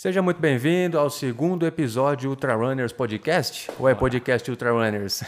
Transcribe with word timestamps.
Seja 0.00 0.22
muito 0.22 0.40
bem-vindo 0.40 0.98
ao 0.98 1.10
segundo 1.10 1.66
episódio 1.66 2.30
Ultra 2.30 2.54
Runners 2.54 2.90
Podcast, 2.90 3.70
ou 3.78 3.86
é 3.86 3.94
podcast 3.94 4.50
Ultra 4.50 4.72
Runners? 4.72 5.22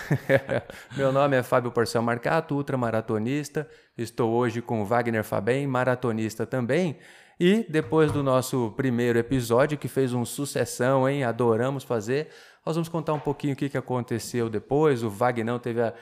Meu 0.97 1.13
nome 1.13 1.37
é 1.37 1.43
Fábio 1.43 1.71
Porcel 1.71 2.01
Marcato, 2.01 2.55
ultramaratonista. 2.55 3.69
Estou 3.99 4.33
hoje 4.33 4.63
com 4.63 4.83
Wagner 4.83 5.23
Fabem, 5.25 5.67
maratonista 5.67 6.47
também. 6.47 6.97
E 7.39 7.67
depois 7.69 8.11
do 8.11 8.23
nosso 8.23 8.73
primeiro 8.75 9.19
episódio, 9.19 9.77
que 9.77 9.89
fez 9.89 10.15
um 10.15 10.25
sucessão, 10.25 11.07
hein? 11.07 11.23
Adoramos 11.23 11.85
fazer. 11.85 12.29
Nós 12.65 12.75
vamos 12.75 12.89
contar 12.89 13.13
um 13.13 13.21
pouquinho 13.21 13.53
o 13.53 13.57
que 13.57 13.77
aconteceu 13.77 14.49
depois. 14.49 15.03
O 15.03 15.11
Wagner 15.11 15.59
teve 15.59 15.83
a 15.83 15.93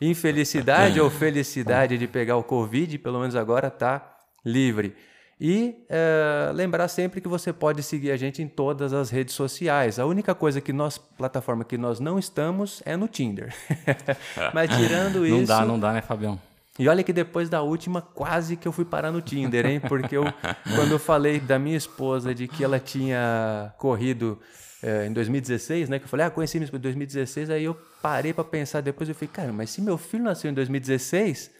infelicidade 0.00 1.00
ou 1.02 1.10
felicidade 1.10 1.98
de 1.98 2.06
pegar 2.06 2.36
o 2.36 2.44
Covid, 2.44 2.96
pelo 2.98 3.18
menos 3.18 3.34
agora 3.34 3.66
está 3.66 4.18
livre. 4.44 4.94
E 5.40 5.74
é, 5.88 6.52
lembrar 6.52 6.86
sempre 6.88 7.18
que 7.18 7.26
você 7.26 7.50
pode 7.50 7.82
seguir 7.82 8.10
a 8.10 8.16
gente 8.16 8.42
em 8.42 8.48
todas 8.48 8.92
as 8.92 9.08
redes 9.08 9.34
sociais. 9.34 9.98
A 9.98 10.04
única 10.04 10.34
coisa 10.34 10.60
que 10.60 10.70
nós, 10.70 10.98
plataforma 10.98 11.64
que 11.64 11.78
nós 11.78 11.98
não 11.98 12.18
estamos 12.18 12.82
é 12.84 12.94
no 12.94 13.08
Tinder. 13.08 13.54
Mas 14.52 14.68
tirando 14.76 15.24
isso. 15.24 15.36
Não 15.36 15.44
dá, 15.44 15.64
não 15.64 15.80
dá, 15.80 15.92
né, 15.94 16.02
Fabião? 16.02 16.38
E 16.78 16.86
olha 16.88 17.02
que 17.02 17.12
depois 17.12 17.48
da 17.48 17.62
última, 17.62 18.02
quase 18.02 18.54
que 18.54 18.68
eu 18.68 18.72
fui 18.72 18.84
parar 18.84 19.10
no 19.10 19.22
Tinder, 19.22 19.64
hein? 19.64 19.80
Porque 19.80 20.14
eu, 20.14 20.24
quando 20.76 20.92
eu 20.92 20.98
falei 20.98 21.40
da 21.40 21.58
minha 21.58 21.76
esposa 21.76 22.34
de 22.34 22.46
que 22.46 22.62
ela 22.62 22.78
tinha 22.78 23.72
corrido 23.78 24.38
é, 24.82 25.06
em 25.06 25.12
2016, 25.12 25.88
né? 25.88 25.98
Que 25.98 26.04
eu 26.04 26.08
falei, 26.08 26.26
ah, 26.26 26.30
conheci 26.30 26.58
minha 26.58 26.66
esposa 26.66 26.80
em 26.80 26.82
2016, 26.82 27.50
aí 27.50 27.64
eu 27.64 27.74
parei 28.02 28.34
para 28.34 28.44
pensar 28.44 28.82
depois, 28.82 29.08
eu 29.08 29.14
falei, 29.14 29.30
cara, 29.32 29.52
mas 29.54 29.70
se 29.70 29.80
meu 29.80 29.96
filho 29.96 30.24
nasceu 30.24 30.50
em 30.50 30.54
2016 30.54 31.50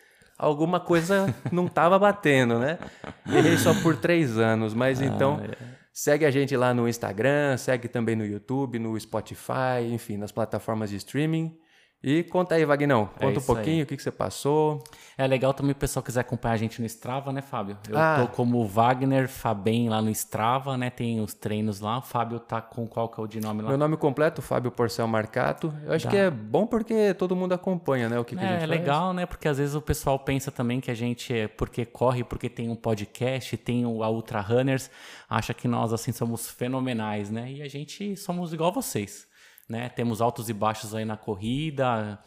alguma 0.40 0.80
coisa 0.80 1.32
não 1.52 1.66
estava 1.66 1.98
batendo, 1.98 2.58
né? 2.58 2.78
Errei 3.28 3.58
só 3.58 3.74
por 3.82 3.96
três 3.96 4.38
anos, 4.38 4.72
mas 4.72 5.00
ah, 5.00 5.04
então 5.04 5.40
é. 5.40 5.54
segue 5.92 6.24
a 6.24 6.30
gente 6.30 6.56
lá 6.56 6.72
no 6.72 6.88
Instagram, 6.88 7.56
segue 7.56 7.88
também 7.88 8.16
no 8.16 8.24
YouTube, 8.24 8.78
no 8.78 8.98
Spotify, 8.98 9.84
enfim, 9.90 10.16
nas 10.16 10.32
plataformas 10.32 10.90
de 10.90 10.96
streaming. 10.96 11.56
E 12.02 12.22
conta 12.22 12.54
aí, 12.54 12.64
Vagnão. 12.64 13.10
É 13.16 13.26
conta 13.26 13.38
é 13.38 13.42
um 13.42 13.44
pouquinho 13.44 13.76
aí. 13.76 13.82
o 13.82 13.86
que, 13.86 13.94
que 13.94 14.02
você 14.02 14.10
passou. 14.10 14.82
É 15.18 15.26
legal 15.26 15.52
também 15.52 15.72
o 15.72 15.74
pessoal 15.74 16.02
quiser 16.02 16.20
acompanhar 16.20 16.54
a 16.54 16.56
gente 16.56 16.80
no 16.80 16.86
Strava, 16.86 17.30
né, 17.30 17.42
Fábio? 17.42 17.76
Eu 17.86 17.98
ah. 17.98 18.20
tô 18.22 18.28
como 18.34 18.66
Wagner 18.66 19.28
Fabem 19.28 19.90
lá 19.90 20.00
no 20.00 20.08
Strava, 20.08 20.78
né? 20.78 20.88
Tem 20.88 21.20
os 21.20 21.34
treinos 21.34 21.78
lá. 21.78 21.98
O 21.98 22.02
Fábio 22.02 22.40
tá 22.40 22.62
com 22.62 22.86
qual 22.88 23.06
que 23.06 23.20
é 23.20 23.22
o 23.22 23.26
de 23.26 23.38
nome 23.38 23.60
lá? 23.60 23.68
Meu 23.68 23.76
nome 23.76 23.98
completo, 23.98 24.40
Fábio 24.40 24.70
Porcel 24.70 25.06
Marcato. 25.06 25.74
Eu 25.84 25.92
acho 25.92 26.06
Dá. 26.06 26.10
que 26.10 26.16
é 26.16 26.30
bom 26.30 26.66
porque 26.66 27.12
todo 27.12 27.36
mundo 27.36 27.52
acompanha, 27.52 28.08
né? 28.08 28.18
O 28.18 28.24
que, 28.24 28.34
é, 28.34 28.38
que 28.38 28.44
a 28.44 28.48
gente 28.48 28.56
É 28.56 28.66
faz. 28.66 28.70
legal, 28.70 29.12
né? 29.12 29.26
Porque 29.26 29.46
às 29.46 29.58
vezes 29.58 29.74
o 29.74 29.82
pessoal 29.82 30.18
pensa 30.18 30.50
também 30.50 30.80
que 30.80 30.90
a 30.90 30.94
gente 30.94 31.34
é 31.34 31.48
porque 31.48 31.84
corre, 31.84 32.24
porque 32.24 32.48
tem 32.48 32.70
um 32.70 32.76
podcast, 32.76 33.58
tem 33.58 33.84
o 33.84 34.02
Ultra 34.02 34.40
Runners, 34.40 34.90
acha 35.28 35.52
que 35.52 35.68
nós 35.68 35.92
assim 35.92 36.12
somos 36.12 36.48
fenomenais, 36.48 37.30
né? 37.30 37.52
E 37.52 37.60
a 37.60 37.68
gente 37.68 38.16
somos 38.16 38.54
igual 38.54 38.72
vocês 38.72 39.28
né? 39.70 39.88
Temos 39.88 40.20
altos 40.20 40.48
e 40.48 40.52
baixos 40.52 40.94
aí 40.94 41.04
na 41.04 41.16
corrida, 41.16 42.18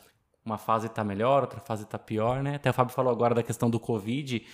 uma 0.45 0.57
fase 0.57 0.87
está 0.87 1.03
melhor, 1.03 1.41
outra 1.41 1.59
fase 1.59 1.83
está 1.83 1.99
pior, 1.99 2.41
né? 2.41 2.55
Até 2.55 2.69
o 2.69 2.73
Fábio 2.73 2.93
falou 2.93 3.11
agora 3.11 3.35
da 3.35 3.43
questão 3.43 3.69
do 3.69 3.79
Covid. 3.79 4.45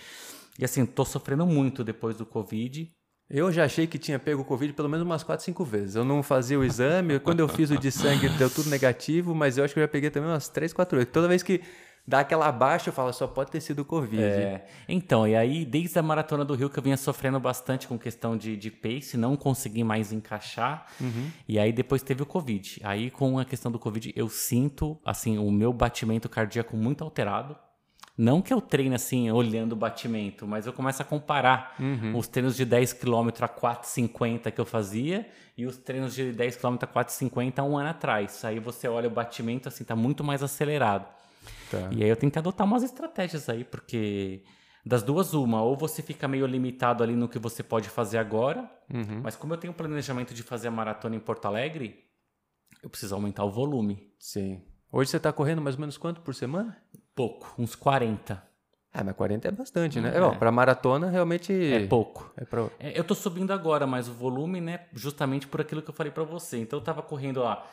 E 0.58 0.64
assim, 0.64 0.84
tô 0.84 1.04
sofrendo 1.04 1.46
muito 1.46 1.84
depois 1.84 2.16
do 2.16 2.26
Covid. 2.26 2.90
Eu 3.30 3.52
já 3.52 3.64
achei 3.64 3.86
que 3.86 3.96
tinha 3.96 4.18
pego 4.18 4.42
o 4.42 4.44
Covid 4.44 4.72
pelo 4.72 4.88
menos 4.88 5.06
umas 5.06 5.22
4, 5.22 5.44
5 5.44 5.64
vezes. 5.64 5.94
Eu 5.94 6.04
não 6.04 6.20
fazia 6.20 6.58
o 6.58 6.64
exame, 6.64 7.20
quando 7.20 7.38
eu 7.38 7.46
fiz 7.48 7.70
o 7.70 7.78
de 7.78 7.92
sangue 7.92 8.28
deu 8.30 8.50
tudo 8.50 8.68
negativo, 8.68 9.36
mas 9.36 9.56
eu 9.56 9.64
acho 9.64 9.72
que 9.72 9.78
eu 9.78 9.84
já 9.84 9.88
peguei 9.88 10.10
também 10.10 10.28
umas 10.28 10.48
3, 10.48 10.72
4 10.72 10.98
vezes. 10.98 11.12
Toda 11.12 11.28
vez 11.28 11.44
que 11.44 11.62
dá 12.10 12.20
aquela 12.20 12.50
baixa, 12.50 12.88
eu 12.88 12.92
falo, 12.92 13.12
só 13.12 13.28
pode 13.28 13.52
ter 13.52 13.60
sido 13.60 13.84
Covid. 13.84 14.20
É. 14.20 14.66
Então, 14.88 15.26
e 15.26 15.36
aí, 15.36 15.64
desde 15.64 15.96
a 15.96 16.02
maratona 16.02 16.44
do 16.44 16.54
Rio, 16.54 16.68
que 16.68 16.76
eu 16.76 16.82
vinha 16.82 16.96
sofrendo 16.96 17.38
bastante 17.38 17.86
com 17.86 17.96
questão 17.96 18.36
de, 18.36 18.56
de 18.56 18.68
pace, 18.68 19.16
não 19.16 19.36
consegui 19.36 19.84
mais 19.84 20.12
encaixar. 20.12 20.86
Uhum. 21.00 21.30
E 21.48 21.56
aí, 21.56 21.72
depois 21.72 22.02
teve 22.02 22.22
o 22.22 22.26
Covid. 22.26 22.80
Aí, 22.82 23.12
com 23.12 23.38
a 23.38 23.44
questão 23.44 23.70
do 23.70 23.78
Covid, 23.78 24.12
eu 24.16 24.28
sinto, 24.28 24.98
assim, 25.04 25.38
o 25.38 25.52
meu 25.52 25.72
batimento 25.72 26.28
cardíaco 26.28 26.76
muito 26.76 27.04
alterado. 27.04 27.56
Não 28.18 28.42
que 28.42 28.52
eu 28.52 28.60
treine 28.60 28.94
assim, 28.94 29.30
olhando 29.30 29.72
o 29.72 29.76
batimento, 29.76 30.46
mas 30.46 30.66
eu 30.66 30.74
começo 30.74 31.00
a 31.00 31.04
comparar 31.04 31.74
uhum. 31.80 32.18
os 32.18 32.28
treinos 32.28 32.54
de 32.54 32.66
10 32.66 32.92
km 32.92 33.28
a 33.40 33.48
4,50 33.48 34.50
que 34.50 34.60
eu 34.60 34.66
fazia 34.66 35.26
e 35.56 35.64
os 35.64 35.78
treinos 35.78 36.14
de 36.14 36.30
10 36.30 36.56
km 36.56 36.76
a 36.82 36.86
4,50 36.86 37.62
um 37.62 37.78
ano 37.78 37.88
atrás. 37.88 38.44
Aí 38.44 38.58
você 38.58 38.88
olha 38.88 39.08
o 39.08 39.10
batimento, 39.10 39.68
assim, 39.68 39.84
tá 39.84 39.96
muito 39.96 40.22
mais 40.22 40.42
acelerado. 40.42 41.06
Tá. 41.70 41.88
E 41.92 42.02
aí 42.02 42.08
eu 42.08 42.16
tenho 42.16 42.32
que 42.32 42.38
adotar 42.38 42.66
umas 42.66 42.82
estratégias 42.82 43.48
aí, 43.48 43.64
porque 43.64 44.42
das 44.84 45.02
duas, 45.02 45.34
uma, 45.34 45.62
ou 45.62 45.76
você 45.76 46.02
fica 46.02 46.26
meio 46.26 46.46
limitado 46.46 47.02
ali 47.02 47.14
no 47.14 47.28
que 47.28 47.38
você 47.38 47.62
pode 47.62 47.88
fazer 47.88 48.18
agora, 48.18 48.70
uhum. 48.92 49.20
mas 49.22 49.36
como 49.36 49.54
eu 49.54 49.58
tenho 49.58 49.72
planejamento 49.72 50.34
de 50.34 50.42
fazer 50.42 50.68
a 50.68 50.70
maratona 50.70 51.16
em 51.16 51.20
Porto 51.20 51.46
Alegre, 51.46 52.04
eu 52.82 52.88
preciso 52.88 53.14
aumentar 53.14 53.44
o 53.44 53.50
volume. 53.50 54.12
Sim. 54.18 54.62
Hoje 54.90 55.10
você 55.10 55.18
está 55.18 55.32
correndo 55.32 55.62
mais 55.62 55.76
ou 55.76 55.80
menos 55.80 55.96
quanto 55.96 56.20
por 56.20 56.34
semana? 56.34 56.76
Pouco, 57.14 57.54
uns 57.58 57.74
40. 57.74 58.50
Ah, 58.92 59.04
mas 59.04 59.14
40 59.14 59.46
é 59.46 59.50
bastante, 59.52 60.00
né? 60.00 60.12
É, 60.12 60.18
é. 60.18 60.34
para 60.36 60.50
maratona 60.50 61.08
realmente 61.08 61.52
é 61.52 61.86
pouco. 61.86 62.32
É 62.36 62.44
pra... 62.44 62.68
é, 62.80 62.98
eu 62.98 63.04
tô 63.04 63.14
subindo 63.14 63.52
agora, 63.52 63.86
mas 63.86 64.08
o 64.08 64.12
volume, 64.12 64.60
né, 64.60 64.86
justamente 64.92 65.46
por 65.46 65.60
aquilo 65.60 65.80
que 65.80 65.90
eu 65.90 65.94
falei 65.94 66.10
para 66.10 66.24
você. 66.24 66.58
Então 66.58 66.78
eu 66.80 66.84
tava 66.84 67.00
correndo 67.02 67.40
lá 67.40 67.64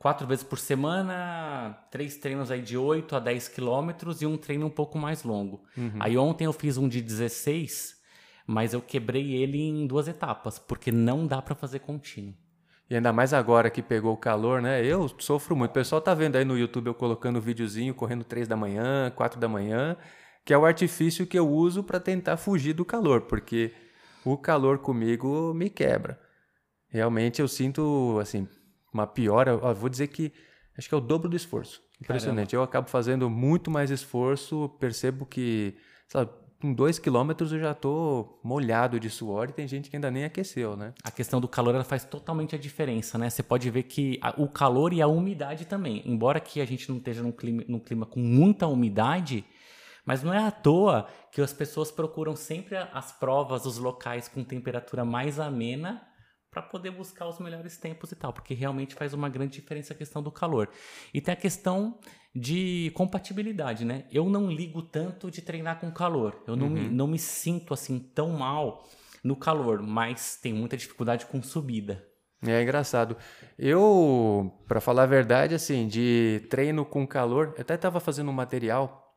quatro 0.00 0.26
vezes 0.26 0.42
por 0.42 0.58
semana, 0.58 1.78
três 1.90 2.16
treinos 2.16 2.50
aí 2.50 2.62
de 2.62 2.76
8 2.76 3.14
a 3.14 3.20
10 3.20 3.48
quilômetros 3.48 4.22
e 4.22 4.26
um 4.26 4.38
treino 4.38 4.66
um 4.66 4.70
pouco 4.70 4.98
mais 4.98 5.22
longo. 5.22 5.62
Uhum. 5.76 5.92
Aí 6.00 6.16
ontem 6.16 6.46
eu 6.46 6.54
fiz 6.54 6.78
um 6.78 6.88
de 6.88 7.02
16, 7.02 7.96
mas 8.46 8.72
eu 8.72 8.80
quebrei 8.80 9.34
ele 9.34 9.60
em 9.60 9.86
duas 9.86 10.08
etapas, 10.08 10.58
porque 10.58 10.90
não 10.90 11.26
dá 11.26 11.42
para 11.42 11.54
fazer 11.54 11.80
contínuo. 11.80 12.34
E 12.88 12.96
ainda 12.96 13.12
mais 13.12 13.34
agora 13.34 13.68
que 13.68 13.82
pegou 13.82 14.14
o 14.14 14.16
calor, 14.16 14.62
né? 14.62 14.82
Eu 14.82 15.06
sofro 15.18 15.54
muito. 15.54 15.70
O 15.70 15.74
pessoal 15.74 16.00
tá 16.00 16.14
vendo 16.14 16.36
aí 16.36 16.46
no 16.46 16.58
YouTube 16.58 16.86
eu 16.86 16.94
colocando 16.94 17.38
videozinho, 17.38 17.94
correndo 17.94 18.24
3 18.24 18.48
da 18.48 18.56
manhã, 18.56 19.12
4 19.14 19.38
da 19.38 19.48
manhã, 19.48 19.98
que 20.46 20.54
é 20.54 20.58
o 20.58 20.64
artifício 20.64 21.26
que 21.26 21.38
eu 21.38 21.46
uso 21.46 21.84
para 21.84 22.00
tentar 22.00 22.38
fugir 22.38 22.72
do 22.72 22.86
calor, 22.86 23.20
porque 23.20 23.70
o 24.24 24.36
calor 24.38 24.78
comigo 24.78 25.52
me 25.52 25.68
quebra. 25.68 26.18
Realmente 26.88 27.40
eu 27.42 27.46
sinto, 27.46 28.18
assim, 28.18 28.48
uma 28.92 29.06
piora. 29.06 29.58
Ó, 29.60 29.72
vou 29.74 29.88
dizer 29.88 30.08
que 30.08 30.32
acho 30.76 30.88
que 30.88 30.94
é 30.94 30.98
o 30.98 31.00
dobro 31.00 31.28
do 31.28 31.36
esforço. 31.36 31.82
Impressionante. 32.00 32.50
Caramba. 32.50 32.56
Eu 32.56 32.62
acabo 32.62 32.88
fazendo 32.88 33.28
muito 33.28 33.70
mais 33.70 33.90
esforço, 33.90 34.68
percebo 34.80 35.26
que, 35.26 35.76
sabe, 36.08 36.30
com 36.60 36.72
dois 36.74 36.98
quilômetros 36.98 37.52
eu 37.52 37.58
já 37.58 37.72
estou 37.72 38.38
molhado 38.44 39.00
de 39.00 39.08
suor 39.08 39.48
e 39.48 39.52
tem 39.52 39.66
gente 39.66 39.88
que 39.88 39.96
ainda 39.96 40.10
nem 40.10 40.24
aqueceu, 40.24 40.76
né? 40.76 40.92
A 41.02 41.10
questão 41.10 41.40
do 41.40 41.48
calor 41.48 41.74
ela 41.74 41.84
faz 41.84 42.04
totalmente 42.04 42.54
a 42.54 42.58
diferença, 42.58 43.16
né? 43.16 43.30
Você 43.30 43.42
pode 43.42 43.68
ver 43.70 43.84
que 43.84 44.18
a, 44.22 44.34
o 44.40 44.48
calor 44.48 44.92
e 44.92 45.00
a 45.00 45.06
umidade 45.06 45.64
também. 45.64 46.02
Embora 46.04 46.38
que 46.38 46.60
a 46.60 46.66
gente 46.66 46.88
não 46.90 46.98
esteja 46.98 47.22
num 47.22 47.32
clima, 47.32 47.64
num 47.66 47.78
clima 47.78 48.04
com 48.04 48.20
muita 48.20 48.66
umidade, 48.66 49.44
mas 50.04 50.22
não 50.22 50.34
é 50.34 50.38
à 50.38 50.50
toa 50.50 51.06
que 51.32 51.40
as 51.40 51.52
pessoas 51.52 51.90
procuram 51.90 52.36
sempre 52.36 52.76
as 52.76 53.12
provas, 53.12 53.64
os 53.64 53.78
locais 53.78 54.28
com 54.28 54.44
temperatura 54.44 55.04
mais 55.04 55.40
amena 55.40 56.02
para 56.50 56.62
poder 56.62 56.90
buscar 56.90 57.28
os 57.28 57.38
melhores 57.38 57.76
tempos 57.76 58.10
e 58.10 58.16
tal, 58.16 58.32
porque 58.32 58.54
realmente 58.54 58.94
faz 58.94 59.14
uma 59.14 59.28
grande 59.28 59.52
diferença 59.52 59.92
a 59.92 59.96
questão 59.96 60.22
do 60.22 60.32
calor. 60.32 60.68
E 61.14 61.20
tem 61.20 61.32
a 61.32 61.36
questão 61.36 61.98
de 62.34 62.90
compatibilidade, 62.94 63.84
né? 63.84 64.04
Eu 64.10 64.28
não 64.28 64.50
ligo 64.50 64.82
tanto 64.82 65.30
de 65.30 65.42
treinar 65.42 65.78
com 65.78 65.90
calor. 65.90 66.42
Eu 66.46 66.56
não, 66.56 66.66
uhum. 66.66 66.72
me, 66.72 66.88
não 66.88 67.06
me 67.06 67.18
sinto 67.18 67.72
assim 67.72 67.98
tão 67.98 68.30
mal 68.30 68.84
no 69.22 69.36
calor, 69.36 69.82
mas 69.82 70.36
tem 70.36 70.52
muita 70.52 70.76
dificuldade 70.76 71.26
com 71.26 71.42
subida. 71.42 72.04
É 72.42 72.62
engraçado. 72.62 73.16
Eu, 73.58 74.50
para 74.66 74.80
falar 74.80 75.02
a 75.02 75.06
verdade, 75.06 75.54
assim, 75.54 75.86
de 75.86 76.46
treino 76.48 76.86
com 76.86 77.06
calor, 77.06 77.52
eu 77.56 77.62
até 77.62 77.74
estava 77.74 78.00
fazendo 78.00 78.30
um 78.30 78.34
material. 78.34 79.14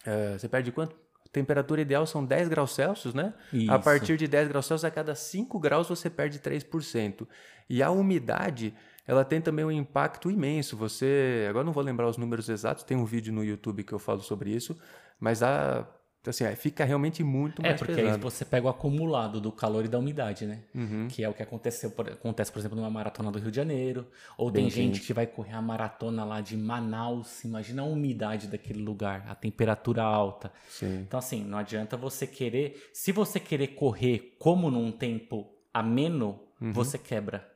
Uh, 0.00 0.38
você 0.38 0.48
perde 0.48 0.72
quanto? 0.72 1.03
Temperatura 1.34 1.80
ideal 1.80 2.06
são 2.06 2.24
10 2.24 2.48
graus 2.48 2.72
Celsius, 2.74 3.12
né? 3.12 3.34
Isso. 3.52 3.70
A 3.70 3.78
partir 3.78 4.16
de 4.16 4.28
10 4.28 4.48
graus 4.48 4.66
Celsius, 4.66 4.84
a 4.84 4.90
cada 4.90 5.14
5 5.14 5.58
graus 5.58 5.88
você 5.88 6.08
perde 6.08 6.38
3%. 6.38 7.26
E 7.68 7.82
a 7.82 7.90
umidade, 7.90 8.72
ela 9.06 9.24
tem 9.24 9.40
também 9.40 9.64
um 9.64 9.70
impacto 9.70 10.30
imenso. 10.30 10.76
Você, 10.76 11.46
agora 11.50 11.64
não 11.64 11.72
vou 11.72 11.82
lembrar 11.82 12.06
os 12.08 12.16
números 12.16 12.48
exatos, 12.48 12.84
tem 12.84 12.96
um 12.96 13.04
vídeo 13.04 13.32
no 13.32 13.44
YouTube 13.44 13.82
que 13.82 13.92
eu 13.92 13.98
falo 13.98 14.20
sobre 14.20 14.50
isso, 14.50 14.78
mas 15.18 15.42
a 15.42 15.86
então, 16.24 16.30
assim, 16.30 16.56
fica 16.56 16.86
realmente 16.86 17.22
muito 17.22 17.60
é, 17.60 17.68
mais 17.68 17.78
pesado. 17.78 17.92
É, 17.92 18.02
porque 18.02 18.14
aí 18.14 18.18
você 18.18 18.46
pega 18.46 18.66
o 18.66 18.70
acumulado 18.70 19.42
do 19.42 19.52
calor 19.52 19.84
e 19.84 19.88
da 19.88 19.98
umidade, 19.98 20.46
né? 20.46 20.60
Uhum. 20.74 21.06
Que 21.06 21.22
é 21.22 21.28
o 21.28 21.34
que 21.34 21.42
aconteceu, 21.42 21.90
por, 21.90 22.08
acontece, 22.08 22.50
por 22.50 22.60
exemplo, 22.60 22.78
numa 22.78 22.88
maratona 22.88 23.30
do 23.30 23.38
Rio 23.38 23.50
de 23.50 23.56
Janeiro. 23.58 24.06
Ou 24.38 24.50
Bem 24.50 24.62
tem 24.62 24.70
gente 24.70 25.00
que 25.00 25.12
vai 25.12 25.26
correr 25.26 25.52
a 25.52 25.60
maratona 25.60 26.24
lá 26.24 26.40
de 26.40 26.56
Manaus. 26.56 27.44
Imagina 27.44 27.82
a 27.82 27.84
umidade 27.84 28.46
daquele 28.46 28.82
lugar, 28.82 29.26
a 29.28 29.34
temperatura 29.34 30.02
alta. 30.02 30.50
Sim. 30.66 31.00
Então, 31.02 31.18
assim, 31.18 31.44
não 31.44 31.58
adianta 31.58 31.94
você 31.94 32.26
querer... 32.26 32.88
Se 32.94 33.12
você 33.12 33.38
querer 33.38 33.74
correr 33.74 34.34
como 34.38 34.70
num 34.70 34.90
tempo 34.90 35.46
ameno, 35.74 36.40
uhum. 36.58 36.72
você 36.72 36.96
quebra. 36.96 37.46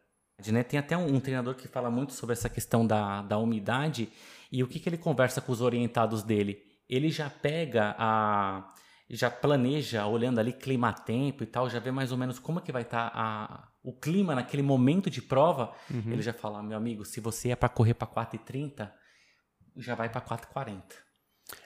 Né? 0.46 0.62
Tem 0.62 0.78
até 0.78 0.94
um, 0.94 1.14
um, 1.14 1.20
treinador 1.20 1.54
que 1.54 1.66
fala 1.66 1.90
muito 1.90 2.12
sobre 2.12 2.34
essa 2.34 2.50
questão 2.50 2.86
da, 2.86 3.22
da 3.22 3.38
umidade 3.38 4.10
e 4.52 4.62
o 4.62 4.68
que, 4.68 4.78
que 4.78 4.90
ele 4.90 4.98
conversa 4.98 5.40
com 5.40 5.52
os 5.52 5.62
orientados 5.62 6.22
dele 6.22 6.67
ele 6.88 7.10
já 7.10 7.28
pega 7.28 7.94
a 7.98 8.74
já 9.10 9.30
planeja 9.30 10.04
olhando 10.06 10.38
ali 10.38 10.52
clima-tempo 10.52 11.42
e 11.42 11.46
tal, 11.46 11.70
já 11.70 11.78
vê 11.78 11.90
mais 11.90 12.12
ou 12.12 12.18
menos 12.18 12.38
como 12.38 12.58
é 12.58 12.62
que 12.62 12.70
vai 12.70 12.82
estar 12.82 13.10
tá 13.10 13.68
o 13.82 13.92
clima 13.92 14.34
naquele 14.34 14.62
momento 14.62 15.08
de 15.08 15.22
prova, 15.22 15.72
uhum. 15.90 16.12
ele 16.12 16.20
já 16.20 16.34
fala, 16.34 16.62
meu 16.62 16.76
amigo, 16.76 17.06
se 17.06 17.18
você 17.18 17.50
é 17.50 17.56
para 17.56 17.70
correr 17.70 17.94
para 17.94 18.06
4,30, 18.06 18.92
já 19.76 19.94
vai 19.94 20.10
para 20.10 20.20
4,40. 20.20 20.82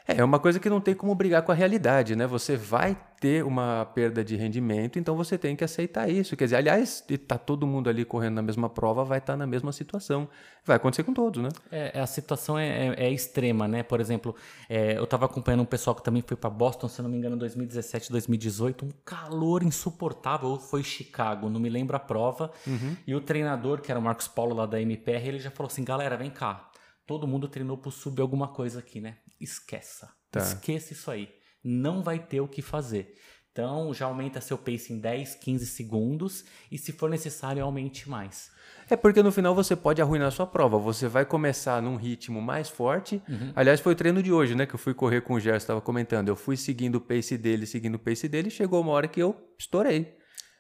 É, 0.06 0.20
é 0.20 0.24
uma 0.24 0.38
coisa 0.38 0.58
que 0.58 0.68
não 0.68 0.80
tem 0.80 0.94
como 0.94 1.14
brigar 1.14 1.42
com 1.42 1.52
a 1.52 1.54
realidade, 1.54 2.14
né? 2.16 2.26
Você 2.26 2.56
vai 2.56 2.96
ter 3.20 3.44
uma 3.44 3.84
perda 3.94 4.24
de 4.24 4.34
rendimento, 4.36 4.98
então 4.98 5.16
você 5.16 5.38
tem 5.38 5.54
que 5.54 5.62
aceitar 5.62 6.08
isso. 6.08 6.36
Quer 6.36 6.44
dizer, 6.44 6.56
aliás, 6.56 7.04
está 7.08 7.38
todo 7.38 7.66
mundo 7.66 7.88
ali 7.88 8.04
correndo 8.04 8.34
na 8.34 8.42
mesma 8.42 8.68
prova, 8.68 9.04
vai 9.04 9.18
estar 9.18 9.34
tá 9.34 9.36
na 9.36 9.46
mesma 9.46 9.72
situação. 9.72 10.28
Vai 10.64 10.76
acontecer 10.76 11.04
com 11.04 11.12
todos, 11.12 11.42
né? 11.42 11.48
É, 11.70 12.00
a 12.00 12.06
situação 12.06 12.58
é, 12.58 12.88
é, 12.88 13.06
é 13.06 13.10
extrema, 13.10 13.68
né? 13.68 13.82
Por 13.82 14.00
exemplo, 14.00 14.34
é, 14.68 14.98
eu 14.98 15.04
estava 15.04 15.26
acompanhando 15.26 15.62
um 15.62 15.66
pessoal 15.66 15.94
que 15.94 16.02
também 16.02 16.22
foi 16.22 16.36
para 16.36 16.50
Boston, 16.50 16.88
se 16.88 17.00
não 17.00 17.08
me 17.10 17.16
engano, 17.16 17.36
2017, 17.36 18.10
2018, 18.10 18.84
um 18.84 18.90
calor 19.04 19.62
insuportável, 19.62 20.48
ou 20.48 20.58
foi 20.58 20.82
Chicago, 20.82 21.48
não 21.48 21.60
me 21.60 21.68
lembro 21.68 21.96
a 21.96 22.00
prova. 22.00 22.50
Uhum. 22.66 22.96
E 23.06 23.14
o 23.14 23.20
treinador, 23.20 23.80
que 23.80 23.90
era 23.90 24.00
o 24.00 24.02
Marcos 24.02 24.28
Paulo 24.28 24.54
lá 24.54 24.66
da 24.66 24.80
MPR, 24.80 25.28
ele 25.28 25.38
já 25.38 25.50
falou 25.50 25.70
assim: 25.70 25.84
galera, 25.84 26.16
vem 26.16 26.30
cá 26.30 26.68
todo 27.06 27.26
mundo 27.26 27.48
treinou 27.48 27.76
por 27.76 27.92
sub 27.92 28.20
alguma 28.22 28.48
coisa 28.48 28.78
aqui, 28.78 29.00
né? 29.00 29.16
Esqueça. 29.42 30.08
Tá. 30.30 30.40
Esqueça 30.40 30.92
isso 30.92 31.10
aí. 31.10 31.28
Não 31.62 32.02
vai 32.02 32.18
ter 32.18 32.40
o 32.40 32.48
que 32.48 32.62
fazer. 32.62 33.14
Então, 33.52 33.92
já 33.92 34.06
aumenta 34.06 34.40
seu 34.40 34.56
pace 34.56 34.94
em 34.94 34.98
10, 34.98 35.34
15 35.34 35.66
segundos 35.66 36.44
e, 36.70 36.78
se 36.78 36.90
for 36.90 37.10
necessário, 37.10 37.62
aumente 37.62 38.08
mais. 38.08 38.50
É 38.88 38.96
porque 38.96 39.22
no 39.22 39.30
final 39.30 39.54
você 39.54 39.76
pode 39.76 40.00
arruinar 40.00 40.28
a 40.28 40.30
sua 40.30 40.46
prova. 40.46 40.78
Você 40.78 41.06
vai 41.06 41.26
começar 41.26 41.82
num 41.82 41.96
ritmo 41.96 42.40
mais 42.40 42.70
forte. 42.70 43.22
Uhum. 43.28 43.52
Aliás, 43.54 43.80
foi 43.80 43.92
o 43.92 43.96
treino 43.96 44.22
de 44.22 44.32
hoje, 44.32 44.54
né? 44.54 44.64
Que 44.64 44.74
eu 44.74 44.78
fui 44.78 44.94
correr 44.94 45.20
com 45.20 45.34
o 45.34 45.40
Gerson, 45.40 45.64
estava 45.64 45.80
comentando. 45.82 46.28
Eu 46.28 46.36
fui 46.36 46.56
seguindo 46.56 46.96
o 46.96 47.00
pace 47.00 47.36
dele, 47.36 47.66
seguindo 47.66 47.96
o 47.96 47.98
pace 47.98 48.26
dele. 48.26 48.48
Chegou 48.48 48.80
uma 48.80 48.92
hora 48.92 49.06
que 49.06 49.20
eu 49.20 49.36
estourei. 49.58 50.16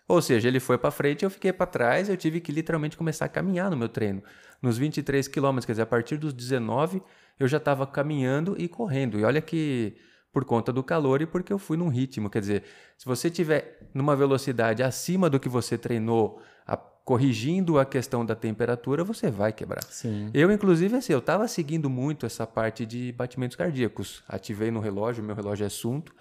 Ou 0.06 0.20
seja, 0.20 0.48
ele 0.48 0.60
foi 0.60 0.76
para 0.76 0.90
frente, 0.90 1.24
eu 1.24 1.30
fiquei 1.30 1.52
para 1.52 1.64
trás, 1.64 2.08
eu 2.08 2.16
tive 2.16 2.40
que 2.40 2.52
literalmente 2.52 2.96
começar 2.96 3.24
a 3.24 3.28
caminhar 3.28 3.70
no 3.70 3.76
meu 3.76 3.88
treino. 3.88 4.22
Nos 4.62 4.78
23 4.78 5.26
quilômetros, 5.26 5.66
quer 5.66 5.72
dizer, 5.72 5.82
a 5.82 5.86
partir 5.86 6.16
dos 6.16 6.32
19, 6.32 7.02
eu 7.38 7.48
já 7.48 7.56
estava 7.56 7.86
caminhando 7.86 8.54
e 8.56 8.68
correndo. 8.68 9.18
E 9.18 9.24
olha 9.24 9.42
que 9.42 9.96
por 10.32 10.44
conta 10.44 10.72
do 10.72 10.82
calor 10.82 11.20
e 11.20 11.26
porque 11.26 11.52
eu 11.52 11.58
fui 11.58 11.76
num 11.76 11.88
ritmo, 11.88 12.30
quer 12.30 12.40
dizer, 12.40 12.62
se 12.96 13.04
você 13.04 13.28
tiver 13.28 13.80
numa 13.92 14.16
velocidade 14.16 14.82
acima 14.82 15.28
do 15.28 15.38
que 15.38 15.48
você 15.48 15.76
treinou, 15.76 16.40
a, 16.66 16.76
corrigindo 16.76 17.78
a 17.78 17.84
questão 17.84 18.24
da 18.24 18.34
temperatura, 18.34 19.04
você 19.04 19.30
vai 19.30 19.52
quebrar. 19.52 19.84
Sim. 19.84 20.30
Eu, 20.32 20.50
inclusive, 20.50 20.96
assim, 20.96 21.12
eu 21.12 21.18
estava 21.18 21.46
seguindo 21.48 21.90
muito 21.90 22.24
essa 22.24 22.46
parte 22.46 22.86
de 22.86 23.12
batimentos 23.12 23.56
cardíacos. 23.56 24.22
Ativei 24.26 24.70
no 24.70 24.80
relógio, 24.80 25.22
meu 25.22 25.34
relógio 25.34 25.64
é 25.64 25.66
assunto. 25.66 26.14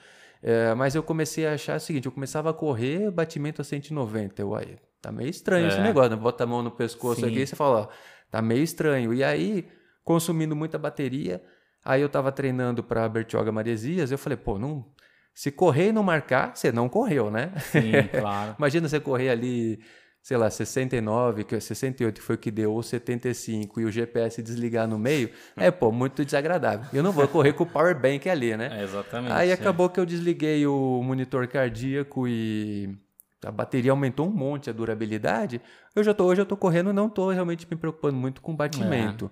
É, 0.44 0.74
mas 0.74 0.96
eu 0.96 1.04
comecei 1.04 1.46
a 1.46 1.54
achar 1.54 1.78
o 1.78 1.80
seguinte: 1.80 2.08
eu 2.08 2.12
começava 2.12 2.50
a 2.50 2.54
correr, 2.54 3.12
batimento 3.12 3.62
a 3.62 3.64
190. 3.64 4.42
Eu, 4.42 4.56
aí, 4.56 4.76
tá 5.00 5.12
meio 5.12 5.30
estranho 5.30 5.66
é. 5.66 5.68
esse 5.70 5.80
negócio, 5.80 6.10
né? 6.10 6.16
Bota 6.16 6.44
a 6.44 6.48
mão 6.48 6.64
no 6.64 6.72
pescoço 6.72 7.22
Sim. 7.22 7.28
aqui 7.28 7.40
e 7.40 7.48
você 7.48 7.56
fala, 7.56 7.82
ó, 7.82 7.88
tá 8.32 8.42
meio 8.42 8.64
estranho. 8.64 9.14
E 9.14 9.24
aí, 9.24 9.68
consumindo 10.04 10.56
muita 10.56 10.80
bateria, 10.80 11.44
aí 11.86 12.02
eu 12.02 12.10
tava 12.10 12.32
treinando 12.32 12.84
para 12.84 13.08
Bertioga 13.08 13.52
Maresias, 13.52 14.12
eu 14.12 14.18
falei, 14.18 14.38
pô, 14.38 14.58
não. 14.58 14.86
Se 15.34 15.52
correr 15.52 15.90
e 15.90 15.92
não 15.94 16.04
marcar, 16.04 16.56
você 16.56 16.72
não 16.72 16.90
correu, 16.90 17.30
né? 17.30 17.54
Sim, 17.72 17.92
claro. 18.20 18.56
Imagina 18.58 18.90
você 18.90 19.00
correr 19.00 19.30
ali 19.30 19.80
sei 20.22 20.38
lá, 20.38 20.50
69, 20.50 21.44
que 21.44 21.60
68 21.60 22.16
que 22.16 22.22
foi 22.22 22.36
o 22.36 22.38
que 22.38 22.52
deu, 22.52 22.72
ou 22.72 22.84
75 22.84 23.82
e 23.82 23.86
o 23.86 23.92
GPS 23.92 24.42
desligar 24.42 24.88
no 24.88 25.00
meio, 25.00 25.32
é, 25.58 25.72
pô, 25.72 25.92
muito 25.92 26.24
desagradável. 26.24 26.86
Eu 26.94 27.02
não 27.02 27.12
vou 27.12 27.28
correr 27.28 27.54
com 27.54 27.64
o 27.64 27.68
power 27.68 28.00
bank 28.00 28.30
ali, 28.30 28.56
né? 28.56 28.70
É, 28.80 28.84
exatamente. 28.84 29.34
Aí 29.34 29.52
acabou 29.52 29.90
que 29.90 30.00
eu 30.00 30.06
desliguei 30.06 30.66
o 30.68 31.02
monitor 31.04 31.48
cardíaco 31.48 32.28
e 32.28 32.96
a 33.44 33.52
bateria 33.52 33.92
aumentou 33.92 34.28
um 34.28 34.32
monte 34.32 34.70
a 34.70 34.74
durabilidade. 34.74 35.62
Eu 35.96 36.04
já 36.04 36.14
tô 36.14 36.26
hoje 36.26 36.42
eu 36.42 36.46
tô 36.46 36.56
correndo, 36.56 36.94
não 36.94 37.10
tô 37.10 37.32
realmente 37.32 37.68
me 37.70 37.76
preocupando 37.76 38.16
muito 38.16 38.42
com 38.42 38.56
batimento. 38.56 39.32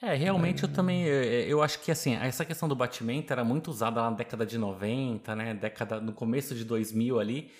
É. 0.00 0.12
é 0.12 0.14
realmente 0.14 0.62
eu 0.62 0.68
também, 0.68 1.04
eu 1.04 1.62
acho 1.62 1.80
que 1.80 1.90
assim, 1.90 2.14
essa 2.16 2.44
questão 2.44 2.68
do 2.68 2.76
batimento 2.76 3.32
era 3.32 3.44
muito 3.44 3.70
usada 3.70 4.00
na 4.00 4.10
década 4.10 4.46
de 4.46 4.58
90, 4.58 5.34
né, 5.34 5.54
década 5.54 6.00
no 6.00 6.12
começo 6.12 6.54
de 6.54 6.64
2000 6.64 7.18
ali, 7.18 7.50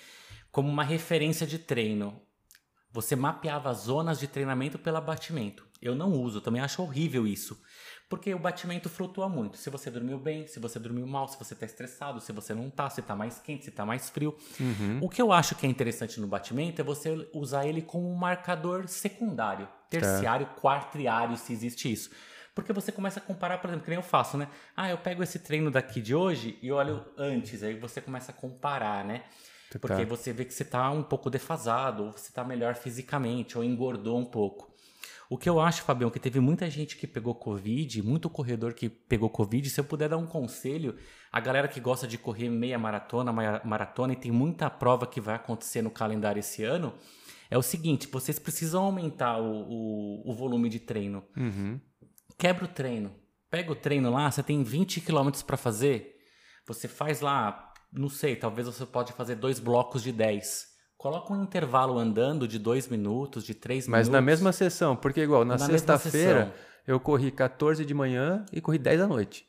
como 0.50 0.68
uma 0.68 0.84
referência 0.84 1.46
de 1.46 1.58
treino. 1.58 2.20
Você 2.92 3.16
mapeava 3.16 3.72
zonas 3.72 4.20
de 4.20 4.28
treinamento 4.28 4.78
pelo 4.78 5.00
batimento. 5.00 5.66
Eu 5.82 5.94
não 5.94 6.12
uso, 6.12 6.40
também 6.40 6.62
acho 6.62 6.80
horrível 6.80 7.26
isso. 7.26 7.60
Porque 8.08 8.34
o 8.34 8.38
batimento 8.38 8.88
flutua 8.88 9.28
muito. 9.28 9.56
Se 9.56 9.70
você 9.70 9.90
dormiu 9.90 10.18
bem, 10.18 10.46
se 10.46 10.60
você 10.60 10.78
dormiu 10.78 11.06
mal, 11.06 11.26
se 11.26 11.38
você 11.38 11.54
está 11.54 11.64
estressado, 11.64 12.20
se 12.20 12.30
você 12.30 12.54
não 12.54 12.68
está, 12.68 12.88
se 12.90 13.00
está 13.00 13.16
mais 13.16 13.38
quente, 13.38 13.64
se 13.64 13.70
está 13.70 13.86
mais 13.86 14.10
frio. 14.10 14.36
Uhum. 14.60 14.98
O 15.00 15.08
que 15.08 15.20
eu 15.20 15.32
acho 15.32 15.54
que 15.54 15.66
é 15.66 15.68
interessante 15.68 16.20
no 16.20 16.26
batimento 16.26 16.80
é 16.80 16.84
você 16.84 17.28
usar 17.32 17.66
ele 17.66 17.80
como 17.80 18.08
um 18.08 18.14
marcador 18.14 18.86
secundário, 18.86 19.66
terciário, 19.88 20.46
tá. 20.46 20.54
quartriário, 20.60 21.36
se 21.38 21.52
existe 21.52 21.90
isso. 21.90 22.10
Porque 22.54 22.72
você 22.72 22.92
começa 22.92 23.18
a 23.18 23.22
comparar, 23.22 23.58
por 23.58 23.68
exemplo, 23.68 23.84
que 23.84 23.90
nem 23.90 23.98
eu 23.98 24.02
faço, 24.04 24.36
né? 24.36 24.46
Ah, 24.76 24.90
eu 24.90 24.98
pego 24.98 25.22
esse 25.22 25.38
treino 25.38 25.70
daqui 25.70 26.02
de 26.02 26.14
hoje 26.14 26.58
e 26.60 26.70
olho 26.70 27.02
antes, 27.16 27.62
aí 27.62 27.78
você 27.78 28.00
começa 28.00 28.30
a 28.30 28.34
comparar, 28.34 29.04
né? 29.04 29.22
Porque 29.78 30.04
tá. 30.04 30.04
você 30.04 30.34
vê 30.34 30.44
que 30.44 30.52
você 30.52 30.62
está 30.62 30.90
um 30.90 31.02
pouco 31.02 31.30
defasado, 31.30 32.04
ou 32.04 32.12
você 32.12 32.28
está 32.28 32.44
melhor 32.44 32.74
fisicamente, 32.74 33.56
ou 33.56 33.64
engordou 33.64 34.18
um 34.18 34.24
pouco. 34.24 34.71
O 35.32 35.38
que 35.38 35.48
eu 35.48 35.58
acho, 35.58 35.82
Fabião, 35.82 36.10
que 36.10 36.20
teve 36.20 36.40
muita 36.40 36.68
gente 36.68 36.94
que 36.94 37.06
pegou 37.06 37.34
Covid, 37.34 38.02
muito 38.02 38.28
corredor 38.28 38.74
que 38.74 38.90
pegou 38.90 39.30
Covid. 39.30 39.70
Se 39.70 39.80
eu 39.80 39.84
puder 39.84 40.10
dar 40.10 40.18
um 40.18 40.26
conselho, 40.26 40.94
a 41.32 41.40
galera 41.40 41.66
que 41.68 41.80
gosta 41.80 42.06
de 42.06 42.18
correr 42.18 42.50
meia 42.50 42.78
maratona, 42.78 43.32
maratona, 43.64 44.12
e 44.12 44.16
tem 44.16 44.30
muita 44.30 44.68
prova 44.68 45.06
que 45.06 45.22
vai 45.22 45.36
acontecer 45.36 45.80
no 45.80 45.90
calendário 45.90 46.40
esse 46.40 46.62
ano, 46.62 46.92
é 47.50 47.56
o 47.56 47.62
seguinte: 47.62 48.08
vocês 48.12 48.38
precisam 48.38 48.84
aumentar 48.84 49.40
o, 49.40 49.62
o, 49.70 50.30
o 50.30 50.34
volume 50.34 50.68
de 50.68 50.80
treino. 50.80 51.24
Uhum. 51.34 51.80
Quebra 52.36 52.66
o 52.66 52.68
treino. 52.68 53.14
Pega 53.50 53.72
o 53.72 53.74
treino 53.74 54.10
lá, 54.10 54.30
você 54.30 54.42
tem 54.42 54.62
20 54.62 55.00
quilômetros 55.00 55.42
para 55.42 55.56
fazer. 55.56 56.14
Você 56.66 56.86
faz 56.86 57.22
lá 57.22 57.72
não 57.90 58.08
sei, 58.08 58.36
talvez 58.36 58.66
você 58.66 58.86
pode 58.86 59.12
fazer 59.12 59.36
dois 59.36 59.58
blocos 59.58 60.02
de 60.02 60.12
10. 60.12 60.71
Coloca 61.02 61.32
um 61.32 61.42
intervalo 61.42 61.98
andando 61.98 62.46
de 62.46 62.60
dois 62.60 62.86
minutos, 62.86 63.42
de 63.42 63.54
três 63.54 63.88
minutos. 63.88 64.06
Mas 64.06 64.08
na 64.08 64.20
mesma 64.20 64.52
sessão, 64.52 64.94
porque 64.94 65.20
igual 65.20 65.44
na, 65.44 65.54
na 65.54 65.66
sexta-feira 65.66 66.54
eu 66.86 67.00
corri 67.00 67.32
14 67.32 67.84
de 67.84 67.92
manhã 67.92 68.46
e 68.52 68.60
corri 68.60 68.78
10 68.78 69.00
da 69.00 69.08
noite. 69.08 69.44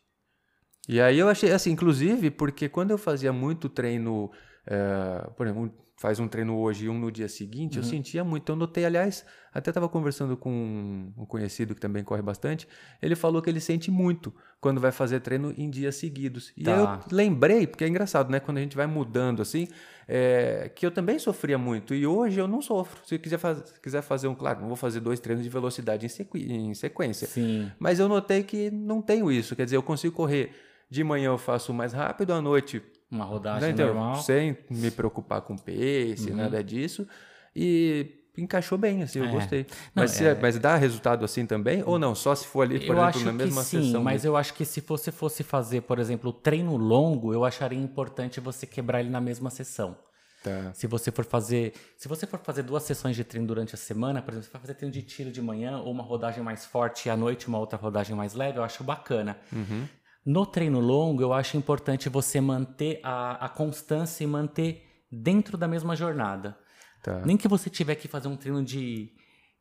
E 0.90 1.00
aí 1.00 1.20
eu 1.20 1.30
achei 1.30 1.52
assim, 1.52 1.70
inclusive, 1.70 2.32
porque 2.32 2.68
quando 2.68 2.90
eu 2.90 2.98
fazia 2.98 3.32
muito 3.32 3.70
treino, 3.70 4.32
é, 4.66 5.30
por 5.36 5.46
exemplo, 5.46 5.74
faz 6.04 6.20
um 6.20 6.28
treino 6.28 6.58
hoje 6.58 6.86
e 6.86 6.90
um 6.90 7.00
no 7.00 7.12
dia 7.12 7.30
seguinte, 7.30 7.78
uhum. 7.78 7.84
eu 7.84 7.90
sentia 7.90 8.24
muito. 8.24 8.52
Eu 8.52 8.56
notei, 8.56 8.84
aliás, 8.84 9.26
até 9.54 9.70
estava 9.70 9.88
conversando 9.88 10.36
com 10.36 11.14
um 11.18 11.26
conhecido 11.26 11.74
que 11.74 11.80
também 11.80 12.04
corre 12.04 12.22
bastante. 12.22 12.68
Ele 13.02 13.16
falou 13.16 13.42
que 13.42 13.50
ele 13.50 13.60
sente 13.60 13.90
muito 13.90 14.34
quando 14.60 14.82
vai 14.82 14.92
fazer 14.92 15.20
treino 15.22 15.54
em 15.58 15.70
dias 15.70 15.96
seguidos. 15.96 16.52
E 16.58 16.64
tá. 16.64 16.72
eu 16.72 17.16
lembrei, 17.16 17.68
porque 17.68 17.84
é 17.84 17.88
engraçado, 17.88 18.30
né? 18.30 18.40
Quando 18.40 18.58
a 18.58 18.62
gente 18.62 18.76
vai 18.76 18.88
mudando 18.88 19.42
assim, 19.42 19.68
é, 20.08 20.70
que 20.76 20.86
eu 20.86 20.92
também 20.92 21.20
sofria 21.20 21.58
muito. 21.58 21.94
E 21.94 22.06
hoje 22.06 22.40
eu 22.40 22.48
não 22.48 22.62
sofro. 22.62 23.00
Se 23.06 23.18
quiser, 23.20 23.38
faz, 23.38 23.62
quiser 23.82 24.02
fazer 24.02 24.28
um, 24.28 24.36
claro, 24.36 24.62
não 24.62 24.68
vou 24.68 24.78
fazer 24.78 25.00
dois 25.00 25.20
treinos 25.20 25.44
de 25.44 25.50
velocidade 25.50 26.06
em, 26.06 26.10
sequ, 26.10 26.36
em 26.38 26.74
sequência. 26.74 27.28
Sim. 27.28 27.72
Mas 27.80 28.00
eu 28.00 28.10
notei 28.10 28.44
que 28.44 28.72
não 28.72 29.02
tenho 29.02 29.32
isso. 29.32 29.56
Quer 29.56 29.66
dizer, 29.66 29.78
eu 29.78 29.84
consigo 29.84 30.16
correr. 30.16 30.52
De 30.90 31.04
manhã 31.04 31.28
eu 31.28 31.40
faço 31.40 31.74
mais 31.74 31.92
rápido, 31.92 32.34
à 32.34 32.42
noite 32.42 32.84
uma 33.14 33.26
rodagem 33.26 33.70
então, 33.70 33.88
normal. 33.88 34.16
Sem 34.16 34.58
me 34.70 34.92
preocupar 34.92 35.42
com 35.42 35.56
pace, 35.56 36.30
uhum. 36.30 36.36
nada 36.36 36.64
disso. 36.64 37.08
E 37.56 38.24
encaixou 38.38 38.78
bem, 38.78 39.04
assim, 39.04 39.20
eu 39.20 39.26
é. 39.26 39.32
gostei. 39.32 39.66
Não, 39.94 40.04
mas, 40.04 40.12
se, 40.12 40.26
é... 40.26 40.36
mas 40.36 40.58
dá 40.58 40.76
resultado 40.76 41.24
assim 41.24 41.46
também? 41.46 41.84
Ou 41.86 42.00
não? 42.00 42.16
Só 42.16 42.34
se 42.34 42.48
for 42.48 42.64
ali, 42.64 42.80
por 42.80 42.98
eu 42.98 43.04
exemplo, 43.04 43.26
na 43.26 43.32
mesma 43.34 43.64
sim, 43.64 43.84
sessão? 43.84 44.04
Mas 44.04 44.26
eu 44.26 44.36
acho 44.36 44.54
que 44.54 44.66
se 44.66 44.82
você 44.82 45.12
fosse 45.12 45.44
fazer, 45.44 45.82
por 45.82 46.00
exemplo, 46.00 46.32
o 46.32 46.34
treino 46.34 46.76
longo, 46.76 47.34
eu 47.34 47.46
acharia 47.46 47.80
importante 47.80 48.40
você 48.40 48.66
quebrar 48.66 49.00
ele 49.00 49.10
na 49.10 49.22
mesma 49.22 49.50
sessão. 49.50 49.96
Tá. 50.44 50.74
Se 50.74 50.88
você 50.88 51.10
for 51.10 51.24
fazer, 51.24 51.74
se 51.96 52.08
você 52.08 52.28
for 52.28 52.40
fazer 52.40 52.64
duas 52.64 52.84
sessões 52.84 53.16
de 53.16 53.24
treino 53.24 53.48
durante 53.48 53.76
a 53.76 53.78
semana, 53.78 54.22
por 54.22 54.32
exemplo, 54.32 54.48
você 54.48 54.52
vai 54.52 54.62
fazer 54.62 54.74
treino 54.74 54.92
de 54.92 55.02
tiro 55.02 55.32
de 55.32 55.42
manhã 55.42 55.78
ou 55.78 55.92
uma 55.92 56.04
rodagem 56.04 56.44
mais 56.44 56.66
forte 56.66 57.08
e 57.08 57.10
à 57.10 57.16
noite 57.16 57.48
uma 57.48 57.60
outra 57.60 57.78
rodagem 57.78 58.14
mais 58.14 58.34
leve, 58.34 58.58
eu 58.58 58.64
acho 58.64 58.84
bacana. 58.84 59.38
Uhum. 59.54 59.88
No 60.26 60.46
treino 60.46 60.80
longo, 60.80 61.22
eu 61.22 61.34
acho 61.34 61.58
importante 61.58 62.08
você 62.10 62.40
manter 62.40 63.00
a, 63.04 63.46
a 63.46 63.50
constância 63.50 64.24
e 64.24 64.28
manter 64.28 65.06
dentro 65.12 65.58
da 65.58 65.68
mesma 65.68 65.96
jornada. 65.96 66.58
Tá. 67.04 67.22
Nem 67.26 67.36
que 67.36 67.48
você 67.48 67.70
tiver 67.70 67.96
que 67.96 68.08
fazer 68.08 68.30
um 68.30 68.38
treino 68.38 68.64
de 68.64 69.12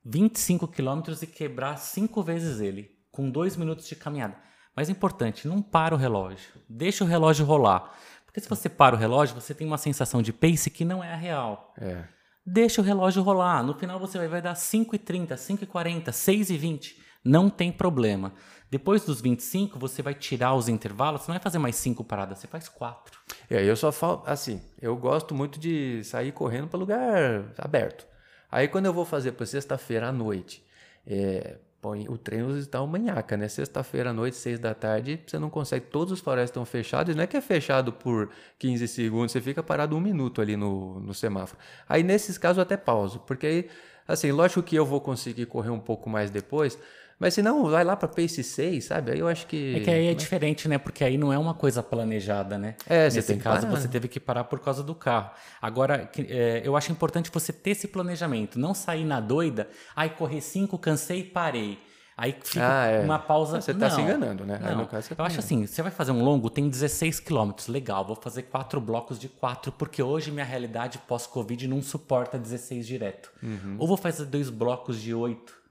25 0.04 0.68
quilômetros 0.68 1.22
e 1.22 1.26
quebrar 1.26 1.76
cinco 1.76 2.22
vezes 2.22 2.60
ele, 2.60 2.90
com 3.10 3.28
dois 3.28 3.56
minutos 3.56 3.88
de 3.88 3.96
caminhada. 3.96 4.36
Mas 4.74 4.88
é 4.88 4.92
importante, 4.92 5.46
não 5.46 5.60
para 5.60 5.94
o 5.94 5.98
relógio. 5.98 6.52
Deixa 6.68 7.04
o 7.04 7.06
relógio 7.06 7.44
rolar. 7.44 7.92
Porque 8.24 8.40
se 8.40 8.48
você 8.48 8.68
para 8.68 8.96
o 8.96 8.98
relógio, 8.98 9.38
você 9.38 9.54
tem 9.54 9.66
uma 9.66 9.76
sensação 9.76 10.22
de 10.22 10.32
pace 10.32 10.70
que 10.70 10.84
não 10.84 11.04
é 11.04 11.12
a 11.12 11.16
real. 11.16 11.74
É. 11.78 12.04
Deixa 12.46 12.80
o 12.80 12.84
relógio 12.84 13.22
rolar. 13.22 13.62
No 13.62 13.74
final 13.74 14.00
você 14.00 14.16
vai, 14.16 14.28
vai 14.28 14.42
dar 14.42 14.54
5,30, 14.54 15.34
5,40, 15.34 16.04
6,20. 16.06 16.94
Não 17.24 17.50
tem 17.50 17.70
problema. 17.70 18.32
Depois 18.72 19.04
dos 19.04 19.20
25, 19.20 19.78
você 19.78 20.00
vai 20.00 20.14
tirar 20.14 20.54
os 20.54 20.66
intervalos, 20.66 21.20
você 21.20 21.30
não 21.30 21.34
vai 21.34 21.42
fazer 21.42 21.58
mais 21.58 21.76
cinco 21.76 22.02
paradas, 22.02 22.38
você 22.38 22.46
faz 22.46 22.70
quatro. 22.70 23.20
É, 23.50 23.62
eu 23.62 23.76
só 23.76 23.92
falo, 23.92 24.22
assim, 24.24 24.62
eu 24.80 24.96
gosto 24.96 25.34
muito 25.34 25.60
de 25.60 26.02
sair 26.04 26.32
correndo 26.32 26.68
para 26.68 26.78
lugar 26.78 27.52
aberto. 27.58 28.06
Aí 28.50 28.66
quando 28.68 28.86
eu 28.86 28.92
vou 28.94 29.04
fazer 29.04 29.32
para 29.32 29.44
sexta-feira 29.44 30.08
à 30.08 30.12
noite, 30.12 30.64
é, 31.06 31.58
põe, 31.82 32.08
o 32.08 32.16
treino 32.16 32.56
está 32.56 32.80
uma 32.80 32.98
manhaca, 32.98 33.36
né? 33.36 33.46
Sexta-feira 33.46 34.08
à 34.08 34.12
noite, 34.14 34.38
seis 34.38 34.58
da 34.58 34.72
tarde, 34.72 35.20
você 35.26 35.38
não 35.38 35.50
consegue, 35.50 35.84
todos 35.88 36.10
os 36.10 36.20
faróis 36.20 36.48
estão 36.48 36.64
fechados, 36.64 37.14
não 37.14 37.24
é 37.24 37.26
que 37.26 37.36
é 37.36 37.42
fechado 37.42 37.92
por 37.92 38.30
15 38.58 38.88
segundos, 38.88 39.32
você 39.32 39.40
fica 39.42 39.62
parado 39.62 39.94
um 39.94 40.00
minuto 40.00 40.40
ali 40.40 40.56
no, 40.56 40.98
no 40.98 41.12
semáforo. 41.12 41.60
Aí 41.86 42.02
nesses 42.02 42.38
casos 42.38 42.56
eu 42.56 42.62
até 42.62 42.78
pauso, 42.78 43.18
porque 43.26 43.46
aí, 43.46 43.70
assim, 44.08 44.32
lógico 44.32 44.62
que 44.62 44.74
eu 44.74 44.86
vou 44.86 45.02
conseguir 45.02 45.44
correr 45.44 45.68
um 45.68 45.78
pouco 45.78 46.08
mais 46.08 46.30
depois, 46.30 46.78
mas 47.22 47.34
se 47.34 47.40
não, 47.42 47.70
vai 47.70 47.84
lá 47.84 47.94
para 47.96 48.08
Pace 48.08 48.42
6, 48.42 48.84
sabe? 48.84 49.12
Aí 49.12 49.20
eu 49.20 49.28
acho 49.28 49.46
que. 49.46 49.76
É 49.76 49.80
que 49.80 49.90
aí 49.90 50.08
é 50.08 50.14
diferente, 50.14 50.68
né? 50.68 50.76
Porque 50.76 51.04
aí 51.04 51.16
não 51.16 51.32
é 51.32 51.38
uma 51.38 51.54
coisa 51.54 51.80
planejada, 51.80 52.58
né? 52.58 52.74
É, 52.84 53.08
você 53.08 53.18
Nesse 53.18 53.28
tem 53.28 53.38
que 53.38 53.44
caso, 53.44 53.64
parar. 53.68 53.80
você 53.80 53.86
teve 53.86 54.08
que 54.08 54.18
parar 54.18 54.42
por 54.42 54.58
causa 54.58 54.82
do 54.82 54.92
carro. 54.92 55.30
Agora, 55.60 56.10
é, 56.18 56.62
eu 56.64 56.76
acho 56.76 56.90
importante 56.90 57.30
você 57.32 57.52
ter 57.52 57.70
esse 57.70 57.86
planejamento. 57.86 58.58
Não 58.58 58.74
sair 58.74 59.04
na 59.04 59.20
doida, 59.20 59.68
aí 59.94 60.10
correr 60.10 60.40
5, 60.40 60.76
cansei 60.78 61.20
e 61.20 61.24
parei. 61.24 61.78
Aí 62.16 62.34
fica 62.42 62.82
Ah, 62.82 62.86
é. 62.86 63.00
uma 63.04 63.20
pausa. 63.20 63.60
Você 63.60 63.72
tá 63.72 63.88
Não, 63.88 63.94
se 63.94 64.00
enganando, 64.00 64.44
né? 64.44 64.58
Não. 64.58 64.84
caso, 64.86 65.06
eu 65.12 65.16
tá 65.16 65.24
acho 65.24 65.38
assim, 65.38 65.64
você 65.64 65.80
vai 65.80 65.92
fazer 65.92 66.10
um 66.10 66.24
longo, 66.24 66.50
tem 66.50 66.68
16 66.68 67.20
quilômetros. 67.20 67.68
Legal, 67.68 68.04
vou 68.04 68.16
fazer 68.16 68.42
quatro 68.42 68.80
blocos 68.80 69.16
de 69.18 69.28
quatro, 69.28 69.70
porque 69.70 70.02
hoje 70.02 70.32
minha 70.32 70.44
realidade 70.44 70.98
pós-Covid 70.98 71.68
não 71.68 71.80
suporta 71.80 72.36
16 72.36 72.84
direto. 72.84 73.30
Uhum. 73.40 73.76
Ou 73.78 73.86
vou 73.86 73.96
fazer 73.96 74.26
dois 74.26 74.50
blocos 74.50 75.00
de 75.00 75.14
oito. 75.14 75.61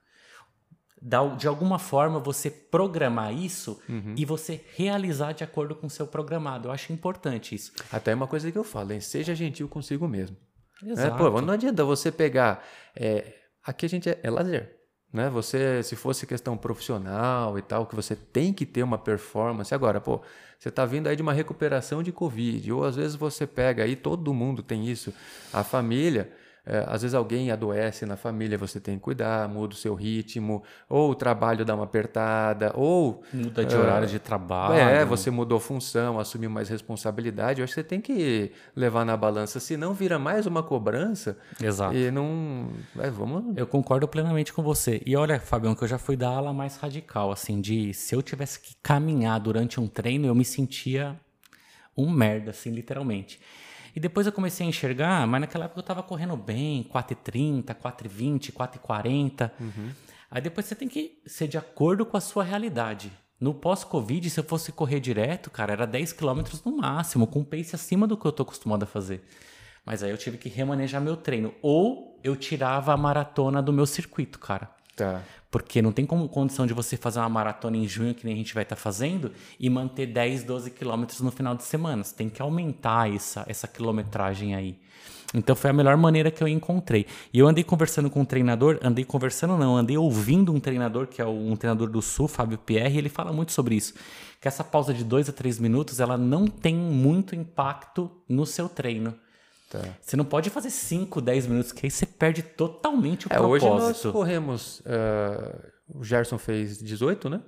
De 1.36 1.48
alguma 1.48 1.80
forma, 1.80 2.20
você 2.20 2.48
programar 2.48 3.34
isso 3.34 3.80
Uhum. 3.88 4.14
e 4.16 4.24
você 4.24 4.64
realizar 4.76 5.32
de 5.32 5.42
acordo 5.42 5.74
com 5.74 5.88
o 5.88 5.90
seu 5.90 6.06
programado. 6.06 6.68
Eu 6.68 6.72
acho 6.72 6.92
importante 6.92 7.54
isso. 7.56 7.72
Até 7.90 8.14
uma 8.14 8.28
coisa 8.28 8.52
que 8.52 8.56
eu 8.56 8.62
falo, 8.62 8.92
hein? 8.92 9.00
Seja 9.00 9.34
gentil 9.34 9.68
consigo 9.68 10.06
mesmo. 10.06 10.36
É, 10.84 10.90
Exato. 10.92 11.16
pô, 11.16 11.40
não 11.40 11.54
adianta 11.54 11.84
você 11.84 12.12
pegar. 12.12 12.64
é, 12.94 13.34
aqui 13.64 13.86
a 13.86 13.88
gente 13.88 14.08
é, 14.08 14.20
é 14.22 14.30
lazer. 14.30 14.76
Né? 15.12 15.28
Você, 15.28 15.82
se 15.82 15.94
fosse 15.96 16.26
questão 16.26 16.56
profissional 16.56 17.58
e 17.58 17.62
tal, 17.62 17.84
que 17.86 17.94
você 17.94 18.16
tem 18.16 18.52
que 18.52 18.64
ter 18.64 18.82
uma 18.82 18.96
performance. 18.96 19.74
Agora, 19.74 20.00
pô, 20.00 20.22
você 20.58 20.70
tá 20.70 20.86
vindo 20.86 21.08
aí 21.08 21.16
de 21.16 21.22
uma 21.22 21.32
recuperação 21.34 22.02
de 22.02 22.12
Covid, 22.12 22.72
ou 22.72 22.84
às 22.84 22.96
vezes 22.96 23.14
você 23.16 23.46
pega 23.46 23.82
aí, 23.84 23.94
todo 23.96 24.32
mundo 24.32 24.62
tem 24.62 24.88
isso, 24.88 25.12
a 25.52 25.62
família. 25.64 26.32
É, 26.64 26.84
às 26.86 27.02
vezes 27.02 27.14
alguém 27.14 27.50
adoece 27.50 28.06
na 28.06 28.16
família, 28.16 28.56
você 28.56 28.78
tem 28.78 28.96
que 28.96 29.02
cuidar, 29.02 29.48
muda 29.48 29.74
o 29.74 29.76
seu 29.76 29.94
ritmo, 29.94 30.62
ou 30.88 31.10
o 31.10 31.14
trabalho 31.14 31.64
dá 31.64 31.74
uma 31.74 31.84
apertada, 31.84 32.72
ou 32.76 33.22
Muda 33.32 33.64
de 33.64 33.74
horário 33.74 34.06
de 34.06 34.20
trabalho. 34.20 34.74
é, 34.74 35.04
você 35.04 35.28
mudou 35.28 35.58
função, 35.58 36.20
assumiu 36.20 36.48
mais 36.48 36.68
responsabilidade. 36.68 37.60
Eu 37.60 37.64
acho 37.64 37.74
que 37.74 37.80
você 37.80 37.86
tem 37.86 38.00
que 38.00 38.52
levar 38.76 39.04
na 39.04 39.16
balança, 39.16 39.58
senão 39.58 39.92
vira 39.92 40.20
mais 40.20 40.46
uma 40.46 40.62
cobrança 40.62 41.36
Exato. 41.60 41.96
e 41.96 42.10
não. 42.12 42.68
É, 42.98 43.10
vamos. 43.10 43.56
Eu 43.56 43.66
concordo 43.66 44.06
plenamente 44.06 44.52
com 44.52 44.62
você. 44.62 45.02
E 45.04 45.16
olha, 45.16 45.40
Fabião, 45.40 45.74
que 45.74 45.82
eu 45.82 45.88
já 45.88 45.98
fui 45.98 46.16
da 46.16 46.28
ala 46.28 46.52
mais 46.52 46.76
radical, 46.76 47.32
assim, 47.32 47.60
de 47.60 47.92
se 47.92 48.14
eu 48.14 48.22
tivesse 48.22 48.60
que 48.60 48.76
caminhar 48.80 49.40
durante 49.40 49.80
um 49.80 49.88
treino, 49.88 50.28
eu 50.28 50.34
me 50.34 50.44
sentia 50.44 51.18
um 51.96 52.08
merda, 52.08 52.50
assim, 52.50 52.70
literalmente. 52.70 53.40
E 53.94 54.00
depois 54.00 54.26
eu 54.26 54.32
comecei 54.32 54.66
a 54.66 54.68
enxergar, 54.68 55.26
mas 55.26 55.40
naquela 55.40 55.66
época 55.66 55.80
eu 55.80 55.84
tava 55.84 56.02
correndo 56.02 56.36
bem, 56.36 56.82
4,30, 56.84 57.74
4,20, 57.74 58.52
4,40. 58.52 59.50
Aí 60.30 60.40
depois 60.40 60.66
você 60.66 60.74
tem 60.74 60.88
que 60.88 61.20
ser 61.26 61.46
de 61.46 61.58
acordo 61.58 62.06
com 62.06 62.16
a 62.16 62.20
sua 62.20 62.42
realidade. 62.42 63.12
No 63.38 63.52
pós-Covid, 63.52 64.30
se 64.30 64.40
eu 64.40 64.44
fosse 64.44 64.72
correr 64.72 65.00
direto, 65.00 65.50
cara, 65.50 65.72
era 65.72 65.86
10 65.86 66.12
km 66.12 66.42
no 66.64 66.76
máximo, 66.76 67.26
com 67.26 67.40
um 67.40 67.44
pace 67.44 67.74
acima 67.74 68.06
do 68.06 68.16
que 68.16 68.24
eu 68.24 68.32
tô 68.32 68.44
acostumado 68.44 68.84
a 68.84 68.86
fazer. 68.86 69.22
Mas 69.84 70.02
aí 70.02 70.10
eu 70.10 70.16
tive 70.16 70.38
que 70.38 70.48
remanejar 70.48 71.00
meu 71.00 71.16
treino. 71.16 71.52
Ou 71.60 72.20
eu 72.22 72.36
tirava 72.36 72.94
a 72.94 72.96
maratona 72.96 73.60
do 73.60 73.72
meu 73.72 73.84
circuito, 73.84 74.38
cara. 74.38 74.70
Tá. 74.96 75.22
Porque 75.50 75.82
não 75.82 75.92
tem 75.92 76.06
como 76.06 76.28
condição 76.28 76.66
de 76.66 76.72
você 76.72 76.96
fazer 76.96 77.18
uma 77.18 77.28
maratona 77.28 77.76
em 77.76 77.86
junho, 77.86 78.14
que 78.14 78.24
nem 78.24 78.34
a 78.34 78.36
gente 78.36 78.54
vai 78.54 78.62
estar 78.62 78.76
fazendo, 78.76 79.32
e 79.58 79.68
manter 79.68 80.06
10, 80.06 80.44
12 80.44 80.70
quilômetros 80.70 81.20
no 81.20 81.30
final 81.30 81.54
de 81.54 81.62
semana. 81.64 82.02
Você 82.02 82.14
tem 82.14 82.28
que 82.28 82.40
aumentar 82.40 83.12
essa, 83.12 83.44
essa 83.46 83.68
quilometragem 83.68 84.54
aí. 84.54 84.78
Então 85.34 85.56
foi 85.56 85.70
a 85.70 85.72
melhor 85.72 85.96
maneira 85.96 86.30
que 86.30 86.42
eu 86.42 86.48
encontrei. 86.48 87.06
E 87.32 87.38
eu 87.38 87.48
andei 87.48 87.64
conversando 87.64 88.10
com 88.10 88.20
um 88.20 88.24
treinador, 88.24 88.78
andei 88.82 89.04
conversando 89.04 89.56
não, 89.56 89.76
andei 89.76 89.96
ouvindo 89.96 90.52
um 90.52 90.60
treinador, 90.60 91.06
que 91.06 91.22
é 91.22 91.26
um 91.26 91.56
treinador 91.56 91.88
do 91.88 92.02
Sul, 92.02 92.28
Fábio 92.28 92.58
Pierre, 92.58 92.94
e 92.94 92.98
ele 92.98 93.08
fala 93.08 93.32
muito 93.32 93.52
sobre 93.52 93.74
isso. 93.74 93.94
Que 94.40 94.48
essa 94.48 94.62
pausa 94.62 94.92
de 94.92 95.04
2 95.04 95.30
a 95.30 95.32
3 95.32 95.58
minutos, 95.58 96.00
ela 96.00 96.18
não 96.18 96.46
tem 96.46 96.74
muito 96.74 97.34
impacto 97.34 98.10
no 98.28 98.44
seu 98.44 98.68
treino. 98.68 99.14
Tá. 99.72 99.80
Você 100.02 100.16
não 100.18 100.24
pode 100.24 100.50
fazer 100.50 100.68
5, 100.68 101.20
10 101.22 101.46
minutos, 101.46 101.72
que 101.72 101.86
aí 101.86 101.90
você 101.90 102.04
perde 102.04 102.42
totalmente 102.42 103.26
o 103.26 103.32
É, 103.32 103.40
hoje 103.40 103.64
propósito. 103.64 104.04
nós 104.06 104.12
corremos. 104.12 104.82
ah, 104.84 105.58
o 105.94 106.04
Gerson 106.04 106.36
fez 106.36 106.78
18, 106.78 107.30
né? 107.30 107.40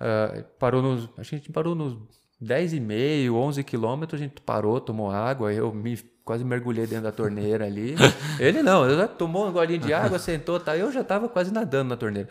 Ah, 0.00 0.42
parou 0.58 0.80
nos. 0.80 1.10
A 1.18 1.22
gente 1.22 1.52
parou 1.52 1.74
nos 1.74 1.94
10,5, 2.42 3.30
11 3.34 3.64
quilômetros, 3.64 4.20
a 4.20 4.24
gente 4.24 4.40
parou, 4.40 4.80
tomou 4.80 5.10
água, 5.10 5.52
eu 5.52 5.72
me 5.74 5.98
quase 6.24 6.44
mergulhei 6.44 6.86
dentro 6.86 7.04
da 7.04 7.12
torneira 7.12 7.64
ali. 7.66 7.94
Ele 8.38 8.62
não, 8.62 8.88
ele 8.88 9.06
tomou 9.08 9.48
um 9.48 9.52
golinho 9.52 9.80
de 9.80 9.92
água, 9.94 10.18
sentou, 10.18 10.60
tá, 10.60 10.76
eu 10.76 10.92
já 10.92 11.02
tava 11.02 11.28
quase 11.28 11.52
nadando 11.52 11.88
na 11.88 11.96
torneira. 11.96 12.28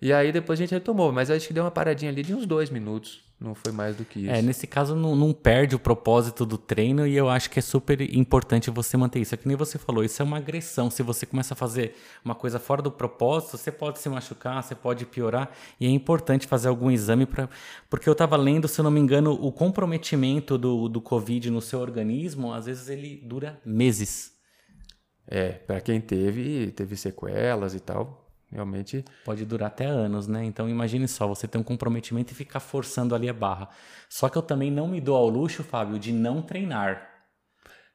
E 0.00 0.12
aí 0.12 0.32
depois 0.32 0.58
a 0.58 0.62
gente 0.62 0.72
retomou, 0.72 1.12
mas 1.12 1.30
acho 1.30 1.46
que 1.46 1.52
deu 1.54 1.62
uma 1.64 1.70
paradinha 1.70 2.10
ali 2.10 2.22
de 2.22 2.34
uns 2.34 2.46
dois 2.46 2.68
minutos, 2.70 3.22
não 3.44 3.54
foi 3.54 3.70
mais 3.70 3.94
do 3.94 4.04
que 4.04 4.20
isso. 4.20 4.30
É, 4.30 4.40
nesse 4.40 4.66
caso 4.66 4.96
não, 4.96 5.14
não 5.14 5.32
perde 5.32 5.76
o 5.76 5.78
propósito 5.78 6.46
do 6.46 6.56
treino 6.56 7.06
e 7.06 7.14
eu 7.14 7.28
acho 7.28 7.50
que 7.50 7.58
é 7.58 7.62
super 7.62 8.00
importante 8.14 8.70
você 8.70 8.96
manter 8.96 9.20
isso. 9.20 9.34
É 9.34 9.38
que 9.38 9.46
nem 9.46 9.56
você 9.56 9.78
falou, 9.78 10.02
isso 10.02 10.20
é 10.22 10.24
uma 10.24 10.38
agressão. 10.38 10.90
Se 10.90 11.02
você 11.02 11.26
começa 11.26 11.54
a 11.54 11.56
fazer 11.56 11.94
uma 12.24 12.34
coisa 12.34 12.58
fora 12.58 12.80
do 12.80 12.90
propósito, 12.90 13.56
você 13.58 13.70
pode 13.70 13.98
se 13.98 14.08
machucar, 14.08 14.62
você 14.62 14.74
pode 14.74 15.04
piorar 15.04 15.50
e 15.78 15.86
é 15.86 15.90
importante 15.90 16.46
fazer 16.46 16.68
algum 16.68 16.90
exame 16.90 17.26
para 17.26 17.48
porque 17.90 18.08
eu 18.08 18.12
estava 18.12 18.36
lendo, 18.36 18.66
se 18.66 18.80
eu 18.80 18.82
não 18.82 18.90
me 18.90 19.00
engano, 19.00 19.32
o 19.32 19.52
comprometimento 19.52 20.58
do, 20.58 20.88
do 20.88 21.00
Covid 21.00 21.50
no 21.50 21.60
seu 21.60 21.78
organismo, 21.78 22.52
às 22.52 22.66
vezes 22.66 22.88
ele 22.88 23.20
dura 23.24 23.60
meses. 23.64 24.32
É, 25.26 25.52
para 25.52 25.80
quem 25.80 26.00
teve, 26.00 26.70
teve 26.72 26.96
sequelas 26.96 27.74
e 27.74 27.80
tal, 27.80 28.23
realmente 28.54 29.04
Pode 29.24 29.44
durar 29.44 29.66
até 29.66 29.84
anos, 29.84 30.26
né? 30.26 30.44
Então 30.44 30.68
imagine 30.68 31.06
só, 31.06 31.26
você 31.26 31.46
tem 31.46 31.60
um 31.60 31.64
comprometimento 31.64 32.32
e 32.32 32.34
ficar 32.36 32.60
forçando 32.60 33.14
ali 33.14 33.28
a 33.28 33.34
barra. 33.34 33.68
Só 34.08 34.28
que 34.28 34.38
eu 34.38 34.42
também 34.42 34.70
não 34.70 34.88
me 34.88 35.00
dou 35.00 35.16
ao 35.16 35.28
luxo, 35.28 35.62
Fábio, 35.62 35.98
de 35.98 36.12
não 36.12 36.40
treinar. 36.40 37.10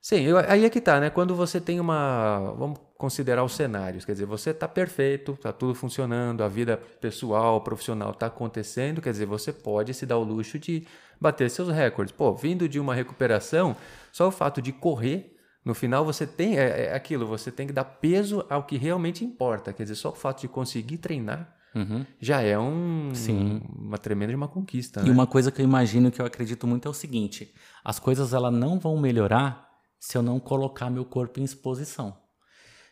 Sim, 0.02 0.22
eu- 0.22 0.38
aí 0.38 0.64
é 0.64 0.70
que 0.70 0.80
tá, 0.80 1.00
né? 1.00 1.10
Quando 1.10 1.36
você 1.36 1.60
tem 1.60 1.80
uma. 1.80 2.54
Vamos 2.58 2.80
considerar 2.98 3.44
os 3.44 3.54
cenários. 3.54 4.06
Quer 4.06 4.14
dizer, 4.14 4.26
você 4.26 4.54
tá 4.54 4.68
perfeito, 4.68 5.38
tá 5.42 5.52
tudo 5.52 5.76
funcionando, 5.76 6.42
a 6.42 6.48
vida 6.48 6.78
pessoal, 7.02 7.60
profissional 7.62 8.14
tá 8.14 8.28
acontecendo. 8.28 9.02
Quer 9.02 9.12
dizer, 9.12 9.26
você 9.26 9.52
pode 9.52 9.94
se 9.94 10.06
dar 10.06 10.18
o 10.18 10.24
luxo 10.24 10.58
de 10.58 10.88
bater 11.20 11.50
seus 11.50 11.70
recordes. 11.70 12.14
Pô, 12.14 12.34
vindo 12.34 12.68
de 12.70 12.80
uma 12.80 12.96
recuperação, 12.96 13.76
só 14.12 14.28
o 14.28 14.32
fato 14.32 14.62
de 14.62 14.72
correr. 14.72 15.36
No 15.64 15.74
final 15.74 16.06
você 16.06 16.26
tem 16.26 16.58
é, 16.58 16.86
é 16.88 16.94
aquilo, 16.94 17.28
você 17.28 17.52
tem 17.52 17.68
que 17.68 17.74
dar 17.74 17.84
peso 17.84 18.46
ao 18.50 18.64
que 18.64 18.78
realmente 18.78 19.24
importa. 19.26 19.74
Quer 19.74 19.84
dizer, 19.84 19.96
só 19.96 20.10
o 20.10 20.16
fato 20.16 20.42
de 20.42 20.48
conseguir 20.48 20.98
treinar 20.98 21.56
Uhum. 21.76 22.04
já 22.20 22.42
é 22.42 22.58
um, 22.58 23.12
Sim. 23.14 23.62
uma 23.78 24.00
tremenda 24.00 24.36
uma 24.36 24.48
conquista, 24.48 25.02
E 25.02 25.06
né? 25.06 25.12
uma 25.12 25.28
coisa 25.28 25.52
que 25.52 25.62
eu 25.62 25.66
imagino 25.66 26.10
que 26.10 26.20
eu 26.20 26.26
acredito 26.26 26.66
muito 26.66 26.88
é 26.88 26.92
o 26.92 26.94
seguinte: 26.96 27.54
as 27.84 28.00
coisas 28.00 28.34
elas 28.34 28.52
não 28.52 28.80
vão 28.80 28.98
melhorar 28.98 29.70
se 30.00 30.18
eu 30.18 30.24
não 30.24 30.40
colocar 30.40 30.90
meu 30.90 31.06
corpo 31.06 31.40
em 31.40 31.44
exposição. 31.44 32.18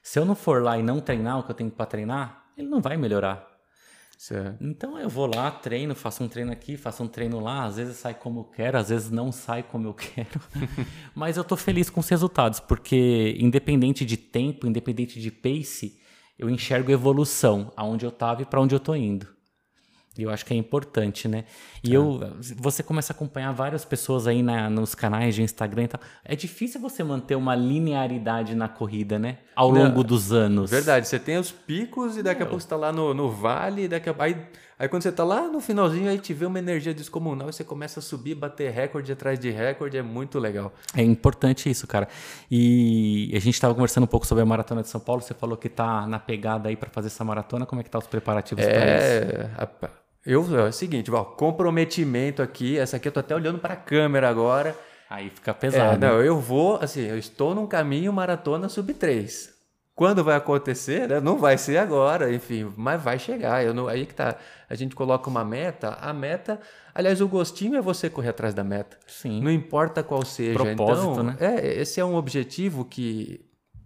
Se 0.04 0.20
eu 0.20 0.26
não 0.26 0.36
for 0.36 0.62
lá 0.62 0.78
e 0.78 0.84
não 0.84 1.00
treinar 1.00 1.40
o 1.40 1.44
que 1.44 1.50
eu 1.52 1.56
tenho 1.56 1.72
para 1.72 1.88
treinar, 1.88 2.44
ele 2.56 2.68
não 2.68 2.80
vai 2.80 2.98
melhorar. 2.98 3.48
Certo. 4.18 4.58
Então 4.64 4.98
eu 4.98 5.08
vou 5.08 5.28
lá, 5.28 5.52
treino, 5.52 5.94
faço 5.94 6.24
um 6.24 6.28
treino 6.28 6.52
aqui, 6.52 6.76
faço 6.76 7.04
um 7.04 7.08
treino 7.08 7.40
lá, 7.40 7.66
às 7.66 7.78
vezes 7.78 7.98
sai 7.98 8.16
como 8.16 8.40
eu 8.40 8.44
quero, 8.46 8.78
às 8.78 8.90
vezes 8.90 9.12
não 9.12 9.32
sai 9.32 9.62
como 9.62 9.88
eu 9.88 9.94
quero. 9.96 10.42
Mas 11.14 11.38
eu 11.38 11.44
tô 11.44 11.56
feliz 11.56 11.90
com 11.90 12.00
os 12.00 12.10
resultados, 12.10 12.60
porque 12.60 13.38
independente 13.40 14.04
de 14.04 14.18
tempo, 14.18 14.66
independente 14.66 15.22
de 15.22 15.30
pace, 15.30 16.00
eu 16.38 16.50
enxergo 16.50 16.92
evolução 16.92 17.72
aonde 17.78 18.06
eu 18.06 18.12
tava 18.12 18.42
e 18.42 18.46
para 18.46 18.60
onde 18.60 18.74
eu 18.74 18.80
tô 18.80 18.96
indo. 18.96 19.37
E 20.18 20.24
eu 20.24 20.30
acho 20.32 20.46
que 20.46 20.54
é 20.54 20.58
importante, 20.58 21.28
né? 21.28 21.44
E 21.84 21.94
eu, 21.94 22.20
você 22.58 22.82
começa 22.84 23.14
a 23.14 23.16
acompanhar 23.16 23.52
várias 23.52 23.86
pessoas 23.86 24.28
aí 24.28 24.42
na- 24.42 24.70
nos 24.70 24.96
canais 24.96 25.36
de 25.36 25.42
Instagram 25.44 25.84
e 25.84 25.88
tal. 25.88 26.02
É 26.26 26.36
difícil 26.36 26.82
você 26.82 27.04
manter 27.04 27.36
uma 27.36 27.56
linearidade 27.56 28.56
na 28.56 28.68
corrida, 28.68 29.18
né? 29.20 29.38
Ao 29.56 29.72
Não, 29.72 29.84
longo 29.84 30.04
dos 30.04 30.32
anos. 30.32 30.70
Verdade, 30.72 31.08
você 31.08 31.18
tem 31.20 31.38
os 31.38 31.52
picos 31.52 32.18
e 32.18 32.24
daqui 32.24 32.42
a 32.44 32.46
pouco 32.46 32.62
você 32.62 32.68
tá 32.68 32.76
lá 32.76 32.92
no, 32.92 33.14
no 33.14 33.30
vale, 33.32 33.84
e 33.84 33.88
daqui 33.88 34.10
a... 34.10 34.16
aí, 34.20 34.36
aí 34.78 34.88
quando 34.88 35.02
você 35.04 35.12
tá 35.12 35.24
lá 35.24 35.48
no 35.48 35.60
finalzinho, 35.60 36.10
aí 36.10 36.20
te 36.20 36.34
vê 36.34 36.46
uma 36.46 36.60
energia 36.60 36.94
descomunal 36.94 37.50
e 37.50 37.54
você 37.54 37.64
começa 37.64 38.00
a 38.00 38.04
subir, 38.04 38.36
bater 38.36 38.72
recorde 38.72 39.12
atrás 39.12 39.40
de 39.40 39.50
recorde, 39.50 39.98
é 39.98 40.02
muito 40.04 40.38
legal. 40.40 40.72
É 40.96 41.02
importante 41.02 41.70
isso, 41.70 41.88
cara. 41.88 42.08
E 42.52 43.32
a 43.36 43.40
gente 43.40 43.54
estava 43.56 43.74
conversando 43.74 44.04
um 44.04 44.08
pouco 44.08 44.26
sobre 44.28 44.42
a 44.44 44.46
maratona 44.46 44.82
de 44.82 44.90
São 44.90 45.00
Paulo. 45.02 45.22
Você 45.22 45.34
falou 45.34 45.58
que 45.58 45.70
tá 45.70 46.06
na 46.08 46.20
pegada 46.20 46.70
aí 46.70 46.76
para 46.76 46.90
fazer 46.90 47.08
essa 47.08 47.24
maratona. 47.24 47.66
Como 47.66 47.82
é 47.82 47.84
que 47.84 47.90
tá 47.90 47.98
os 48.00 48.08
preparativos 48.08 48.64
para 48.66 48.76
isso? 48.76 48.86
É, 48.86 49.50
a- 49.58 49.90
eu, 50.28 50.60
é 50.60 50.70
o 50.70 50.72
seguinte, 50.74 51.10
ó, 51.12 51.24
comprometimento 51.24 52.42
aqui, 52.42 52.78
essa 52.78 52.98
aqui 52.98 53.08
eu 53.08 53.12
tô 53.12 53.20
até 53.20 53.34
olhando 53.34 53.60
para 53.60 53.74
a 53.74 53.78
câmera 53.78 54.30
agora. 54.30 54.76
Aí 55.10 55.30
fica 55.30 55.52
É, 55.52 55.54
pesado. 55.54 56.06
não, 56.06 56.22
eu 56.22 56.38
vou, 56.40 56.76
assim, 56.82 57.02
eu 57.02 57.18
estou 57.18 57.56
num 57.56 57.66
caminho 57.66 58.12
maratona 58.12 58.68
sub 58.68 58.94
3. 58.94 59.56
Quando 59.96 60.24
vai 60.24 60.36
acontecer, 60.36 61.08
né? 61.08 61.20
Não 61.20 61.40
vai 61.40 61.58
ser 61.58 61.78
agora, 61.78 62.32
enfim, 62.32 62.72
mas 62.78 63.02
vai 63.02 63.18
chegar. 63.18 63.66
Eu 63.66 63.74
não, 63.74 63.88
aí 63.88 64.06
que 64.06 64.14
tá. 64.14 64.36
A 64.70 64.76
gente 64.76 64.94
coloca 64.94 65.28
uma 65.28 65.44
meta, 65.44 65.98
a 66.00 66.14
meta. 66.14 66.60
Aliás, 66.94 67.20
o 67.20 67.28
gostinho 67.28 67.76
é 67.76 67.82
você 67.82 68.08
correr 68.08 68.30
atrás 68.30 68.54
da 68.54 68.64
meta. 68.64 68.96
Sim. 69.08 69.42
Não 69.42 69.50
importa 69.50 70.04
qual 70.04 70.24
seja. 70.24 70.54
Propósito, 70.60 71.12
então, 71.14 71.24
né? 71.24 71.38
É, 71.40 71.82
esse 71.82 72.00
é 72.00 72.06
um 72.06 72.14
objetivo 72.14 72.86
que 72.86 73.44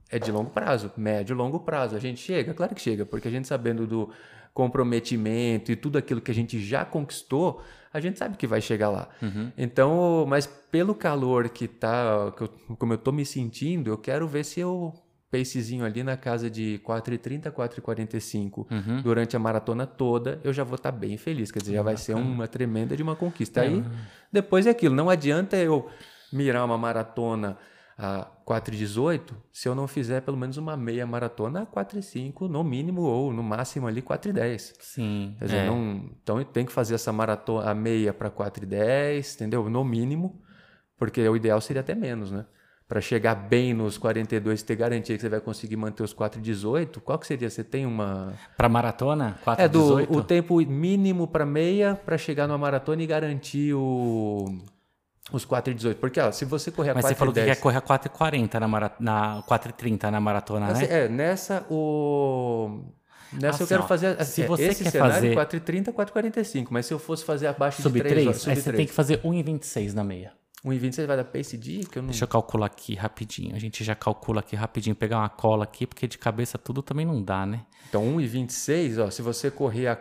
é 0.10 0.20
de 0.20 0.32
longo 0.34 0.50
prazo, 0.50 0.92
médio 0.98 1.34
e 1.34 1.38
longo 1.38 1.62
prazo. 1.62 1.96
A 1.96 2.00
gente 2.00 2.20
chega, 2.20 2.54
claro 2.54 2.76
que 2.76 2.82
chega, 2.82 3.06
porque 3.06 3.30
a 3.30 3.32
gente 3.32 3.48
sabendo 3.48 3.88
do 3.88 4.10
comprometimento 4.54 5.72
e 5.72 5.76
tudo 5.76 5.98
aquilo 5.98 6.22
que 6.22 6.32
a 6.32 6.34
gente 6.34 6.60
já 6.60 6.84
conquistou, 6.86 7.62
a 7.94 8.00
gente 8.00 8.18
sabe 8.20 8.38
que 8.38 8.48
vai 8.48 8.62
chegar 8.62 8.90
lá. 8.90 9.10
Uhum. 9.22 9.52
Então, 9.58 10.26
mas 10.28 10.46
pelo 10.46 10.96
calor 10.96 11.50
que 11.50 11.68
tá, 11.68 12.34
que 12.36 12.44
eu, 12.44 12.50
como 12.78 12.94
eu 12.94 12.98
tô 12.98 13.12
me 13.12 13.26
sentindo, 13.26 13.90
eu 13.90 13.98
quero 13.98 14.28
ver 14.28 14.46
se 14.46 14.60
eu 14.60 14.94
pacezinho 15.30 15.86
ali 15.86 16.04
na 16.04 16.18
casa 16.18 16.50
de 16.50 16.82
4,30, 16.86 17.52
4,45 17.52 18.66
Uhum. 18.70 19.02
durante 19.02 19.36
a 19.36 19.40
maratona 19.40 19.88
toda, 19.88 20.40
eu 20.44 20.52
já 20.52 20.64
vou 20.64 20.76
estar 20.76 20.92
bem 20.92 21.18
feliz. 21.18 21.52
Quer 21.52 21.60
dizer, 21.60 21.76
já 21.76 21.82
vai 21.82 21.96
ser 21.96 22.16
uma 22.16 22.48
tremenda 22.48 22.98
de 22.98 23.04
uma 23.04 23.16
conquista. 23.16 23.62
Aí, 23.62 23.82
depois 24.32 24.68
é 24.68 24.72
aquilo. 24.72 24.94
Não 24.94 25.10
adianta 25.10 25.56
eu 25.56 25.90
mirar 26.34 26.66
uma 26.66 26.78
maratona 26.78 27.58
a 28.02 28.26
4,18 28.48 29.36
se 29.54 29.70
eu 29.70 29.76
não 29.76 29.88
fizer 29.88 30.22
pelo 30.22 30.36
menos 30.36 30.58
uma 30.58 30.76
meia 30.76 31.06
maratona 31.06 31.62
a 31.62 31.66
4,5 31.68 32.50
no 32.50 32.64
mínimo 32.64 33.04
ou 33.04 33.32
no 33.32 33.44
máximo 33.44 33.88
ali 33.88 34.02
4,10. 34.02 34.74
Sim. 34.80 35.36
Quer 35.38 35.46
dizer, 35.46 35.58
é. 35.58 35.68
não, 35.68 36.10
então 36.20 36.40
eu 36.40 36.46
tenho 36.46 36.66
que 36.66 36.72
fazer 36.72 36.96
essa 36.96 37.14
maratona 37.14 37.70
a 37.70 37.76
meia 37.76 38.12
para 38.12 38.32
4,10, 38.32 39.36
entendeu? 39.36 39.70
No 39.70 39.84
mínimo, 39.86 40.42
porque 40.98 41.22
o 41.30 41.36
ideal 41.36 41.62
seria 41.62 41.82
até 41.82 41.94
menos, 41.94 42.32
né? 42.32 42.44
Para 42.88 43.00
chegar 43.00 43.36
bem 43.36 43.72
nos 43.72 44.00
42 44.00 44.60
e 44.60 44.66
ter 44.66 44.76
garantia 44.76 45.16
que 45.16 45.22
você 45.22 45.30
vai 45.30 45.40
conseguir 45.40 45.78
manter 45.78 46.02
os 46.02 46.14
4,18, 46.14 47.00
qual 47.02 47.20
que 47.20 47.28
seria? 47.28 47.52
Você 47.52 47.64
tem 47.64 47.86
uma. 47.86 48.34
Pra 48.58 48.68
maratona, 48.68 49.38
4 49.44 49.64
É 49.64 49.70
do 49.70 50.12
o 50.12 50.24
tempo 50.24 50.60
mínimo 50.66 51.28
para 51.28 51.46
meia 51.46 51.96
para 51.96 52.18
chegar 52.18 52.48
numa 52.48 52.58
maratona 52.58 53.04
e 53.04 53.06
garantir 53.06 53.74
o, 53.76 54.46
os 55.32 55.46
4,18. 55.46 55.96
Porque 55.96 56.20
ó, 56.20 56.32
se 56.32 56.46
você 56.46 56.72
correr 56.72 56.92
a 56.92 56.94
Mas 56.96 57.06
você 57.06 57.16
falou 57.16 57.34
que 57.34 57.40
4,10. 57.40 57.46
quer 57.46 57.56
correr 57.60 57.78
a 57.78 57.82
4,40 57.82 58.60
na, 58.60 58.68
na 59.00 59.44
4,30 59.44 60.10
na 60.10 60.20
maratona, 60.20 60.68
Assim, 60.68 60.88
né? 60.88 61.06
É, 61.06 61.10
nessa 61.10 61.66
o. 61.70 62.84
Nessa 63.34 63.46
eu 63.46 63.50
Assim, 63.64 63.66
quero 63.68 63.84
ó, 63.84 63.88
fazer. 63.88 64.26
se 64.26 64.42
é, 64.44 64.46
você 64.48 64.64
esse 64.66 64.84
quer 64.84 64.90
cenário, 64.92 65.14
fazer- 65.34 65.36
4,30, 65.62 65.94
4,45. 65.94 66.68
Mas 66.70 66.86
se 66.86 66.94
eu 66.94 67.00
fosse 67.00 67.24
fazer 67.24 67.48
abaixo 67.48 67.82
Sub 67.82 67.94
de 67.94 68.00
3, 68.02 68.14
3, 68.14 68.28
horas, 68.28 68.38
aí 68.48 68.56
sub 68.56 68.56
você 68.56 68.64
3. 68.64 68.78
tem 68.78 68.86
que 68.88 68.94
fazer 68.94 69.22
1,26 69.24 69.94
na 69.94 70.04
meia. 70.04 70.34
1,20 70.66 71.06
vai 71.08 71.18
dar 71.18 71.24
pace 71.24 71.58
de 71.58 71.80
que 71.86 71.98
eu 71.98 72.02
não. 72.04 72.10
Deixa 72.10 72.26
eu 72.26 72.28
calcular 72.28 72.66
aqui 72.68 72.94
rapidinho. 72.94 73.56
A 73.56 73.60
gente 73.60 73.84
já 73.84 73.96
calcula 73.96 74.42
aqui 74.42 74.56
rapidinho, 74.56 74.96
pegar 74.96 75.18
uma 75.20 75.30
cola 75.30 75.64
aqui, 75.64 75.88
porque 75.88 76.08
de 76.08 76.18
cabeça 76.18 76.58
tudo 76.58 76.84
também 76.84 77.06
não 77.06 77.24
dá, 77.24 77.46
né? 77.46 77.62
Então 77.90 78.04
1,26, 78.18 79.00
ó, 79.04 79.10
se 79.10 79.22
você 79.22 79.50
correr 79.50 79.88
a 79.88 79.96